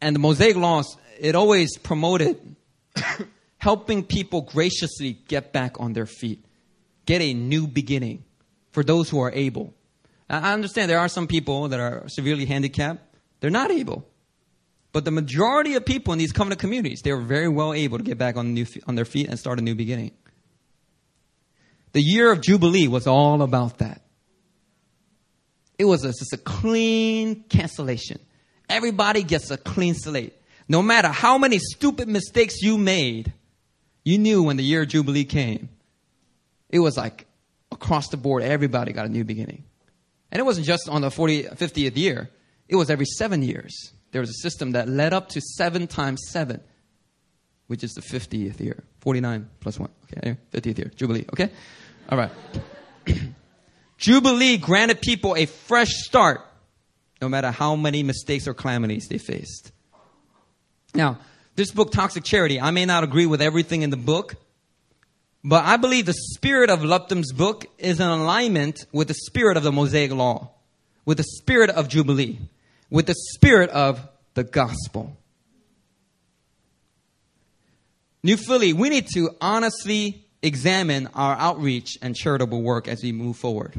And 0.00 0.14
the 0.14 0.20
Mosaic 0.20 0.56
laws, 0.56 0.96
it 1.18 1.34
always 1.34 1.76
promoted 1.78 2.56
helping 3.58 4.04
people 4.04 4.42
graciously 4.42 5.18
get 5.28 5.52
back 5.52 5.80
on 5.80 5.92
their 5.92 6.06
feet, 6.06 6.44
get 7.06 7.20
a 7.20 7.34
new 7.34 7.66
beginning 7.66 8.24
for 8.70 8.82
those 8.82 9.10
who 9.10 9.20
are 9.20 9.32
able. 9.32 9.74
I 10.30 10.52
understand 10.52 10.90
there 10.90 10.98
are 10.98 11.08
some 11.08 11.26
people 11.26 11.68
that 11.68 11.80
are 11.80 12.04
severely 12.08 12.44
handicapped. 12.44 13.00
They're 13.40 13.50
not 13.50 13.70
able. 13.70 14.06
But 14.92 15.04
the 15.04 15.10
majority 15.10 15.74
of 15.74 15.84
people 15.84 16.12
in 16.12 16.18
these 16.18 16.32
covenant 16.32 16.60
communities, 16.60 17.00
they 17.02 17.12
were 17.12 17.22
very 17.22 17.48
well 17.48 17.72
able 17.72 17.98
to 17.98 18.04
get 18.04 18.18
back 18.18 18.36
on, 18.36 18.54
new, 18.54 18.66
on 18.86 18.94
their 18.94 19.04
feet 19.04 19.28
and 19.28 19.38
start 19.38 19.58
a 19.58 19.62
new 19.62 19.74
beginning. 19.74 20.12
The 21.92 22.02
year 22.02 22.30
of 22.30 22.42
Jubilee 22.42 22.88
was 22.88 23.06
all 23.06 23.42
about 23.42 23.78
that. 23.78 24.02
It 25.78 25.84
was 25.84 26.04
a, 26.04 26.08
just 26.08 26.32
a 26.32 26.38
clean 26.38 27.44
cancellation. 27.48 28.18
Everybody 28.68 29.22
gets 29.22 29.50
a 29.50 29.56
clean 29.56 29.94
slate. 29.94 30.37
No 30.68 30.82
matter 30.82 31.08
how 31.08 31.38
many 31.38 31.58
stupid 31.58 32.08
mistakes 32.08 32.60
you 32.60 32.76
made, 32.76 33.32
you 34.04 34.18
knew 34.18 34.42
when 34.42 34.56
the 34.56 34.64
year 34.64 34.82
of 34.82 34.88
Jubilee 34.88 35.24
came, 35.24 35.70
it 36.68 36.80
was 36.80 36.96
like 36.96 37.26
across 37.72 38.08
the 38.08 38.16
board, 38.16 38.42
everybody 38.42 38.92
got 38.92 39.06
a 39.06 39.08
new 39.08 39.24
beginning. 39.24 39.64
And 40.30 40.40
it 40.40 40.44
wasn't 40.44 40.66
just 40.66 40.88
on 40.88 41.00
the 41.00 41.10
40, 41.10 41.44
50th 41.44 41.96
year, 41.96 42.30
it 42.68 42.76
was 42.76 42.90
every 42.90 43.06
seven 43.06 43.42
years 43.42 43.92
there 44.12 44.20
was 44.20 44.30
a 44.30 44.40
system 44.42 44.72
that 44.72 44.88
led 44.88 45.12
up 45.12 45.28
to 45.30 45.40
7 45.40 45.86
times 45.86 46.22
7, 46.28 46.60
which 47.66 47.84
is 47.84 47.92
the 47.92 48.00
50th 48.00 48.60
year. 48.60 48.84
49 49.00 49.48
plus 49.60 49.78
1. 49.78 49.88
Okay, 50.04 50.36
50th 50.52 50.78
year. 50.78 50.90
Jubilee. 50.96 51.26
Okay? 51.32 51.50
All 52.08 52.18
right. 52.18 52.30
Jubilee 53.98 54.56
granted 54.58 55.00
people 55.00 55.36
a 55.36 55.46
fresh 55.46 55.90
start, 55.90 56.40
no 57.20 57.28
matter 57.28 57.50
how 57.50 57.76
many 57.76 58.02
mistakes 58.02 58.46
or 58.46 58.54
calamities 58.54 59.08
they 59.08 59.18
faced. 59.18 59.72
Now, 60.94 61.18
this 61.56 61.70
book, 61.70 61.92
Toxic 61.92 62.24
Charity, 62.24 62.60
I 62.60 62.70
may 62.70 62.86
not 62.86 63.04
agree 63.04 63.26
with 63.26 63.42
everything 63.42 63.82
in 63.82 63.90
the 63.90 63.96
book, 63.96 64.36
but 65.44 65.64
I 65.64 65.76
believe 65.76 66.06
the 66.06 66.14
spirit 66.14 66.70
of 66.70 66.84
Lupton's 66.84 67.32
book 67.32 67.66
is 67.78 68.00
in 68.00 68.08
alignment 68.08 68.86
with 68.92 69.08
the 69.08 69.14
spirit 69.14 69.56
of 69.56 69.62
the 69.62 69.72
Mosaic 69.72 70.12
Law, 70.12 70.50
with 71.04 71.18
the 71.18 71.24
spirit 71.24 71.70
of 71.70 71.88
Jubilee 71.88 72.38
with 72.90 73.06
the 73.06 73.14
spirit 73.34 73.70
of 73.70 74.06
the 74.34 74.44
gospel. 74.44 75.16
New 78.22 78.36
Philly, 78.36 78.72
we 78.72 78.88
need 78.88 79.06
to 79.14 79.30
honestly 79.40 80.24
examine 80.42 81.08
our 81.14 81.36
outreach 81.36 81.98
and 82.02 82.14
charitable 82.14 82.62
work 82.62 82.88
as 82.88 83.02
we 83.02 83.12
move 83.12 83.36
forward. 83.36 83.74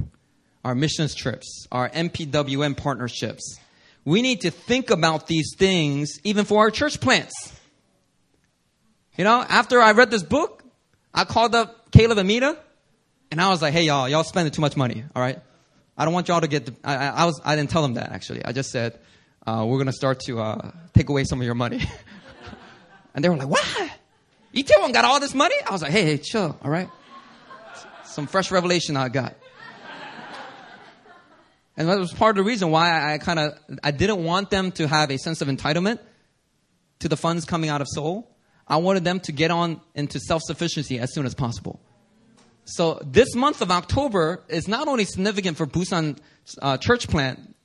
Our 0.63 0.75
missions 0.75 1.15
trips, 1.15 1.67
our 1.71 1.89
MPWM 1.89 2.77
partnerships. 2.77 3.59
We 4.09 4.23
need 4.23 4.41
to 4.41 4.49
think 4.49 4.89
about 4.89 5.27
these 5.27 5.53
things 5.55 6.19
even 6.23 6.43
for 6.45 6.61
our 6.61 6.71
church 6.71 6.99
plants. 6.99 7.53
You 9.15 9.23
know, 9.23 9.45
after 9.47 9.79
I 9.79 9.91
read 9.91 10.09
this 10.09 10.23
book, 10.23 10.63
I 11.13 11.25
called 11.25 11.53
up 11.53 11.91
Caleb 11.91 12.17
and 12.17 12.27
Mita, 12.27 12.57
and 13.29 13.39
I 13.39 13.49
was 13.49 13.61
like, 13.61 13.71
hey, 13.71 13.83
y'all, 13.83 14.09
y'all 14.09 14.23
spending 14.23 14.51
too 14.51 14.61
much 14.61 14.75
money, 14.75 15.03
all 15.15 15.21
right? 15.21 15.37
I 15.95 16.05
don't 16.05 16.13
want 16.15 16.27
y'all 16.27 16.41
to 16.41 16.47
get. 16.47 16.65
The, 16.65 16.75
I, 16.83 17.09
I, 17.09 17.25
was. 17.25 17.39
I 17.45 17.55
didn't 17.55 17.69
tell 17.69 17.83
them 17.83 17.93
that 17.95 18.11
actually. 18.11 18.43
I 18.43 18.51
just 18.51 18.71
said 18.71 18.97
uh, 19.45 19.63
we're 19.67 19.77
gonna 19.77 19.93
start 19.93 20.21
to 20.21 20.39
uh, 20.39 20.71
take 20.95 21.09
away 21.09 21.23
some 21.23 21.39
of 21.39 21.45
your 21.45 21.53
money. 21.53 21.79
and 23.13 23.23
they 23.23 23.29
were 23.29 23.37
like, 23.37 23.47
"What? 23.47 23.91
Itaewon 24.55 24.91
got 24.91 25.05
all 25.05 25.19
this 25.19 25.35
money?" 25.35 25.55
I 25.67 25.71
was 25.71 25.83
like, 25.83 25.91
"Hey, 25.91 26.05
hey, 26.05 26.17
chill, 26.17 26.57
all 26.63 26.71
right." 26.71 26.89
Some 28.05 28.25
fresh 28.25 28.49
revelation 28.49 28.97
I 28.97 29.09
got. 29.09 29.35
And 31.79 31.87
that 31.87 31.97
was 31.97 32.11
part 32.11 32.37
of 32.37 32.43
the 32.43 32.47
reason 32.47 32.71
why 32.71 33.13
I, 33.13 33.19
kind 33.19 33.39
of 33.39 33.57
I 33.81 33.91
didn't 33.91 34.21
want 34.21 34.49
them 34.49 34.73
to 34.73 34.87
have 34.87 35.11
a 35.11 35.17
sense 35.17 35.41
of 35.41 35.47
entitlement 35.47 35.99
to 36.99 37.07
the 37.07 37.15
funds 37.15 37.45
coming 37.45 37.69
out 37.69 37.79
of 37.79 37.87
Seoul. 37.87 38.29
I 38.67 38.77
wanted 38.77 39.05
them 39.05 39.21
to 39.21 39.31
get 39.31 39.49
on 39.49 39.79
into 39.95 40.19
self 40.19 40.41
sufficiency 40.43 40.99
as 40.99 41.13
soon 41.13 41.25
as 41.25 41.33
possible. 41.33 41.79
So 42.65 42.99
this 43.03 43.33
month 43.33 43.61
of 43.61 43.71
October 43.71 44.43
is 44.49 44.67
not 44.67 44.89
only 44.89 45.05
significant 45.05 45.55
for 45.55 45.65
Busan 45.65 46.19
uh, 46.61 46.75
church 46.75 47.07
plant 47.07 47.55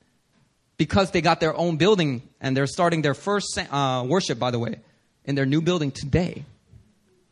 because 0.77 1.11
they 1.11 1.21
got 1.21 1.41
their 1.41 1.55
own 1.57 1.77
building 1.77 2.23
and 2.41 2.57
they're 2.57 2.69
starting 2.69 3.03
their 3.03 3.15
first 3.15 3.59
uh, 3.59 4.05
worship, 4.07 4.39
by 4.39 4.53
the 4.53 4.61
way, 4.61 4.77
in 5.25 5.35
their 5.35 5.45
new 5.45 5.61
building 5.61 5.91
today. 5.91 6.45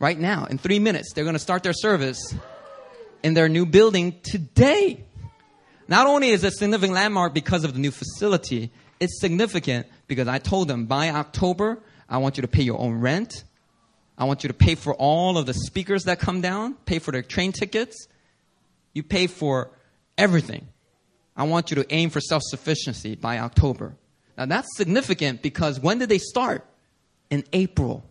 Right 0.00 0.18
now, 0.18 0.46
in 0.46 0.58
three 0.58 0.80
minutes, 0.80 1.12
they're 1.14 1.24
going 1.24 1.34
to 1.34 1.38
start 1.38 1.62
their 1.62 1.72
service 1.72 2.34
in 3.22 3.34
their 3.34 3.48
new 3.48 3.66
building 3.66 4.18
today. 4.24 5.04
Not 5.92 6.06
only 6.06 6.30
is 6.30 6.42
it 6.42 6.46
a 6.46 6.50
significant 6.52 6.94
landmark 6.94 7.34
because 7.34 7.64
of 7.64 7.74
the 7.74 7.78
new 7.78 7.90
facility, 7.90 8.70
it's 8.98 9.20
significant 9.20 9.86
because 10.06 10.26
I 10.26 10.38
told 10.38 10.66
them 10.66 10.86
by 10.86 11.10
October, 11.10 11.82
I 12.08 12.16
want 12.16 12.38
you 12.38 12.40
to 12.40 12.48
pay 12.48 12.62
your 12.62 12.80
own 12.80 12.94
rent. 13.02 13.44
I 14.16 14.24
want 14.24 14.42
you 14.42 14.48
to 14.48 14.54
pay 14.54 14.74
for 14.74 14.94
all 14.94 15.36
of 15.36 15.44
the 15.44 15.52
speakers 15.52 16.04
that 16.04 16.18
come 16.18 16.40
down, 16.40 16.76
pay 16.86 16.98
for 16.98 17.12
their 17.12 17.20
train 17.20 17.52
tickets. 17.52 18.06
You 18.94 19.02
pay 19.02 19.26
for 19.26 19.70
everything. 20.16 20.66
I 21.36 21.42
want 21.42 21.70
you 21.70 21.74
to 21.74 21.94
aim 21.94 22.08
for 22.08 22.22
self 22.22 22.40
sufficiency 22.42 23.14
by 23.14 23.40
October. 23.40 23.94
Now 24.38 24.46
that's 24.46 24.74
significant 24.78 25.42
because 25.42 25.78
when 25.78 25.98
did 25.98 26.08
they 26.08 26.16
start? 26.16 26.64
In 27.28 27.44
April. 27.52 28.02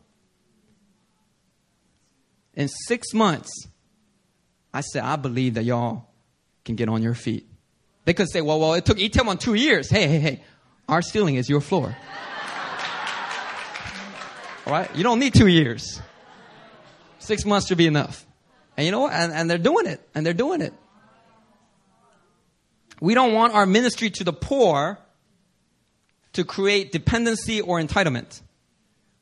In 2.54 2.68
six 2.68 3.12
months, 3.12 3.50
I 4.72 4.82
said, 4.82 5.02
I 5.02 5.16
believe 5.16 5.56
that 5.56 5.64
y'all 5.64 6.06
can 6.64 6.76
get 6.76 6.88
on 6.88 7.02
your 7.02 7.16
feet. 7.16 7.48
They 8.06 8.14
could 8.14 8.30
say, 8.30 8.41
well, 8.41 8.60
well, 8.60 8.74
it 8.74 8.86
took 8.86 8.97
Itaewon 8.97 9.39
two 9.39 9.54
years. 9.54 9.89
Hey, 9.89 10.08
hey, 10.08 10.20
hey, 10.20 10.43
our 10.89 11.02
ceiling 11.02 11.36
is 11.36 11.49
your 11.49 11.62
floor. 11.62 11.95
All 14.66 14.74
right? 14.74 14.93
You 14.95 15.04
don't 15.04 15.20
need 15.20 15.34
two 15.34 15.47
years. 15.47 16.02
Six 17.20 17.45
months 17.45 17.68
should 17.68 17.78
be 17.78 17.88
enough. 17.88 18.26
And 18.76 18.86
you 18.86 18.91
know 18.91 19.02
what? 19.02 19.14
And, 19.14 19.32
and 19.32 19.49
they're 19.49 19.58
doing 19.58 19.86
it. 19.86 20.02
And 20.16 20.26
they're 20.26 20.34
doing 20.34 20.62
it. 20.62 20.74
We 22.99 23.14
don't 23.14 23.34
want 23.34 23.54
our 23.54 23.66
ministry 23.66 24.10
to 24.12 24.24
the 24.24 24.34
poor 24.34 24.99
to 26.34 26.43
create 26.43 26.91
dependency 26.91 27.62
or 27.62 27.80
entitlement. 27.80 28.41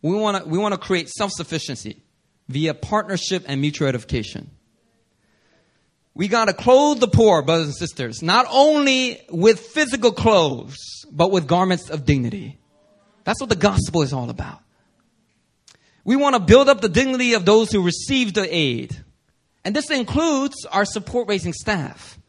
We 0.01 0.15
want 0.15 0.43
to, 0.43 0.49
we 0.49 0.57
want 0.57 0.73
to 0.73 0.79
create 0.79 1.09
self-sufficiency 1.09 2.01
via 2.47 2.73
partnership 2.73 3.43
and 3.47 3.59
mutual 3.61 3.87
edification. 3.87 4.51
We 6.19 6.27
got 6.27 6.49
to 6.49 6.53
clothe 6.53 6.99
the 6.99 7.07
poor, 7.07 7.41
brothers 7.43 7.67
and 7.67 7.75
sisters, 7.77 8.21
not 8.21 8.45
only 8.51 9.21
with 9.29 9.57
physical 9.57 10.11
clothes, 10.11 10.75
but 11.09 11.31
with 11.31 11.47
garments 11.47 11.89
of 11.89 12.03
dignity. 12.03 12.59
That's 13.23 13.39
what 13.39 13.49
the 13.49 13.55
gospel 13.55 14.01
is 14.01 14.11
all 14.11 14.29
about. 14.29 14.59
We 16.03 16.17
want 16.17 16.35
to 16.35 16.41
build 16.41 16.67
up 16.67 16.81
the 16.81 16.89
dignity 16.89 17.35
of 17.35 17.45
those 17.45 17.71
who 17.71 17.81
receive 17.81 18.33
the 18.33 18.53
aid. 18.53 19.01
And 19.63 19.73
this 19.73 19.89
includes 19.89 20.65
our 20.65 20.83
support 20.83 21.29
raising 21.29 21.53
staff. 21.53 22.19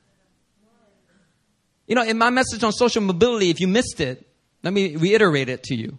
You 1.88 1.97
know, 1.97 2.05
in 2.05 2.16
my 2.16 2.30
message 2.30 2.62
on 2.62 2.70
social 2.70 3.03
mobility, 3.03 3.51
if 3.51 3.59
you 3.59 3.66
missed 3.66 3.99
it, 3.99 4.24
let 4.62 4.72
me 4.72 4.95
reiterate 4.95 5.49
it 5.49 5.64
to 5.64 5.74
you. 5.74 5.99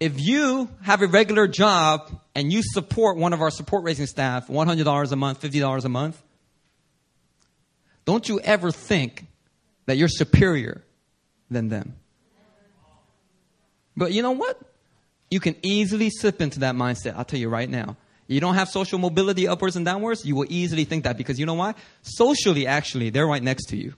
If 0.00 0.18
you 0.18 0.70
have 0.80 1.02
a 1.02 1.06
regular 1.06 1.46
job 1.48 2.18
and 2.34 2.50
you 2.50 2.62
support 2.62 3.18
one 3.18 3.34
of 3.34 3.42
our 3.42 3.50
support 3.50 3.84
raising 3.84 4.06
staff, 4.06 4.48
$100 4.48 5.12
a 5.12 5.16
month, 5.16 5.42
$50 5.42 5.84
a 5.84 5.88
month, 5.90 6.22
don't 8.04 8.28
you 8.28 8.40
ever 8.40 8.70
think 8.72 9.26
that 9.86 9.96
you're 9.96 10.08
superior 10.08 10.82
than 11.50 11.68
them. 11.68 11.96
But 13.96 14.12
you 14.12 14.22
know 14.22 14.32
what? 14.32 14.58
You 15.30 15.40
can 15.40 15.56
easily 15.62 16.10
slip 16.10 16.40
into 16.40 16.60
that 16.60 16.74
mindset. 16.74 17.16
I'll 17.16 17.24
tell 17.24 17.40
you 17.40 17.48
right 17.48 17.68
now. 17.68 17.96
You 18.26 18.40
don't 18.40 18.54
have 18.54 18.68
social 18.68 18.98
mobility 18.98 19.48
upwards 19.48 19.74
and 19.74 19.84
downwards, 19.84 20.24
you 20.24 20.36
will 20.36 20.46
easily 20.48 20.84
think 20.84 21.04
that 21.04 21.16
because 21.16 21.40
you 21.40 21.46
know 21.46 21.54
why? 21.54 21.74
Socially, 22.02 22.66
actually, 22.66 23.10
they're 23.10 23.26
right 23.26 23.42
next 23.42 23.66
to 23.70 23.76
you. 23.76 23.94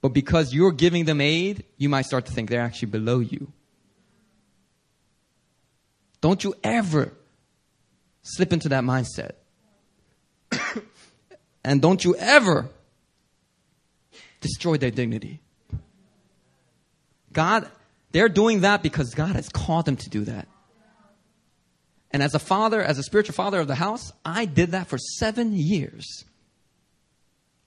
But 0.00 0.10
because 0.10 0.54
you're 0.54 0.70
giving 0.70 1.04
them 1.04 1.20
aid, 1.20 1.64
you 1.76 1.88
might 1.88 2.06
start 2.06 2.26
to 2.26 2.32
think 2.32 2.50
they're 2.50 2.60
actually 2.60 2.90
below 2.90 3.18
you. 3.18 3.52
Don't 6.20 6.42
you 6.44 6.54
ever 6.62 7.12
slip 8.22 8.52
into 8.52 8.68
that 8.68 8.84
mindset. 8.84 9.32
and 11.64 11.82
don't 11.82 12.04
you 12.04 12.14
ever 12.16 12.68
destroy 14.46 14.76
their 14.76 14.90
dignity. 14.90 15.40
God, 17.32 17.68
they're 18.12 18.28
doing 18.28 18.60
that 18.60 18.82
because 18.82 19.14
God 19.14 19.36
has 19.36 19.48
called 19.48 19.84
them 19.84 19.96
to 19.96 20.08
do 20.08 20.24
that. 20.24 20.48
And 22.10 22.22
as 22.22 22.34
a 22.34 22.38
father, 22.38 22.80
as 22.80 22.98
a 22.98 23.02
spiritual 23.02 23.34
father 23.34 23.60
of 23.60 23.66
the 23.66 23.74
house, 23.74 24.12
I 24.24 24.46
did 24.46 24.70
that 24.70 24.86
for 24.86 24.96
seven 24.96 25.52
years. 25.52 26.24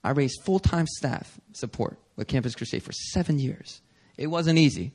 I 0.02 0.10
raised 0.10 0.42
full 0.42 0.58
time 0.58 0.86
staff 0.86 1.38
support 1.52 1.98
with 2.16 2.26
Campus 2.26 2.54
Crusade 2.54 2.82
for 2.82 2.92
seven 2.92 3.38
years. 3.38 3.80
It 4.16 4.26
wasn't 4.26 4.58
easy. 4.58 4.92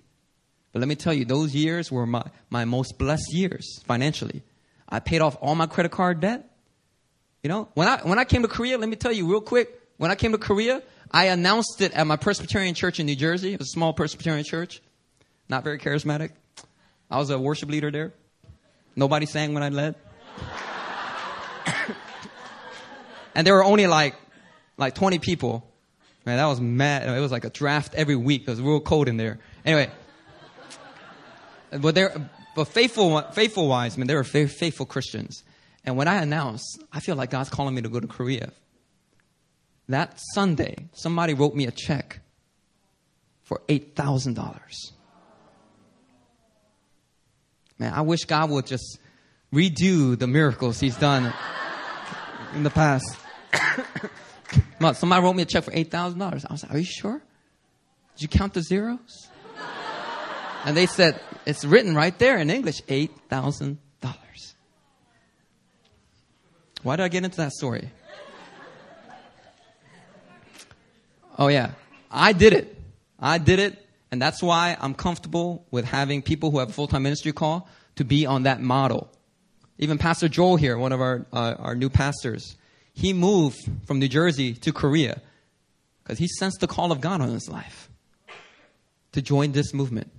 But 0.73 0.79
let 0.79 0.89
me 0.89 0.95
tell 0.95 1.13
you, 1.13 1.23
those 1.23 1.55
years 1.55 1.89
were 1.89 2.05
my, 2.05 2.23
my 2.49 2.65
most 2.65 2.97
blessed 2.97 3.31
years 3.31 3.81
financially. 3.85 4.43
I 4.89 4.99
paid 4.99 5.21
off 5.21 5.37
all 5.39 5.55
my 5.55 5.67
credit 5.67 5.91
card 5.91 6.19
debt. 6.19 6.49
You 7.43 7.49
know, 7.49 7.69
when 7.75 7.87
I, 7.87 7.99
when 8.01 8.19
I 8.19 8.25
came 8.25 8.41
to 8.41 8.47
Korea, 8.47 8.77
let 8.77 8.89
me 8.89 8.97
tell 8.97 9.13
you 9.13 9.29
real 9.29 9.39
quick, 9.39 9.69
when 9.97 10.11
I 10.11 10.15
came 10.15 10.33
to 10.33 10.37
Korea, 10.37 10.81
I 11.11 11.25
announced 11.25 11.81
it 11.81 11.93
at 11.93 12.05
my 12.07 12.15
Presbyterian 12.15 12.75
church 12.75 12.99
in 12.99 13.05
New 13.05 13.15
Jersey. 13.15 13.53
It 13.53 13.59
was 13.59 13.69
a 13.69 13.71
small 13.71 13.93
Presbyterian 13.93 14.43
church, 14.43 14.81
not 15.49 15.63
very 15.63 15.79
charismatic. 15.79 16.31
I 17.09 17.17
was 17.17 17.29
a 17.29 17.39
worship 17.39 17.69
leader 17.69 17.91
there. 17.91 18.13
Nobody 18.95 19.25
sang 19.25 19.53
when 19.53 19.63
I 19.63 19.69
led. 19.69 19.95
and 23.35 23.45
there 23.45 23.53
were 23.53 23.63
only 23.63 23.87
like 23.87 24.15
like 24.77 24.95
20 24.95 25.19
people. 25.19 25.69
Man, 26.25 26.37
that 26.37 26.47
was 26.47 26.59
mad. 26.59 27.07
It 27.07 27.19
was 27.19 27.31
like 27.31 27.45
a 27.45 27.49
draft 27.49 27.93
every 27.93 28.15
week. 28.15 28.41
It 28.41 28.49
was 28.49 28.61
real 28.61 28.79
cold 28.79 29.07
in 29.07 29.17
there. 29.17 29.39
Anyway, 29.63 29.91
but 31.71 31.93
there, 31.93 32.29
but 32.55 32.65
faithful, 32.65 33.21
faithful 33.33 33.67
wise, 33.67 33.97
man, 33.97 34.07
they 34.07 34.15
were 34.15 34.23
faithful 34.23 34.87
Christians. 34.87 35.43
And 35.85 35.97
when 35.97 36.07
I 36.07 36.15
announced, 36.15 36.83
I 36.91 36.99
feel 36.99 37.15
like 37.15 37.29
God's 37.29 37.49
calling 37.49 37.75
me 37.75 37.83
to 37.83 37.89
go 37.89 37.99
to 37.99 38.07
Korea 38.07 38.51
that 39.89 40.19
Sunday, 40.33 40.75
somebody 40.93 41.33
wrote 41.33 41.55
me 41.55 41.67
a 41.67 41.71
check 41.71 42.21
for 43.43 43.61
$8,000. 43.67 44.59
Man, 47.77 47.93
I 47.93 48.01
wish 48.01 48.25
God 48.25 48.49
would 48.49 48.65
just 48.65 48.99
redo 49.53 50.17
the 50.17 50.27
miracles 50.27 50.79
He's 50.79 50.97
done 50.97 51.31
in 52.55 52.63
the 52.63 52.69
past. 52.69 53.05
somebody 54.93 55.23
wrote 55.23 55.35
me 55.35 55.43
a 55.43 55.45
check 55.45 55.63
for 55.63 55.71
$8,000. 55.71 56.45
I 56.49 56.53
was 56.53 56.63
like, 56.63 56.73
Are 56.73 56.77
you 56.77 56.85
sure? 56.85 57.21
Did 58.15 58.21
you 58.21 58.27
count 58.27 58.53
the 58.53 58.61
zeros? 58.61 59.29
And 60.63 60.75
they 60.75 60.87
said, 60.87 61.19
It's 61.45 61.63
written 61.63 61.93
right 61.95 62.17
there 62.17 62.37
in 62.37 62.49
English 62.49 62.81
$8,000. 62.83 63.77
Why 66.81 66.95
did 66.95 67.03
I 67.03 67.07
get 67.07 67.23
into 67.23 67.37
that 67.37 67.51
story? 67.51 67.91
Oh, 71.37 71.47
yeah. 71.47 71.71
I 72.09 72.33
did 72.33 72.53
it. 72.53 72.77
I 73.19 73.37
did 73.37 73.59
it. 73.59 73.81
And 74.11 74.21
that's 74.21 74.41
why 74.41 74.77
I'm 74.79 74.93
comfortable 74.93 75.65
with 75.71 75.85
having 75.85 76.21
people 76.21 76.51
who 76.51 76.59
have 76.59 76.69
a 76.69 76.73
full 76.73 76.87
time 76.87 77.03
ministry 77.03 77.33
call 77.33 77.67
to 77.95 78.05
be 78.05 78.25
on 78.25 78.43
that 78.43 78.61
model. 78.61 79.11
Even 79.77 79.97
Pastor 79.97 80.29
Joel 80.29 80.55
here, 80.55 80.77
one 80.77 80.93
of 80.93 81.01
our, 81.01 81.25
uh, 81.33 81.55
our 81.59 81.75
new 81.75 81.89
pastors, 81.89 82.55
he 82.93 83.11
moved 83.11 83.57
from 83.85 83.99
New 83.99 84.07
Jersey 84.07 84.53
to 84.53 84.71
Korea 84.71 85.21
because 86.03 86.17
he 86.17 86.27
sensed 86.27 86.61
the 86.61 86.67
call 86.67 86.91
of 86.91 87.01
God 87.01 87.19
on 87.19 87.29
his 87.29 87.49
life 87.49 87.89
to 89.11 89.21
join 89.21 89.51
this 89.51 89.73
movement. 89.73 90.11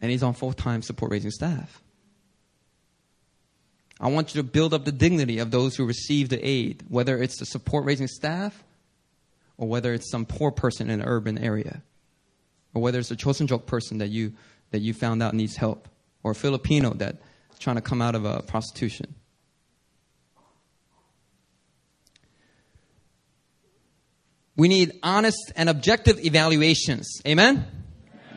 And 0.00 0.10
he's 0.10 0.22
on 0.22 0.34
full 0.34 0.52
time 0.52 0.82
support 0.82 1.12
raising 1.12 1.30
staff. 1.30 1.80
I 4.00 4.08
want 4.08 4.34
you 4.34 4.42
to 4.42 4.46
build 4.46 4.74
up 4.74 4.84
the 4.84 4.92
dignity 4.92 5.38
of 5.38 5.50
those 5.50 5.76
who 5.76 5.86
receive 5.86 6.28
the 6.28 6.46
aid, 6.46 6.82
whether 6.88 7.22
it's 7.22 7.38
the 7.38 7.46
support 7.46 7.86
raising 7.86 8.08
staff 8.08 8.63
or 9.56 9.68
whether 9.68 9.92
it's 9.92 10.10
some 10.10 10.26
poor 10.26 10.50
person 10.50 10.90
in 10.90 11.00
an 11.00 11.06
urban 11.06 11.38
area, 11.38 11.82
or 12.74 12.82
whether 12.82 12.98
it's 12.98 13.10
a 13.10 13.16
Joseonjok 13.16 13.66
person 13.66 13.98
that 13.98 14.08
you, 14.08 14.32
that 14.70 14.80
you 14.80 14.94
found 14.94 15.22
out 15.22 15.34
needs 15.34 15.56
help, 15.56 15.88
or 16.22 16.32
a 16.32 16.34
Filipino 16.34 16.92
that's 16.94 17.18
trying 17.58 17.76
to 17.76 17.82
come 17.82 18.02
out 18.02 18.14
of 18.14 18.24
a 18.24 18.42
prostitution. 18.42 19.14
We 24.56 24.68
need 24.68 24.92
honest 25.02 25.52
and 25.56 25.68
objective 25.68 26.24
evaluations. 26.24 27.20
Amen? 27.26 27.66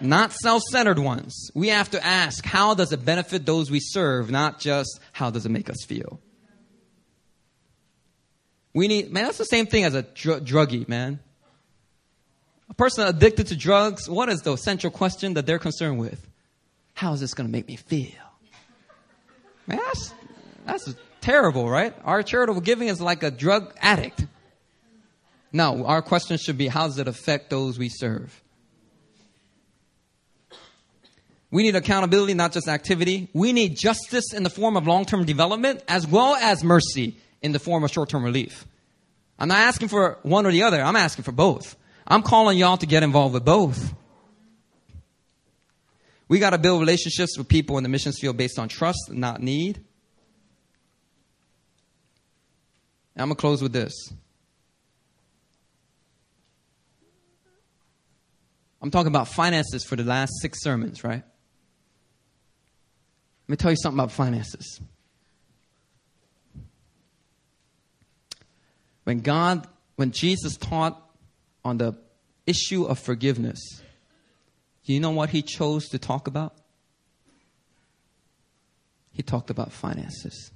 Not 0.02 0.32
self 0.32 0.62
centered 0.72 1.00
ones. 1.00 1.50
We 1.54 1.70
have 1.70 1.92
to 1.92 2.06
ask 2.06 2.46
how 2.46 2.74
does 2.74 2.92
it 2.92 3.04
benefit 3.04 3.46
those 3.46 3.72
we 3.72 3.80
serve, 3.80 4.30
not 4.30 4.60
just 4.60 5.00
how 5.12 5.30
does 5.30 5.46
it 5.46 5.50
make 5.50 5.70
us 5.70 5.84
feel. 5.86 6.20
We 8.78 8.88
need, 8.88 9.12
man, 9.12 9.24
that's 9.24 9.40
the 9.40 9.46
same 9.46 9.66
thing 9.66 9.86
as 9.86 9.96
a 9.96 10.04
dr- 10.04 10.44
druggie, 10.44 10.88
man. 10.88 11.20
A 12.70 12.76
person 12.76 13.08
addicted 13.08 13.48
to 13.48 13.56
drugs, 13.56 14.08
what 14.08 14.30
is 14.30 14.44
the 14.44 14.56
central 14.56 14.92
question 14.92 15.34
that 15.34 15.48
they're 15.48 15.58
concerned 15.58 15.98
with? 15.98 16.24
How 16.94 17.14
is 17.14 17.20
this 17.20 17.34
going 17.34 17.48
to 17.48 17.52
make 17.52 17.68
me 17.68 17.76
feel? 17.76 18.12
Man, 19.66 19.80
that's, 19.84 20.14
that's 20.68 20.96
terrible, 21.22 21.68
right? 21.68 21.96
Our 22.04 22.22
charitable 22.22 22.62
giving 22.62 22.88
is 22.88 23.02
like 23.02 23.24
a 23.24 23.32
drug 23.32 23.74
addict. 23.82 24.28
No, 25.52 25.84
our 25.84 26.04
question 26.04 26.38
should 26.38 26.60
be 26.60 26.68
how 26.68 26.86
does 26.86 27.00
it 27.00 27.08
affect 27.08 27.50
those 27.50 27.80
we 27.80 27.90
serve? 27.90 28.44
We 31.50 31.64
need 31.64 31.76
accountability, 31.76 32.36
not 32.36 32.52
just 32.52 32.68
activity. 32.68 33.28
We 33.34 33.54
need 33.54 33.76
justice 33.76 34.34
in 34.36 34.44
the 34.44 34.52
form 34.52 34.78
of 34.78 34.86
long 34.86 35.06
term 35.06 35.26
development 35.26 35.82
as 35.88 36.06
well 36.06 36.36
as 36.36 36.64
mercy 36.64 37.18
in 37.42 37.52
the 37.52 37.60
form 37.60 37.84
of 37.84 37.92
short 37.92 38.10
term 38.10 38.24
relief. 38.24 38.66
I'm 39.40 39.48
not 39.50 39.60
asking 39.60 39.90
for 39.90 40.18
one 40.24 40.46
or 40.46 40.52
the 40.52 40.64
other, 40.64 40.82
I'm 40.82 40.96
asking 40.96 41.24
for 41.24 41.32
both. 41.32 41.76
I'm 42.08 42.24
calling 42.24 42.58
y'all 42.58 42.78
to 42.78 42.86
get 42.86 43.04
involved 43.04 43.34
with 43.34 43.46
both. 43.46 43.94
We 46.30 46.40
got 46.40 46.50
to 46.52 46.58
build 46.58 46.80
relationships 46.80 47.38
with 47.38 47.48
people 47.48 47.78
in 47.78 47.84
the 47.84 47.90
missions 47.90 48.20
field 48.20 48.38
based 48.38 48.60
on 48.60 48.68
trust, 48.68 49.12
not 49.12 49.42
need. 49.42 49.78
And 53.16 53.24
I'm 53.24 53.28
going 53.30 53.36
to 53.36 53.42
close 53.42 53.62
with 53.62 53.74
this. 53.74 53.94
I'm 58.82 58.92
talking 58.92 59.08
about 59.08 59.28
finances 59.28 59.84
for 59.84 59.96
the 59.96 60.04
last 60.04 60.32
six 60.42 60.62
sermons, 60.62 61.04
right? 61.04 61.24
Let 63.48 63.50
me 63.50 63.56
tell 63.56 63.72
you 63.72 63.78
something 63.78 64.00
about 64.00 64.12
finances. 64.12 64.80
When 69.08 69.22
God, 69.22 69.66
when 69.96 70.12
Jesus 70.12 70.58
taught 70.58 71.02
on 71.64 71.78
the 71.78 71.94
issue 72.46 72.84
of 72.84 73.00
forgiveness, 73.00 73.82
you 74.84 75.00
know 75.00 75.12
what 75.12 75.30
he 75.30 75.42
chose 75.42 75.88
to 75.92 75.98
talk 75.98 76.28
about? 76.28 76.54
He 79.14 79.24
talked 79.24 79.50
about 79.50 79.72
finances. 79.72 80.52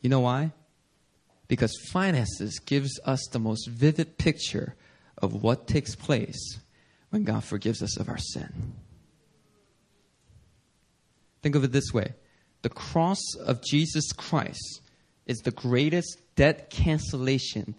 You 0.00 0.10
know 0.10 0.18
why? 0.18 0.50
Because 1.46 1.72
finances 1.92 2.58
gives 2.58 2.98
us 3.04 3.24
the 3.30 3.38
most 3.38 3.68
vivid 3.68 4.18
picture 4.18 4.74
of 5.18 5.40
what 5.40 5.68
takes 5.68 5.94
place 5.94 6.58
when 7.10 7.22
God 7.22 7.44
forgives 7.44 7.80
us 7.80 7.96
of 7.96 8.08
our 8.08 8.18
sin. 8.18 8.72
Think 11.42 11.54
of 11.54 11.62
it 11.62 11.70
this 11.70 11.94
way 11.94 12.14
the 12.62 12.68
cross 12.68 13.22
of 13.36 13.62
Jesus 13.62 14.10
Christ 14.10 14.80
is 15.28 15.38
the 15.40 15.50
greatest 15.52 16.18
debt 16.34 16.70
cancellation 16.70 17.74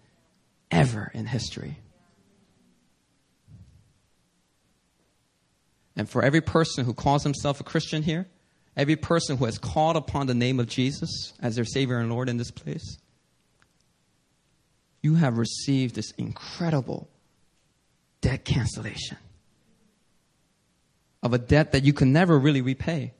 ever 0.72 1.12
in 1.14 1.26
history. 1.26 1.80
And 5.98 6.10
for 6.10 6.24
every 6.24 6.40
person 6.40 6.86
who 6.86 6.94
calls 6.94 7.24
himself 7.24 7.60
a 7.60 7.64
Christian 7.64 8.04
here, 8.04 8.28
every 8.78 8.96
person 8.96 9.36
who 9.36 9.46
has 9.46 9.58
called 9.58 9.98
upon 9.98 10.28
the 10.28 10.34
name 10.34 10.60
of 10.60 10.68
Jesus 10.68 11.34
as 11.42 11.56
their 11.56 11.66
Savior 11.66 11.98
and 11.98 12.10
Lord 12.10 12.30
in 12.30 12.38
this 12.38 12.52
place, 12.52 12.98
you 15.02 15.16
have 15.16 15.38
received 15.38 15.96
this 15.96 16.12
incredible 16.12 17.10
debt 18.22 18.46
cancellation 18.46 19.18
of 21.24 21.34
a 21.34 21.38
debt 21.38 21.72
that 21.72 21.84
you 21.84 21.94
can 21.94 22.14
never 22.14 22.38
really 22.38 22.62
repay. 22.62 23.14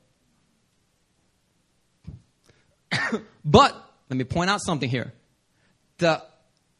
but 3.44 3.89
let 4.10 4.16
me 4.16 4.24
point 4.24 4.50
out 4.50 4.60
something 4.60 4.90
here. 4.90 5.12
The 5.98 6.22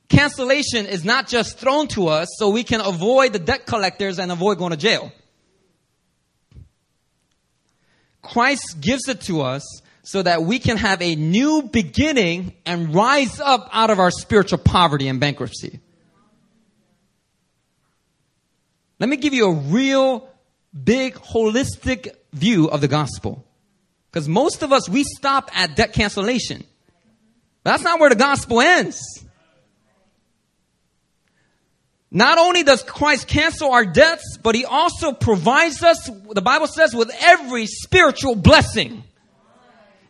cancellation 0.09 0.87
is 0.87 1.05
not 1.05 1.29
just 1.29 1.59
thrown 1.59 1.87
to 1.89 2.09
us 2.09 2.29
so 2.37 2.51
we 2.51 2.65
can 2.65 2.81
avoid 2.81 3.33
the 3.33 3.39
debt 3.39 3.67
collectors 3.67 4.19
and 4.19 4.33
avoid 4.33 4.59
going 4.59 4.73
to 4.73 4.77
jail. 4.77 5.13
Christ 8.21 8.81
gives 8.81 9.09
it 9.09 9.23
to 9.23 9.43
us 9.43 9.81
so 10.03 10.23
that 10.23 10.43
we 10.43 10.59
can 10.59 10.77
have 10.77 11.01
a 11.01 11.15
new 11.15 11.63
beginning 11.63 12.55
and 12.67 12.95
rise 12.95 13.41
up 13.41 13.69
out 13.73 13.91
of 13.91 13.99
our 14.01 14.11
spiritual 14.11 14.59
poverty 14.59 15.07
and 15.09 15.21
bankruptcy. 15.21 15.79
Let 18.99 19.09
me 19.09 19.17
give 19.17 19.33
you 19.33 19.47
a 19.47 19.55
real 19.55 20.29
big 20.85 21.15
holistic 21.15 22.15
view 22.33 22.69
of 22.69 22.81
the 22.81 22.89
gospel. 22.89 23.45
Because 24.11 24.29
most 24.29 24.63
of 24.63 24.73
us, 24.73 24.89
we 24.89 25.05
stop 25.05 25.51
at 25.57 25.77
debt 25.77 25.93
cancellation. 25.93 26.65
That's 27.63 27.83
not 27.83 28.01
where 28.01 28.11
the 28.11 28.17
gospel 28.17 28.61
ends. 28.61 29.01
Not 32.11 32.39
only 32.39 32.65
does 32.65 32.83
Christ 32.83 33.29
cancel 33.29 33.71
our 33.71 33.85
debts, 33.85 34.39
but 34.43 34.55
he 34.55 34.65
also 34.65 35.13
provides 35.13 35.83
us, 35.83 36.11
the 36.31 36.43
Bible 36.43 36.67
says, 36.67 36.93
with 36.95 37.11
every 37.21 37.67
spiritual 37.67 38.35
blessing. 38.35 39.05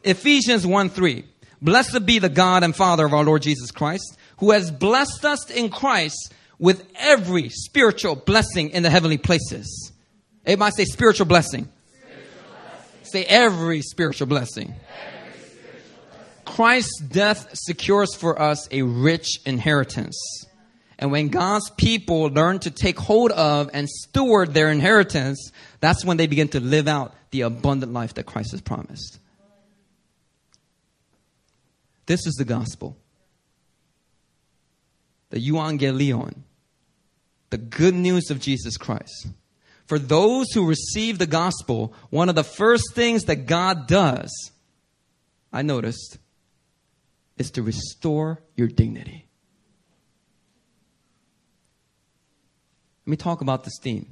Ephesians 0.03 0.67
1 0.67 0.89
3. 0.89 1.25
Blessed 1.61 2.07
be 2.07 2.19
the 2.19 2.31
God 2.31 2.63
and 2.63 2.75
Father 2.75 3.05
of 3.05 3.13
our 3.13 3.23
Lord 3.23 3.43
Jesus 3.43 3.71
Christ, 3.71 4.17
who 4.39 4.53
has 4.53 4.71
blessed 4.71 5.27
us 5.27 5.51
in 5.51 5.69
Christ 5.69 6.33
with 6.59 6.91
every 6.99 7.51
spiritual 7.51 8.17
blessing 8.17 8.71
in 8.71 8.83
the 8.83 8.89
heavenly 8.89 9.19
places. 9.19 9.93
Everybody 10.47 10.73
say 10.73 10.85
spiritual 10.87 11.27
blessing. 11.27 11.69
Spiritual 11.91 12.23
blessing. 12.49 13.05
Say 13.05 13.25
every 13.25 13.83
spiritual 13.83 14.27
blessing. 14.27 14.69
every 14.69 14.73
spiritual 14.73 14.87
blessing. 14.87 15.20
Christ's 16.61 17.01
death 17.01 17.49
secures 17.55 18.15
for 18.15 18.39
us 18.39 18.69
a 18.71 18.83
rich 18.83 19.41
inheritance. 19.47 20.45
And 20.99 21.11
when 21.11 21.29
God's 21.29 21.71
people 21.71 22.25
learn 22.25 22.59
to 22.59 22.71
take 22.71 22.99
hold 22.99 23.31
of 23.31 23.71
and 23.73 23.89
steward 23.89 24.53
their 24.53 24.71
inheritance, 24.71 25.53
that's 25.81 26.05
when 26.05 26.19
they 26.19 26.27
begin 26.27 26.49
to 26.49 26.61
live 26.61 26.87
out 26.87 27.15
the 27.31 27.41
abundant 27.41 27.95
life 27.95 28.13
that 28.13 28.27
Christ 28.27 28.51
has 28.51 28.61
promised. 28.61 29.19
This 32.05 32.27
is 32.27 32.35
the 32.35 32.45
gospel. 32.45 32.95
The 35.31 35.39
euangelion. 35.39 36.41
The 37.49 37.57
good 37.57 37.95
news 37.95 38.31
of 38.31 38.39
Jesus 38.39 38.77
Christ. 38.77 39.29
For 39.87 39.99
those 39.99 40.53
who 40.53 40.67
receive 40.67 41.19
the 41.19 41.27
gospel, 41.27 41.95
one 42.11 42.29
of 42.29 42.35
the 42.35 42.45
first 42.45 42.93
things 42.93 43.25
that 43.25 43.47
God 43.47 43.87
does, 43.87 44.31
I 45.51 45.63
noticed, 45.63 46.19
is 47.41 47.51
to 47.53 47.63
restore 47.63 48.43
your 48.55 48.69
dignity. 48.69 49.27
Let 53.07 53.11
me 53.11 53.17
talk 53.17 53.41
about 53.41 53.65
this 53.65 53.79
theme. 53.81 54.11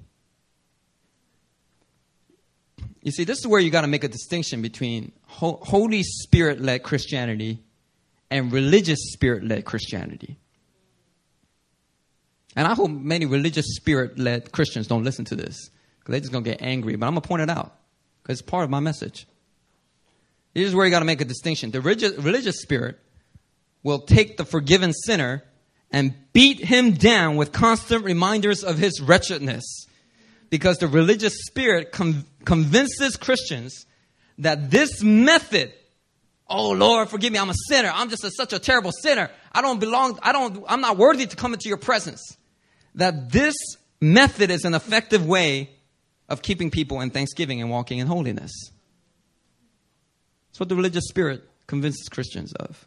You 3.02 3.12
see, 3.12 3.24
this 3.24 3.38
is 3.38 3.46
where 3.46 3.60
you 3.60 3.70
got 3.70 3.82
to 3.82 3.86
make 3.86 4.02
a 4.02 4.08
distinction 4.08 4.62
between 4.62 5.12
Holy 5.26 6.02
Spirit 6.02 6.62
led 6.62 6.82
Christianity 6.82 7.62
and 8.30 8.50
religious 8.50 9.12
spirit 9.12 9.44
led 9.44 9.66
Christianity. 9.66 10.38
And 12.56 12.66
I 12.66 12.74
hope 12.74 12.90
many 12.90 13.26
religious 13.26 13.76
spirit 13.76 14.18
led 14.18 14.52
Christians 14.52 14.86
don't 14.86 15.04
listen 15.04 15.26
to 15.26 15.36
this 15.36 15.68
because 15.98 16.12
they're 16.12 16.20
just 16.20 16.32
going 16.32 16.44
to 16.44 16.50
get 16.50 16.62
angry. 16.62 16.96
But 16.96 17.06
I'm 17.06 17.12
going 17.12 17.22
to 17.22 17.28
point 17.28 17.42
it 17.42 17.50
out 17.50 17.76
because 18.22 18.40
it's 18.40 18.50
part 18.50 18.64
of 18.64 18.70
my 18.70 18.80
message. 18.80 19.26
This 20.54 20.66
is 20.66 20.74
where 20.74 20.86
you 20.86 20.90
got 20.90 21.00
to 21.00 21.04
make 21.04 21.20
a 21.20 21.26
distinction. 21.26 21.70
The 21.70 21.82
religious, 21.82 22.16
religious 22.16 22.62
spirit 22.62 22.98
will 23.82 24.00
take 24.00 24.36
the 24.36 24.44
forgiven 24.44 24.92
sinner 24.92 25.42
and 25.90 26.14
beat 26.32 26.60
him 26.60 26.92
down 26.92 27.36
with 27.36 27.52
constant 27.52 28.04
reminders 28.04 28.62
of 28.62 28.78
his 28.78 29.00
wretchedness. 29.00 29.86
Because 30.50 30.78
the 30.78 30.88
religious 30.88 31.34
spirit 31.46 31.92
convinces 31.92 33.16
Christians 33.16 33.86
that 34.38 34.70
this 34.70 35.02
method, 35.02 35.72
oh 36.48 36.70
Lord, 36.70 37.08
forgive 37.08 37.32
me, 37.32 37.38
I'm 37.38 37.50
a 37.50 37.54
sinner. 37.68 37.90
I'm 37.92 38.08
just 38.08 38.24
a, 38.24 38.30
such 38.30 38.52
a 38.52 38.58
terrible 38.58 38.92
sinner. 38.92 39.30
I 39.52 39.60
don't 39.60 39.78
belong, 39.78 40.18
I 40.22 40.32
don't, 40.32 40.64
I'm 40.66 40.80
not 40.80 40.96
worthy 40.96 41.26
to 41.26 41.36
come 41.36 41.52
into 41.52 41.68
your 41.68 41.78
presence. 41.78 42.36
That 42.94 43.30
this 43.30 43.54
method 44.00 44.50
is 44.50 44.64
an 44.64 44.74
effective 44.74 45.26
way 45.26 45.70
of 46.28 46.42
keeping 46.42 46.70
people 46.70 47.00
in 47.00 47.10
thanksgiving 47.10 47.60
and 47.60 47.70
walking 47.70 47.98
in 47.98 48.06
holiness. 48.06 48.52
That's 50.48 50.60
what 50.60 50.68
the 50.68 50.76
religious 50.76 51.04
spirit 51.08 51.42
convinces 51.66 52.08
Christians 52.08 52.52
of. 52.54 52.86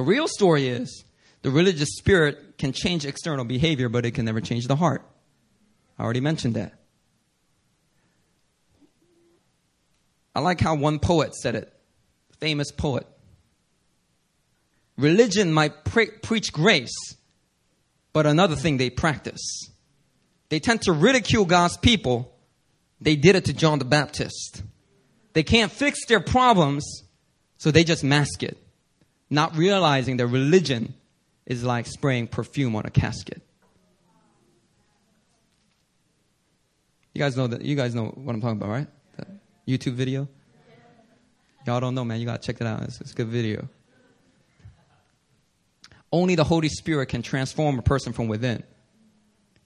The 0.00 0.06
real 0.06 0.28
story 0.28 0.66
is 0.66 1.04
the 1.42 1.50
religious 1.50 1.90
spirit 1.98 2.56
can 2.56 2.72
change 2.72 3.04
external 3.04 3.44
behavior, 3.44 3.90
but 3.90 4.06
it 4.06 4.12
can 4.12 4.24
never 4.24 4.40
change 4.40 4.66
the 4.66 4.74
heart. 4.74 5.06
I 5.98 6.04
already 6.04 6.20
mentioned 6.20 6.54
that. 6.54 6.72
I 10.34 10.40
like 10.40 10.58
how 10.58 10.74
one 10.74 11.00
poet 11.00 11.34
said 11.34 11.54
it, 11.54 11.70
famous 12.38 12.72
poet. 12.72 13.06
Religion 14.96 15.52
might 15.52 15.84
pre- 15.84 16.12
preach 16.22 16.50
grace, 16.50 16.96
but 18.14 18.24
another 18.24 18.56
thing 18.56 18.78
they 18.78 18.88
practice. 18.88 19.68
They 20.48 20.60
tend 20.60 20.80
to 20.84 20.92
ridicule 20.92 21.44
God's 21.44 21.76
people. 21.76 22.34
They 23.02 23.16
did 23.16 23.36
it 23.36 23.44
to 23.44 23.52
John 23.52 23.78
the 23.78 23.84
Baptist. 23.84 24.62
They 25.34 25.42
can't 25.42 25.70
fix 25.70 26.06
their 26.06 26.20
problems, 26.20 27.02
so 27.58 27.70
they 27.70 27.84
just 27.84 28.02
mask 28.02 28.42
it, 28.42 28.56
not 29.30 29.56
realizing 29.56 30.16
that 30.18 30.26
religion 30.26 30.94
is 31.46 31.64
like 31.64 31.86
spraying 31.86 32.26
perfume 32.26 32.76
on 32.76 32.84
a 32.84 32.90
casket. 32.90 33.40
You 37.14 37.20
guys 37.20 37.36
know 37.36 37.46
that 37.46 37.62
you 37.62 37.76
guys 37.76 37.94
know 37.94 38.06
what 38.06 38.34
I'm 38.34 38.40
talking 38.40 38.58
about, 38.58 38.70
right? 38.70 38.86
YouTube 39.66 39.94
video? 39.94 40.28
Y'all 41.66 41.80
don't 41.80 41.94
know, 41.94 42.04
man. 42.04 42.20
You 42.20 42.26
gotta 42.26 42.42
check 42.42 42.60
it 42.60 42.66
out. 42.66 42.82
It's, 42.82 43.00
it's 43.00 43.12
a 43.12 43.14
good 43.14 43.28
video. 43.28 43.68
Only 46.12 46.34
the 46.34 46.44
Holy 46.44 46.68
Spirit 46.68 47.06
can 47.06 47.22
transform 47.22 47.78
a 47.78 47.82
person 47.82 48.12
from 48.12 48.26
within. 48.26 48.64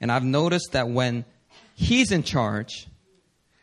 And 0.01 0.13
I've 0.13 0.25
noticed 0.25 0.73
that 0.73 0.89
when 0.89 1.25
He's 1.75 2.13
in 2.13 2.23
charge, 2.23 2.87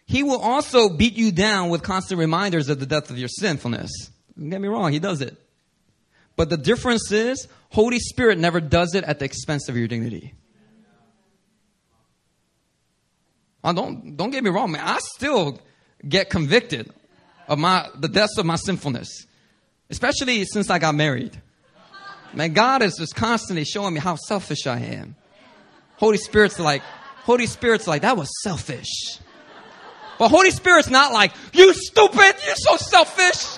He 0.06 0.24
will 0.24 0.40
also 0.40 0.90
beat 0.90 1.14
you 1.14 1.32
down 1.32 1.70
with 1.70 1.84
constant 1.84 2.20
reminders 2.20 2.70
of 2.70 2.80
the 2.80 2.86
depth 2.86 3.10
of 3.10 3.18
your 3.18 3.30
sinfulness. 3.30 3.92
Don't 4.38 4.50
get 4.50 4.62
me 4.62 4.68
wrong, 4.68 4.92
He 4.92 5.00
does 5.00 5.22
it. 5.22 5.38
But 6.36 6.50
the 6.50 6.58
difference 6.58 7.12
is, 7.12 7.48
Holy 7.70 8.00
Spirit 8.00 8.38
never 8.38 8.60
does 8.60 8.96
it 8.96 9.04
at 9.04 9.20
the 9.20 9.26
expense 9.26 9.70
of 9.70 9.78
your 9.78 9.88
dignity. 9.88 10.34
Oh, 13.64 13.74
don't, 13.74 14.18
don't 14.18 14.32
get 14.32 14.44
me 14.44 14.50
wrong, 14.50 14.72
man. 14.72 14.82
I 14.84 15.00
still 15.16 15.60
get 16.08 16.30
convicted 16.30 16.92
of 17.48 17.60
my, 17.60 17.88
the 17.96 18.08
depths 18.08 18.38
of 18.38 18.46
my 18.46 18.56
sinfulness, 18.56 19.28
especially 19.90 20.46
since 20.46 20.70
I 20.70 20.80
got 20.80 20.96
married. 20.96 21.40
Man, 22.34 22.54
God 22.54 22.82
is 22.82 22.96
just 22.98 23.16
constantly 23.16 23.66
showing 23.66 23.94
me 23.94 24.00
how 24.00 24.16
selfish 24.16 24.66
I 24.66 24.80
am. 24.80 25.16
Holy 25.98 26.18
Spirit's 26.18 26.60
like, 26.60 26.82
Holy 27.24 27.46
Spirit's 27.46 27.88
like, 27.88 28.02
that 28.02 28.18
was 28.18 28.30
selfish. 28.42 29.20
But 30.18 30.30
Holy 30.30 30.52
Spirit's 30.52 30.90
not 30.90 31.12
like, 31.12 31.34
you 31.54 31.74
stupid, 31.74 32.36
you're 32.46 32.56
so 32.56 32.78
selfish. 32.78 33.58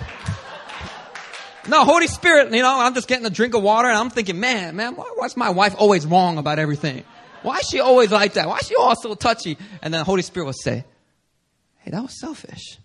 No, 1.68 1.84
Holy 1.86 2.08
Spirit, 2.08 2.54
you 2.54 2.62
know, 2.62 2.80
I'm 2.80 2.94
just 2.94 3.08
getting 3.08 3.26
a 3.26 3.30
drink 3.30 3.54
of 3.54 3.64
water 3.64 3.88
and 3.88 3.98
I'm 3.98 4.10
thinking, 4.10 4.38
man, 4.40 4.76
man, 4.76 4.96
why, 4.96 5.06
why's 5.16 5.38
my 5.38 5.50
wife 5.50 5.76
always 5.78 6.06
wrong 6.06 6.38
about 6.38 6.60
everything? 6.60 7.06
Why 7.42 7.60
is 7.60 7.70
she 7.70 7.80
always 7.80 8.12
like 8.12 8.34
that? 8.34 8.48
Why 8.48 8.58
is 8.58 8.68
she 8.68 8.76
always 8.76 9.02
so 9.02 9.16
touchy? 9.16 9.58
And 9.82 9.94
then 9.94 10.00
the 10.00 10.06
Holy 10.06 10.24
Spirit 10.24 10.46
will 10.46 10.54
say, 10.54 10.84
hey, 11.80 11.92
that 11.92 12.02
was 12.02 12.20
selfish. 12.20 12.80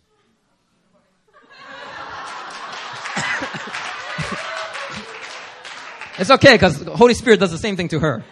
it's 6.18 6.30
okay 6.30 6.54
because 6.54 6.80
Holy 6.82 7.14
Spirit 7.14 7.40
does 7.40 7.50
the 7.50 7.58
same 7.58 7.76
thing 7.76 7.88
to 7.88 7.98
her. 7.98 8.22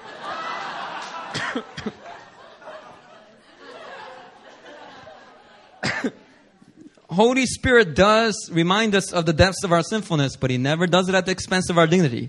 Holy 7.17 7.47
Spirit 7.47 7.95
does 7.95 8.51
remind 8.53 8.95
us 8.95 9.11
of 9.11 9.25
the 9.25 9.33
depths 9.33 9.65
of 9.65 9.73
our 9.73 9.83
sinfulness, 9.83 10.37
but 10.37 10.51
He 10.51 10.59
never 10.59 10.87
does 10.87 11.09
it 11.09 11.15
at 11.15 11.25
the 11.25 11.33
expense 11.33 11.71
of 11.71 11.79
our 11.79 11.87
dignity. 11.87 12.29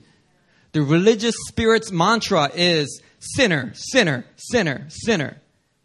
The 0.71 0.81
religious 0.81 1.35
spirit's 1.49 1.91
mantra 1.91 2.49
is 2.55 3.01
sinner, 3.19 3.73
sinner, 3.73 4.23
sinner, 4.37 4.85
sinner. 4.87 5.41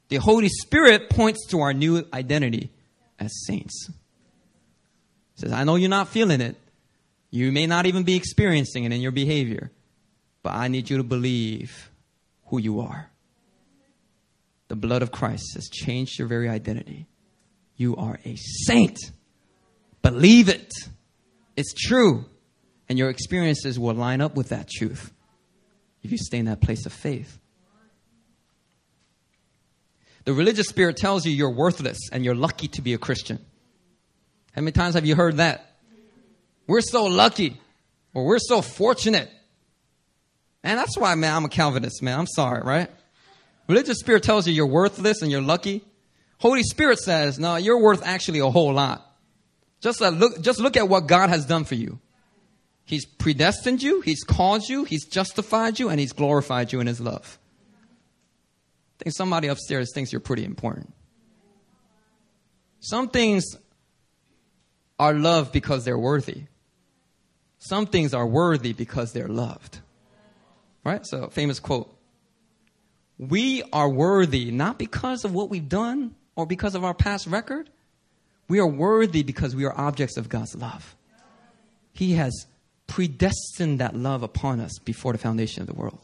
The 0.08 0.18
Holy 0.18 0.48
Spirit 0.48 1.10
points 1.10 1.48
to 1.48 1.62
our 1.62 1.72
new 1.72 2.06
identity 2.14 2.70
as 3.18 3.32
saints. 3.44 3.88
He 5.34 5.40
says, 5.40 5.52
I 5.52 5.64
know 5.64 5.74
you're 5.74 5.90
not 5.90 6.06
feeling 6.06 6.40
it. 6.40 6.54
You 7.32 7.50
may 7.50 7.66
not 7.66 7.86
even 7.86 8.04
be 8.04 8.14
experiencing 8.14 8.84
it 8.84 8.92
in 8.92 9.00
your 9.00 9.10
behavior, 9.10 9.72
but 10.44 10.52
I 10.54 10.68
need 10.68 10.88
you 10.88 10.98
to 10.98 11.02
believe 11.02 11.90
who 12.46 12.60
you 12.60 12.78
are. 12.78 13.10
The 14.68 14.76
blood 14.76 15.02
of 15.02 15.10
Christ 15.10 15.54
has 15.54 15.68
changed 15.68 16.20
your 16.20 16.28
very 16.28 16.48
identity. 16.48 17.08
You 17.82 17.96
are 17.96 18.20
a 18.24 18.36
saint. 18.36 18.96
Believe 20.02 20.48
it. 20.48 20.72
It's 21.56 21.74
true. 21.74 22.26
And 22.88 22.96
your 22.96 23.10
experiences 23.10 23.76
will 23.76 23.94
line 23.94 24.20
up 24.20 24.36
with 24.36 24.50
that 24.50 24.70
truth 24.70 25.12
if 26.04 26.12
you 26.12 26.18
stay 26.18 26.38
in 26.38 26.44
that 26.44 26.60
place 26.60 26.86
of 26.86 26.92
faith. 26.92 27.40
The 30.24 30.32
religious 30.32 30.68
spirit 30.68 30.96
tells 30.96 31.26
you 31.26 31.32
you're 31.32 31.50
worthless 31.50 31.98
and 32.12 32.24
you're 32.24 32.36
lucky 32.36 32.68
to 32.68 32.82
be 32.82 32.94
a 32.94 32.98
Christian. 32.98 33.40
How 34.52 34.62
many 34.62 34.70
times 34.70 34.94
have 34.94 35.04
you 35.04 35.16
heard 35.16 35.38
that? 35.38 35.74
We're 36.68 36.82
so 36.82 37.06
lucky 37.06 37.60
or 38.14 38.24
we're 38.24 38.38
so 38.38 38.62
fortunate. 38.62 39.28
And 40.62 40.78
that's 40.78 40.96
why, 40.96 41.16
man, 41.16 41.34
I'm 41.34 41.44
a 41.46 41.48
Calvinist, 41.48 42.00
man. 42.00 42.16
I'm 42.16 42.28
sorry, 42.28 42.62
right? 42.62 42.88
Religious 43.66 43.98
spirit 43.98 44.22
tells 44.22 44.46
you 44.46 44.52
you're 44.52 44.68
worthless 44.68 45.20
and 45.20 45.32
you're 45.32 45.42
lucky. 45.42 45.84
Holy 46.42 46.64
Spirit 46.64 46.98
says, 46.98 47.38
no, 47.38 47.54
you're 47.54 47.78
worth 47.78 48.02
actually 48.04 48.40
a 48.40 48.50
whole 48.50 48.72
lot. 48.72 49.08
Just 49.80 50.02
uh, 50.02 50.08
look, 50.08 50.42
just 50.42 50.58
look 50.58 50.76
at 50.76 50.88
what 50.88 51.06
God 51.06 51.30
has 51.30 51.46
done 51.46 51.62
for 51.62 51.76
you. 51.76 52.00
He's 52.84 53.06
predestined 53.06 53.80
you, 53.80 54.00
He's 54.00 54.24
called 54.24 54.68
you, 54.68 54.82
He's 54.82 55.06
justified 55.06 55.78
you, 55.78 55.88
and 55.88 56.00
He's 56.00 56.12
glorified 56.12 56.72
you 56.72 56.80
in 56.80 56.88
His 56.88 57.00
love. 57.00 57.38
I 58.98 59.04
think 59.04 59.14
somebody 59.14 59.46
upstairs 59.46 59.92
thinks 59.94 60.10
you're 60.10 60.20
pretty 60.20 60.44
important. 60.44 60.92
Some 62.80 63.08
things 63.08 63.56
are 64.98 65.14
loved 65.14 65.52
because 65.52 65.84
they're 65.84 65.96
worthy. 65.96 66.46
Some 67.58 67.86
things 67.86 68.14
are 68.14 68.26
worthy 68.26 68.72
because 68.72 69.12
they're 69.12 69.28
loved. 69.28 69.78
Right? 70.82 71.06
So, 71.06 71.28
famous 71.28 71.60
quote 71.60 71.96
We 73.16 73.62
are 73.72 73.88
worthy 73.88 74.50
not 74.50 74.76
because 74.76 75.24
of 75.24 75.32
what 75.32 75.48
we've 75.48 75.68
done 75.68 76.16
or 76.34 76.46
because 76.46 76.74
of 76.74 76.84
our 76.84 76.94
past 76.94 77.26
record. 77.26 77.68
We 78.48 78.58
are 78.58 78.66
worthy 78.66 79.22
because 79.22 79.54
we 79.56 79.64
are 79.64 79.78
objects 79.78 80.16
of 80.16 80.28
God's 80.28 80.54
love. 80.54 80.96
He 81.92 82.12
has 82.14 82.46
predestined 82.86 83.80
that 83.80 83.94
love 83.94 84.22
upon 84.22 84.60
us 84.60 84.78
before 84.84 85.12
the 85.12 85.18
foundation 85.18 85.62
of 85.62 85.66
the 85.66 85.74
world. 85.74 85.98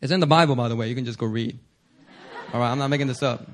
It's 0.00 0.12
in 0.12 0.20
the 0.20 0.26
Bible, 0.26 0.56
by 0.56 0.68
the 0.68 0.76
way. 0.76 0.88
You 0.88 0.94
can 0.94 1.04
just 1.04 1.18
go 1.18 1.26
read. 1.26 1.58
All 2.52 2.60
right, 2.60 2.70
I'm 2.70 2.78
not 2.78 2.88
making 2.88 3.06
this 3.06 3.22
up. 3.22 3.48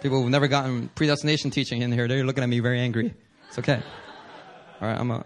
People 0.00 0.22
who've 0.22 0.30
never 0.30 0.46
gotten 0.46 0.88
predestination 0.94 1.50
teaching 1.50 1.82
in 1.82 1.90
here, 1.90 2.06
they're 2.06 2.24
looking 2.24 2.44
at 2.44 2.48
me 2.48 2.60
very 2.60 2.78
angry. 2.78 3.12
It's 3.48 3.58
okay. 3.58 3.82
All 4.80 4.88
right, 4.88 4.98
I'm, 4.98 5.10
a, 5.10 5.24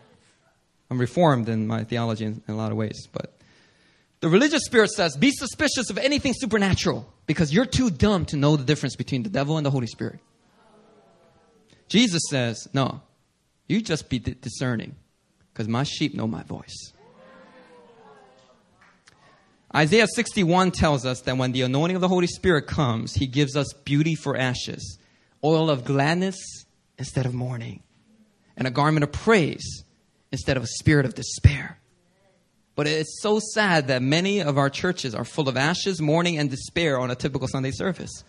I'm 0.90 0.98
reformed 0.98 1.48
in 1.48 1.66
my 1.66 1.84
theology 1.84 2.24
in, 2.24 2.42
in 2.48 2.54
a 2.54 2.56
lot 2.56 2.70
of 2.70 2.78
ways. 2.78 3.08
But 3.12 3.34
the 4.22 4.28
religious 4.28 4.62
spirit 4.64 4.90
says, 4.90 5.16
be 5.16 5.32
suspicious 5.32 5.90
of 5.90 5.98
anything 5.98 6.32
supernatural 6.32 7.12
because 7.26 7.52
you're 7.52 7.66
too 7.66 7.90
dumb 7.90 8.24
to 8.26 8.36
know 8.36 8.56
the 8.56 8.62
difference 8.62 8.94
between 8.94 9.24
the 9.24 9.28
devil 9.28 9.56
and 9.56 9.66
the 9.66 9.70
Holy 9.70 9.88
Spirit. 9.88 10.20
Jesus 11.88 12.22
says, 12.30 12.68
no, 12.72 13.02
you 13.66 13.82
just 13.82 14.08
be 14.08 14.20
discerning 14.20 14.94
because 15.52 15.66
my 15.66 15.82
sheep 15.82 16.14
know 16.14 16.28
my 16.28 16.44
voice. 16.44 16.92
Isaiah 19.74 20.06
61 20.06 20.70
tells 20.70 21.04
us 21.04 21.22
that 21.22 21.36
when 21.36 21.50
the 21.50 21.62
anointing 21.62 21.96
of 21.96 22.00
the 22.00 22.06
Holy 22.08 22.28
Spirit 22.28 22.68
comes, 22.68 23.14
he 23.14 23.26
gives 23.26 23.56
us 23.56 23.72
beauty 23.84 24.14
for 24.14 24.36
ashes, 24.36 24.98
oil 25.42 25.68
of 25.68 25.84
gladness 25.84 26.36
instead 26.96 27.26
of 27.26 27.34
mourning, 27.34 27.82
and 28.56 28.68
a 28.68 28.70
garment 28.70 29.02
of 29.02 29.10
praise 29.10 29.82
instead 30.30 30.56
of 30.56 30.62
a 30.62 30.68
spirit 30.68 31.06
of 31.06 31.16
despair. 31.16 31.80
But 32.74 32.86
it's 32.86 33.20
so 33.20 33.38
sad 33.38 33.88
that 33.88 34.00
many 34.00 34.40
of 34.40 34.56
our 34.56 34.70
churches 34.70 35.14
are 35.14 35.24
full 35.24 35.48
of 35.48 35.56
ashes, 35.56 36.00
mourning, 36.00 36.38
and 36.38 36.48
despair 36.48 36.98
on 36.98 37.10
a 37.10 37.14
typical 37.14 37.48
Sunday 37.48 37.70
service. 37.70 38.24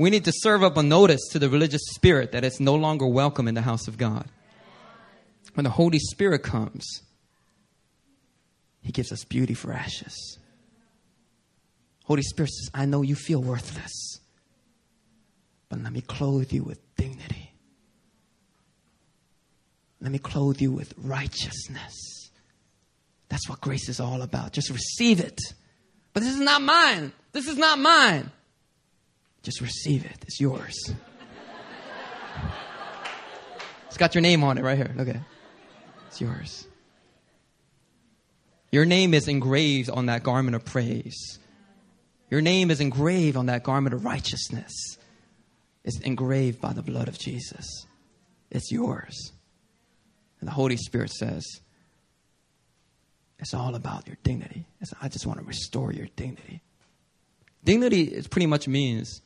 we 0.00 0.08
need 0.08 0.24
to 0.24 0.32
serve 0.34 0.62
up 0.62 0.78
a 0.78 0.82
notice 0.82 1.20
to 1.30 1.38
the 1.38 1.50
religious 1.50 1.82
spirit 1.90 2.32
that 2.32 2.42
it's 2.42 2.58
no 2.58 2.74
longer 2.74 3.06
welcome 3.06 3.46
in 3.46 3.54
the 3.54 3.60
house 3.60 3.86
of 3.86 3.98
God. 3.98 4.26
When 5.54 5.64
the 5.64 5.70
Holy 5.70 5.98
Spirit 5.98 6.42
comes, 6.42 7.02
He 8.80 8.92
gives 8.92 9.12
us 9.12 9.24
beauty 9.24 9.52
for 9.52 9.72
ashes. 9.72 10.38
Holy 12.04 12.22
Spirit 12.22 12.50
says, 12.50 12.70
I 12.72 12.86
know 12.86 13.02
you 13.02 13.14
feel 13.14 13.42
worthless, 13.42 14.20
but 15.68 15.82
let 15.82 15.92
me 15.92 16.00
clothe 16.00 16.50
you 16.50 16.64
with 16.64 16.80
dignity. 16.96 17.49
Let 20.00 20.12
me 20.12 20.18
clothe 20.18 20.60
you 20.60 20.72
with 20.72 20.94
righteousness. 20.96 22.30
That's 23.28 23.48
what 23.48 23.60
grace 23.60 23.88
is 23.88 24.00
all 24.00 24.22
about. 24.22 24.52
Just 24.52 24.70
receive 24.70 25.20
it. 25.20 25.38
But 26.12 26.22
this 26.22 26.34
is 26.34 26.40
not 26.40 26.62
mine. 26.62 27.12
This 27.32 27.46
is 27.46 27.56
not 27.56 27.78
mine. 27.78 28.30
Just 29.42 29.60
receive 29.60 30.04
it. 30.04 30.18
It's 30.22 30.40
yours. 30.40 30.76
It's 33.86 33.96
got 33.96 34.14
your 34.14 34.22
name 34.22 34.42
on 34.44 34.58
it 34.58 34.62
right 34.64 34.76
here. 34.76 34.94
It. 34.98 35.16
It's 36.08 36.20
yours. 36.20 36.66
Your 38.72 38.84
name 38.84 39.14
is 39.14 39.28
engraved 39.28 39.90
on 39.90 40.06
that 40.06 40.22
garment 40.22 40.54
of 40.54 40.64
praise. 40.64 41.38
Your 42.30 42.40
name 42.40 42.70
is 42.70 42.80
engraved 42.80 43.36
on 43.36 43.46
that 43.46 43.64
garment 43.64 43.94
of 43.94 44.04
righteousness. 44.04 44.72
It's 45.84 45.98
engraved 46.00 46.60
by 46.60 46.72
the 46.72 46.82
blood 46.82 47.08
of 47.08 47.18
Jesus. 47.18 47.66
It's 48.50 48.70
yours. 48.70 49.32
And 50.40 50.48
the 50.48 50.52
Holy 50.52 50.76
Spirit 50.76 51.10
says, 51.10 51.44
it's 53.38 53.54
all 53.54 53.74
about 53.74 54.06
your 54.06 54.16
dignity. 54.22 54.66
It's, 54.80 54.92
I 55.00 55.08
just 55.08 55.26
want 55.26 55.38
to 55.38 55.44
restore 55.44 55.92
your 55.92 56.08
dignity. 56.16 56.60
Dignity 57.64 58.02
it 58.02 58.30
pretty 58.30 58.46
much 58.46 58.68
means 58.68 59.22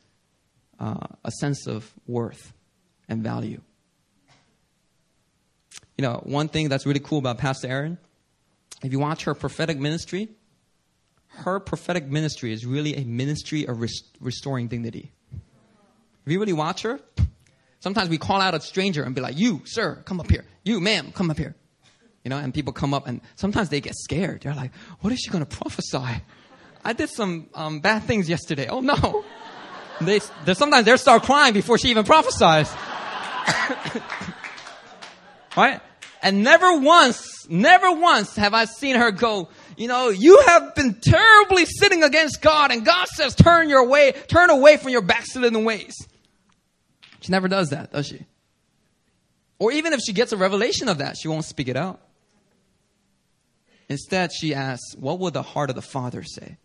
uh, 0.79 1.07
a 1.23 1.31
sense 1.31 1.67
of 1.67 1.91
worth 2.07 2.53
and 3.07 3.23
value. 3.23 3.61
You 5.97 6.01
know, 6.01 6.21
one 6.23 6.49
thing 6.49 6.69
that's 6.69 6.85
really 6.85 6.99
cool 6.99 7.19
about 7.19 7.37
Pastor 7.37 7.67
Aaron, 7.67 7.97
if 8.83 8.91
you 8.91 8.99
watch 8.99 9.23
her 9.23 9.33
prophetic 9.33 9.79
ministry, 9.79 10.29
her 11.27 11.59
prophetic 11.59 12.05
ministry 12.05 12.51
is 12.51 12.65
really 12.65 12.95
a 12.95 13.03
ministry 13.03 13.65
of 13.65 13.81
rest- 13.81 14.17
restoring 14.19 14.67
dignity. 14.67 15.11
If 16.25 16.31
you 16.31 16.39
really 16.39 16.53
watch 16.53 16.81
her, 16.83 16.99
sometimes 17.79 18.09
we 18.09 18.17
call 18.17 18.41
out 18.41 18.53
a 18.53 18.61
stranger 18.61 19.03
and 19.03 19.15
be 19.15 19.21
like, 19.21 19.37
You, 19.37 19.61
sir, 19.65 20.01
come 20.05 20.19
up 20.19 20.29
here. 20.29 20.45
You, 20.63 20.79
ma'am, 20.79 21.11
come 21.13 21.29
up 21.29 21.37
here. 21.37 21.55
You 22.23 22.29
know, 22.29 22.37
and 22.37 22.53
people 22.53 22.73
come 22.73 22.93
up 22.93 23.07
and 23.07 23.21
sometimes 23.35 23.69
they 23.69 23.81
get 23.81 23.95
scared. 23.95 24.41
They're 24.41 24.55
like, 24.55 24.71
What 25.01 25.13
is 25.13 25.19
she 25.19 25.29
going 25.29 25.45
to 25.45 25.57
prophesy? 25.57 26.21
I 26.83 26.93
did 26.93 27.09
some 27.09 27.49
um, 27.53 27.79
bad 27.79 28.03
things 28.03 28.29
yesterday. 28.29 28.67
Oh 28.67 28.81
no. 28.81 29.25
They, 30.01 30.19
sometimes 30.19 30.85
they 30.85 30.97
start 30.97 31.23
crying 31.23 31.53
before 31.53 31.77
she 31.77 31.87
even 31.87 32.03
prophesies. 32.03 32.69
right? 35.55 35.79
And 36.21 36.43
never 36.43 36.79
once, 36.79 37.47
never 37.47 37.91
once 37.91 38.35
have 38.35 38.53
I 38.53 38.65
seen 38.65 38.95
her 38.97 39.11
go, 39.11 39.49
you 39.77 39.87
know, 39.87 40.09
you 40.09 40.41
have 40.47 40.75
been 40.75 40.95
terribly 41.01 41.65
sinning 41.65 42.03
against 42.03 42.41
God 42.41 42.71
and 42.71 42.85
God 42.85 43.07
says 43.07 43.35
turn 43.35 43.69
your 43.69 43.87
way, 43.87 44.13
turn 44.27 44.49
away 44.49 44.77
from 44.77 44.89
your 44.89 45.01
backsliding 45.01 45.63
ways. 45.63 45.95
She 47.25 47.31
never 47.31 47.47
does 47.47 47.71
that, 47.71 47.91
does 47.91 48.05
she? 48.05 48.23
Or 49.57 49.71
even 49.71 49.93
if 49.93 49.99
she 50.05 50.13
gets 50.13 50.31
a 50.31 50.37
revelation 50.37 50.87
of 50.87 50.99
that, 50.99 51.17
she 51.17 51.27
won't 51.27 51.43
speak 51.43 51.67
it 51.67 51.75
out. 51.75 51.99
Instead, 53.89 54.31
she 54.31 54.53
asks, 54.53 54.95
what 54.95 55.17
would 55.17 55.33
the 55.33 55.41
heart 55.41 55.71
of 55.71 55.75
the 55.75 55.81
Father 55.81 56.21
say? 56.21 56.57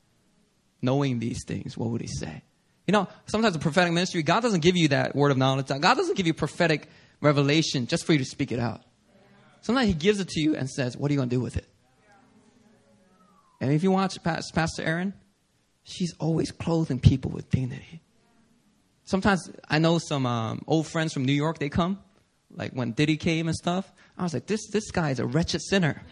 Knowing 0.82 1.18
these 1.18 1.44
things, 1.46 1.78
what 1.78 1.88
would 1.88 2.02
he 2.02 2.08
say? 2.08 2.42
You 2.86 2.92
know, 2.92 3.08
sometimes 3.24 3.54
the 3.54 3.58
prophetic 3.58 3.94
ministry, 3.94 4.22
God 4.22 4.40
doesn't 4.40 4.60
give 4.60 4.76
you 4.76 4.88
that 4.88 5.16
word 5.16 5.30
of 5.30 5.38
knowledge. 5.38 5.68
God 5.68 5.80
doesn't 5.80 6.16
give 6.18 6.26
you 6.26 6.34
prophetic 6.34 6.88
revelation 7.22 7.86
just 7.86 8.04
for 8.04 8.12
you 8.12 8.18
to 8.18 8.24
speak 8.26 8.52
it 8.52 8.58
out. 8.60 8.82
Sometimes 9.62 9.88
He 9.88 9.94
gives 9.94 10.20
it 10.20 10.28
to 10.28 10.40
you 10.42 10.56
and 10.56 10.68
says, 10.68 10.94
What 10.94 11.10
are 11.10 11.14
you 11.14 11.20
going 11.20 11.30
to 11.30 11.36
do 11.36 11.40
with 11.40 11.56
it? 11.56 11.66
And 13.62 13.72
if 13.72 13.82
you 13.82 13.90
watch 13.90 14.22
Pastor 14.22 14.82
Aaron, 14.82 15.14
she's 15.84 16.14
always 16.18 16.50
clothing 16.52 16.98
people 16.98 17.30
with 17.30 17.48
dignity. 17.48 18.02
Sometimes 19.10 19.50
I 19.68 19.80
know 19.80 19.98
some 19.98 20.24
um, 20.24 20.62
old 20.68 20.86
friends 20.86 21.12
from 21.12 21.24
New 21.24 21.32
York, 21.32 21.58
they 21.58 21.68
come, 21.68 21.98
like 22.54 22.70
when 22.74 22.92
Diddy 22.92 23.16
came 23.16 23.48
and 23.48 23.56
stuff. 23.56 23.92
I 24.16 24.22
was 24.22 24.32
like, 24.32 24.46
This, 24.46 24.70
this 24.70 24.92
guy 24.92 25.10
is 25.10 25.18
a 25.18 25.26
wretched 25.26 25.62
sinner. 25.62 26.00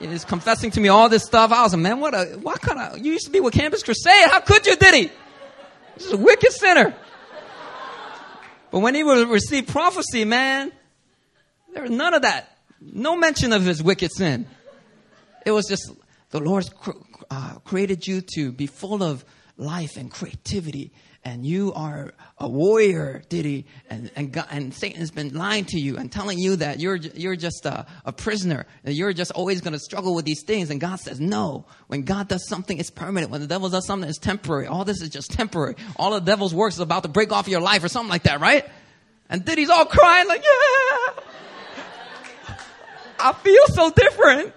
is 0.00 0.24
confessing 0.24 0.72
to 0.72 0.80
me 0.80 0.88
all 0.88 1.08
this 1.08 1.22
stuff. 1.22 1.52
I 1.52 1.62
was 1.62 1.72
like, 1.72 1.82
man, 1.82 2.00
what 2.00 2.14
a, 2.14 2.36
what 2.42 2.60
kind 2.60 2.80
of, 2.80 2.98
you 2.98 3.12
used 3.12 3.26
to 3.26 3.30
be 3.30 3.38
with 3.38 3.54
Campus 3.54 3.84
Crusade. 3.84 4.28
How 4.28 4.40
could 4.40 4.66
you, 4.66 4.74
did 4.74 4.94
he? 4.94 5.12
This 5.94 6.06
is 6.06 6.12
a 6.14 6.16
wicked 6.16 6.50
sinner. 6.50 6.96
But 8.72 8.80
when 8.80 8.96
he 8.96 9.04
would 9.04 9.28
receive 9.28 9.68
prophecy, 9.68 10.24
man, 10.24 10.72
There 11.74 11.82
was 11.82 11.92
none 11.92 12.12
of 12.12 12.22
that. 12.22 12.58
No 12.80 13.16
mention 13.16 13.52
of 13.52 13.64
his 13.64 13.84
wicked 13.84 14.10
sin. 14.10 14.48
It 15.46 15.52
was 15.52 15.68
just 15.68 15.92
the 16.30 16.40
Lord 16.40 16.68
uh, 17.30 17.54
created 17.64 18.06
you 18.06 18.22
to 18.34 18.52
be 18.52 18.66
full 18.66 19.02
of 19.02 19.24
life 19.56 19.96
and 19.96 20.10
creativity 20.10 20.92
and 21.22 21.44
you 21.44 21.72
are 21.74 22.14
a 22.38 22.48
warrior, 22.48 23.22
did 23.28 23.44
he? 23.44 23.66
And, 23.90 24.10
and, 24.16 24.32
God, 24.32 24.46
and 24.50 24.72
Satan's 24.72 25.10
been 25.10 25.34
lying 25.34 25.66
to 25.66 25.78
you 25.78 25.98
and 25.98 26.10
telling 26.10 26.38
you 26.38 26.56
that 26.56 26.80
you're, 26.80 26.96
you're 26.96 27.36
just 27.36 27.66
a, 27.66 27.86
a 28.06 28.12
prisoner, 28.12 28.66
and 28.84 28.94
you're 28.94 29.12
just 29.12 29.30
always 29.32 29.60
going 29.60 29.74
to 29.74 29.78
struggle 29.78 30.14
with 30.14 30.24
these 30.24 30.42
things. 30.42 30.70
And 30.70 30.80
God 30.80 30.98
says, 30.98 31.20
no. 31.20 31.66
When 31.88 32.02
God 32.02 32.28
does 32.28 32.48
something, 32.48 32.78
it's 32.78 32.90
permanent. 32.90 33.30
When 33.30 33.42
the 33.42 33.46
devil 33.46 33.68
does 33.68 33.86
something, 33.86 34.08
it's 34.08 34.18
temporary. 34.18 34.66
All 34.66 34.84
this 34.84 35.02
is 35.02 35.10
just 35.10 35.30
temporary. 35.30 35.74
All 35.96 36.12
the 36.12 36.20
devil's 36.20 36.54
works 36.54 36.76
is 36.76 36.80
about 36.80 37.02
to 37.02 37.10
break 37.10 37.32
off 37.32 37.48
your 37.48 37.60
life 37.60 37.84
or 37.84 37.88
something 37.88 38.10
like 38.10 38.22
that, 38.22 38.40
right? 38.40 38.66
And 39.28 39.44
Diddy's 39.44 39.70
all 39.70 39.84
crying 39.84 40.26
like, 40.26 40.42
yeah. 40.42 41.22
I 43.20 43.34
feel 43.34 43.66
so 43.68 43.90
different. 43.90 44.54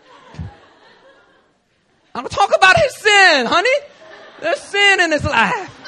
I'm 2.16 2.22
gonna 2.22 2.30
talk 2.30 2.56
about 2.56 2.78
his 2.78 2.96
sin, 2.98 3.48
honey. 3.48 3.70
There's 4.40 4.60
sin 4.60 5.02
in 5.02 5.12
his 5.12 5.24
life. 5.24 5.80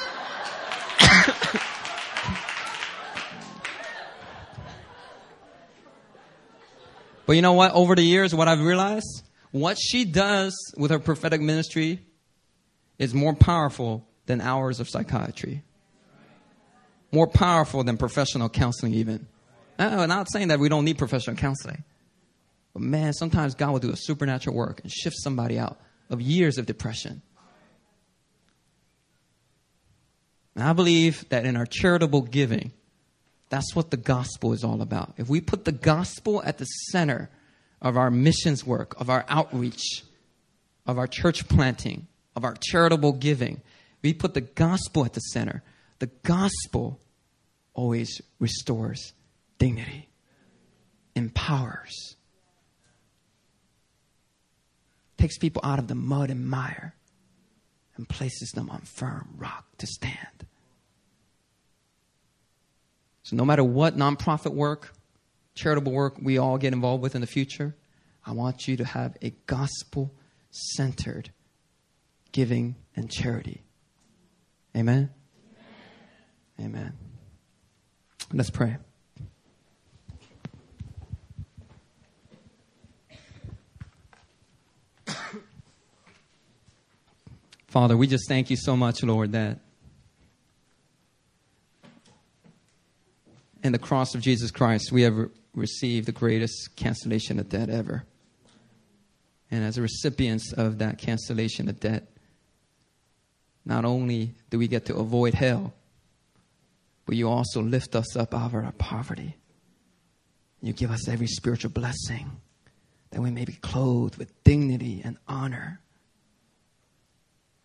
but 7.27 7.35
you 7.35 7.43
know 7.43 7.53
what? 7.53 7.73
Over 7.73 7.95
the 7.95 8.01
years, 8.01 8.33
what 8.33 8.47
I've 8.47 8.61
realized, 8.61 9.21
what 9.51 9.77
she 9.77 10.03
does 10.03 10.55
with 10.75 10.89
her 10.89 10.97
prophetic 10.97 11.41
ministry 11.41 11.99
is 12.97 13.13
more 13.13 13.35
powerful 13.35 14.07
than 14.25 14.41
hours 14.41 14.79
of 14.79 14.89
psychiatry. 14.89 15.61
More 17.11 17.27
powerful 17.27 17.83
than 17.83 17.97
professional 17.97 18.49
counseling, 18.49 18.95
even. 18.95 19.27
I'm 19.77 20.09
not 20.09 20.31
saying 20.31 20.47
that 20.47 20.59
we 20.59 20.69
don't 20.69 20.85
need 20.85 20.97
professional 20.97 21.35
counseling. 21.35 21.83
But 22.73 22.81
man, 22.81 23.13
sometimes 23.13 23.53
God 23.53 23.73
will 23.73 23.79
do 23.79 23.91
a 23.91 23.95
supernatural 23.95 24.55
work 24.55 24.79
and 24.81 24.91
shift 24.91 25.17
somebody 25.19 25.59
out 25.59 25.77
of 26.09 26.21
years 26.21 26.57
of 26.57 26.65
depression 26.65 27.21
And 30.55 30.63
I 30.63 30.73
believe 30.73 31.27
that 31.29 31.45
in 31.45 31.57
our 31.57 31.65
charitable 31.65 32.21
giving, 32.21 32.71
that's 33.49 33.75
what 33.75 33.91
the 33.91 33.97
gospel 33.97 34.53
is 34.53 34.63
all 34.63 34.81
about. 34.81 35.13
If 35.17 35.29
we 35.29 35.41
put 35.41 35.65
the 35.65 35.71
gospel 35.71 36.41
at 36.43 36.57
the 36.57 36.65
center 36.65 37.29
of 37.81 37.97
our 37.97 38.09
missions 38.09 38.65
work, 38.65 38.99
of 38.99 39.09
our 39.09 39.25
outreach, 39.27 40.03
of 40.85 40.97
our 40.97 41.07
church 41.07 41.47
planting, 41.49 42.07
of 42.35 42.45
our 42.45 42.55
charitable 42.59 43.13
giving, 43.13 43.61
we 44.01 44.13
put 44.13 44.33
the 44.33 44.41
gospel 44.41 45.03
at 45.03 45.13
the 45.13 45.19
center. 45.19 45.61
The 45.99 46.09
gospel 46.23 46.99
always 47.73 48.21
restores 48.39 49.13
dignity, 49.59 50.07
empowers, 51.15 52.14
takes 55.17 55.37
people 55.37 55.61
out 55.63 55.79
of 55.79 55.87
the 55.87 55.95
mud 55.95 56.29
and 56.29 56.47
mire 56.47 56.95
and 57.95 58.07
places 58.07 58.51
them 58.51 58.69
on 58.69 58.81
firm 58.81 59.33
rock 59.37 59.65
to 59.77 59.87
stand. 59.87 60.45
So, 63.23 63.35
no 63.35 63.45
matter 63.45 63.63
what 63.63 63.97
nonprofit 63.97 64.53
work, 64.53 64.93
charitable 65.55 65.91
work 65.91 66.17
we 66.21 66.37
all 66.37 66.57
get 66.57 66.73
involved 66.73 67.01
with 67.01 67.15
in 67.15 67.21
the 67.21 67.27
future, 67.27 67.75
I 68.25 68.31
want 68.33 68.67
you 68.67 68.77
to 68.77 68.85
have 68.85 69.17
a 69.21 69.31
gospel 69.47 70.11
centered 70.51 71.31
giving 72.31 72.75
and 72.95 73.09
charity. 73.09 73.63
Amen? 74.75 75.09
Amen? 76.59 76.75
Amen. 76.75 76.93
Let's 78.33 78.49
pray. 78.49 78.77
Father, 87.75 87.97
we 87.97 88.07
just 88.07 88.29
thank 88.29 88.49
you 88.49 88.55
so 88.55 88.77
much, 88.77 89.03
Lord, 89.03 89.33
that 89.33 89.59
in 93.65 93.73
the 93.73 93.77
cross 93.77 94.15
of 94.15 94.21
Jesus 94.21 94.49
Christ, 94.49 94.93
we 94.93 95.01
have 95.01 95.17
re- 95.17 95.27
received 95.53 96.07
the 96.07 96.13
greatest 96.13 96.77
cancellation 96.77 97.37
of 97.37 97.49
debt 97.49 97.69
ever. 97.69 98.05
And 99.51 99.65
as 99.65 99.77
recipients 99.77 100.53
of 100.53 100.77
that 100.77 100.99
cancellation 100.99 101.67
of 101.67 101.81
debt, 101.81 102.07
not 103.65 103.83
only 103.83 104.35
do 104.49 104.57
we 104.57 104.69
get 104.69 104.85
to 104.85 104.95
avoid 104.95 105.33
hell, 105.33 105.73
but 107.05 107.17
you 107.17 107.27
also 107.27 107.61
lift 107.61 107.93
us 107.93 108.15
up 108.15 108.33
out 108.33 108.53
of 108.53 108.55
our 108.55 108.71
poverty. 108.77 109.35
You 110.61 110.71
give 110.71 110.91
us 110.91 111.09
every 111.09 111.27
spiritual 111.27 111.71
blessing 111.71 112.39
that 113.11 113.19
we 113.19 113.31
may 113.31 113.43
be 113.43 113.51
clothed 113.51 114.15
with 114.15 114.45
dignity 114.45 115.01
and 115.03 115.17
honor 115.27 115.81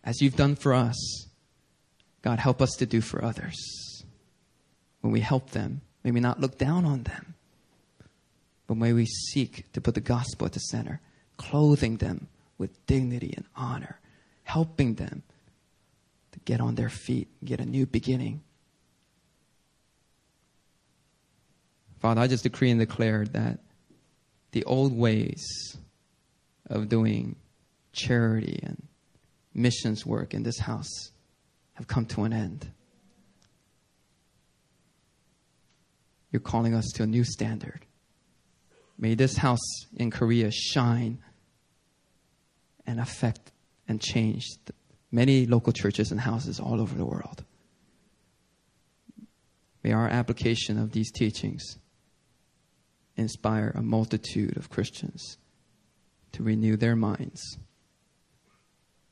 as 0.03 0.21
you've 0.21 0.35
done 0.35 0.55
for 0.55 0.73
us, 0.73 1.27
God, 2.21 2.39
help 2.39 2.61
us 2.61 2.71
to 2.77 2.85
do 2.85 3.01
for 3.01 3.23
others. 3.23 3.57
When 5.01 5.11
we 5.11 5.21
help 5.21 5.51
them, 5.51 5.81
may 6.03 6.11
we 6.11 6.19
not 6.19 6.39
look 6.39 6.57
down 6.57 6.85
on 6.85 7.03
them, 7.03 7.35
but 8.67 8.77
may 8.77 8.93
we 8.93 9.05
seek 9.05 9.71
to 9.73 9.81
put 9.81 9.95
the 9.95 10.01
gospel 10.01 10.45
at 10.45 10.53
the 10.53 10.59
center, 10.59 11.01
clothing 11.37 11.97
them 11.97 12.27
with 12.57 12.85
dignity 12.85 13.33
and 13.35 13.45
honor, 13.55 13.99
helping 14.43 14.95
them 14.95 15.23
to 16.31 16.39
get 16.45 16.61
on 16.61 16.75
their 16.75 16.89
feet, 16.89 17.27
get 17.43 17.59
a 17.59 17.65
new 17.65 17.85
beginning. 17.85 18.41
Father, 21.99 22.21
I 22.21 22.27
just 22.27 22.43
decree 22.43 22.71
and 22.71 22.79
declare 22.79 23.25
that 23.25 23.59
the 24.51 24.63
old 24.65 24.95
ways 24.95 25.77
of 26.67 26.89
doing 26.89 27.35
charity 27.93 28.59
and 28.63 28.87
missions 29.53 30.05
work 30.05 30.33
in 30.33 30.43
this 30.43 30.59
house 30.59 31.11
have 31.73 31.87
come 31.87 32.05
to 32.05 32.23
an 32.23 32.33
end. 32.33 32.71
You're 36.31 36.39
calling 36.39 36.73
us 36.73 36.85
to 36.95 37.03
a 37.03 37.07
new 37.07 37.23
standard. 37.23 37.85
May 38.97 39.15
this 39.15 39.37
house 39.37 39.85
in 39.95 40.11
Korea 40.11 40.51
shine 40.51 41.19
and 42.85 42.99
affect 42.99 43.51
and 43.87 43.99
change 43.99 44.45
many 45.11 45.45
local 45.45 45.73
churches 45.73 46.11
and 46.11 46.21
houses 46.21 46.59
all 46.59 46.79
over 46.79 46.95
the 46.95 47.05
world. 47.05 47.43
May 49.83 49.91
our 49.91 50.07
application 50.07 50.77
of 50.77 50.91
these 50.91 51.11
teachings 51.11 51.77
inspire 53.17 53.71
a 53.75 53.81
multitude 53.81 54.55
of 54.55 54.69
Christians 54.69 55.37
to 56.33 56.43
renew 56.43 56.77
their 56.77 56.95
minds 56.95 57.57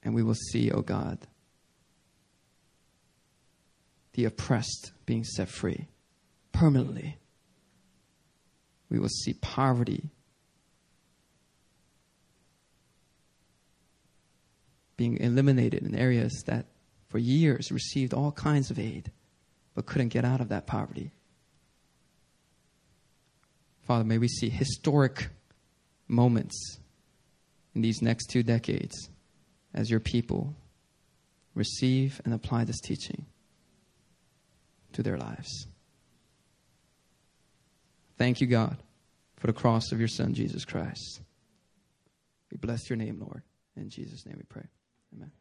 and 0.04 0.14
we 0.14 0.24
will 0.24 0.36
see, 0.36 0.72
O 0.72 0.78
oh 0.78 0.82
God, 0.82 1.20
the 4.14 4.26
oppressed 4.26 4.92
being 5.06 5.24
set 5.24 5.50
free 5.50 5.88
permanently. 6.52 7.18
We 8.90 9.00
will 9.00 9.10
see 9.10 9.34
poverty 9.34 10.10
being 14.98 15.18
eliminated 15.18 15.84
in 15.84 15.96
areas 15.96 16.44
that 16.48 16.66
for 17.08 17.18
years 17.18 17.72
received 17.72 18.14
all 18.14 18.32
kinds 18.32 18.70
of 18.70 18.78
aid 18.78 19.12
but 19.74 19.86
couldn't 19.86 20.10
get 20.10 20.26
out 20.26 20.42
of 20.42 20.50
that 20.50 20.68
poverty. 20.68 21.12
Father, 23.84 24.04
may 24.04 24.18
we 24.18 24.28
see 24.28 24.50
historic 24.50 25.30
moments 26.08 26.80
in 27.74 27.82
these 27.82 28.02
next 28.02 28.28
two 28.28 28.44
decades 28.44 29.09
as 29.74 29.90
your 29.90 30.00
people 30.00 30.56
receive 31.54 32.22
and 32.26 32.34
apply 32.34 32.64
this 32.64 32.80
teaching 32.80 33.26
to 34.94 35.04
their 35.04 35.18
lives. 35.18 35.68
Thank 38.18 38.42
you, 38.42 38.48
God, 38.48 38.78
for 39.38 39.48
the 39.48 39.54
cross 39.54 39.92
of 39.92 40.00
your 40.00 40.08
Son, 40.08 40.34
Jesus 40.34 40.66
Christ. 40.66 41.22
We 42.52 42.58
bless 42.58 42.90
your 42.90 42.98
name, 42.98 43.20
Lord. 43.20 43.44
In 43.76 43.90
Jesus' 43.90 44.26
name 44.26 44.36
we 44.38 44.44
pray. 44.44 44.66
Amen. 45.16 45.32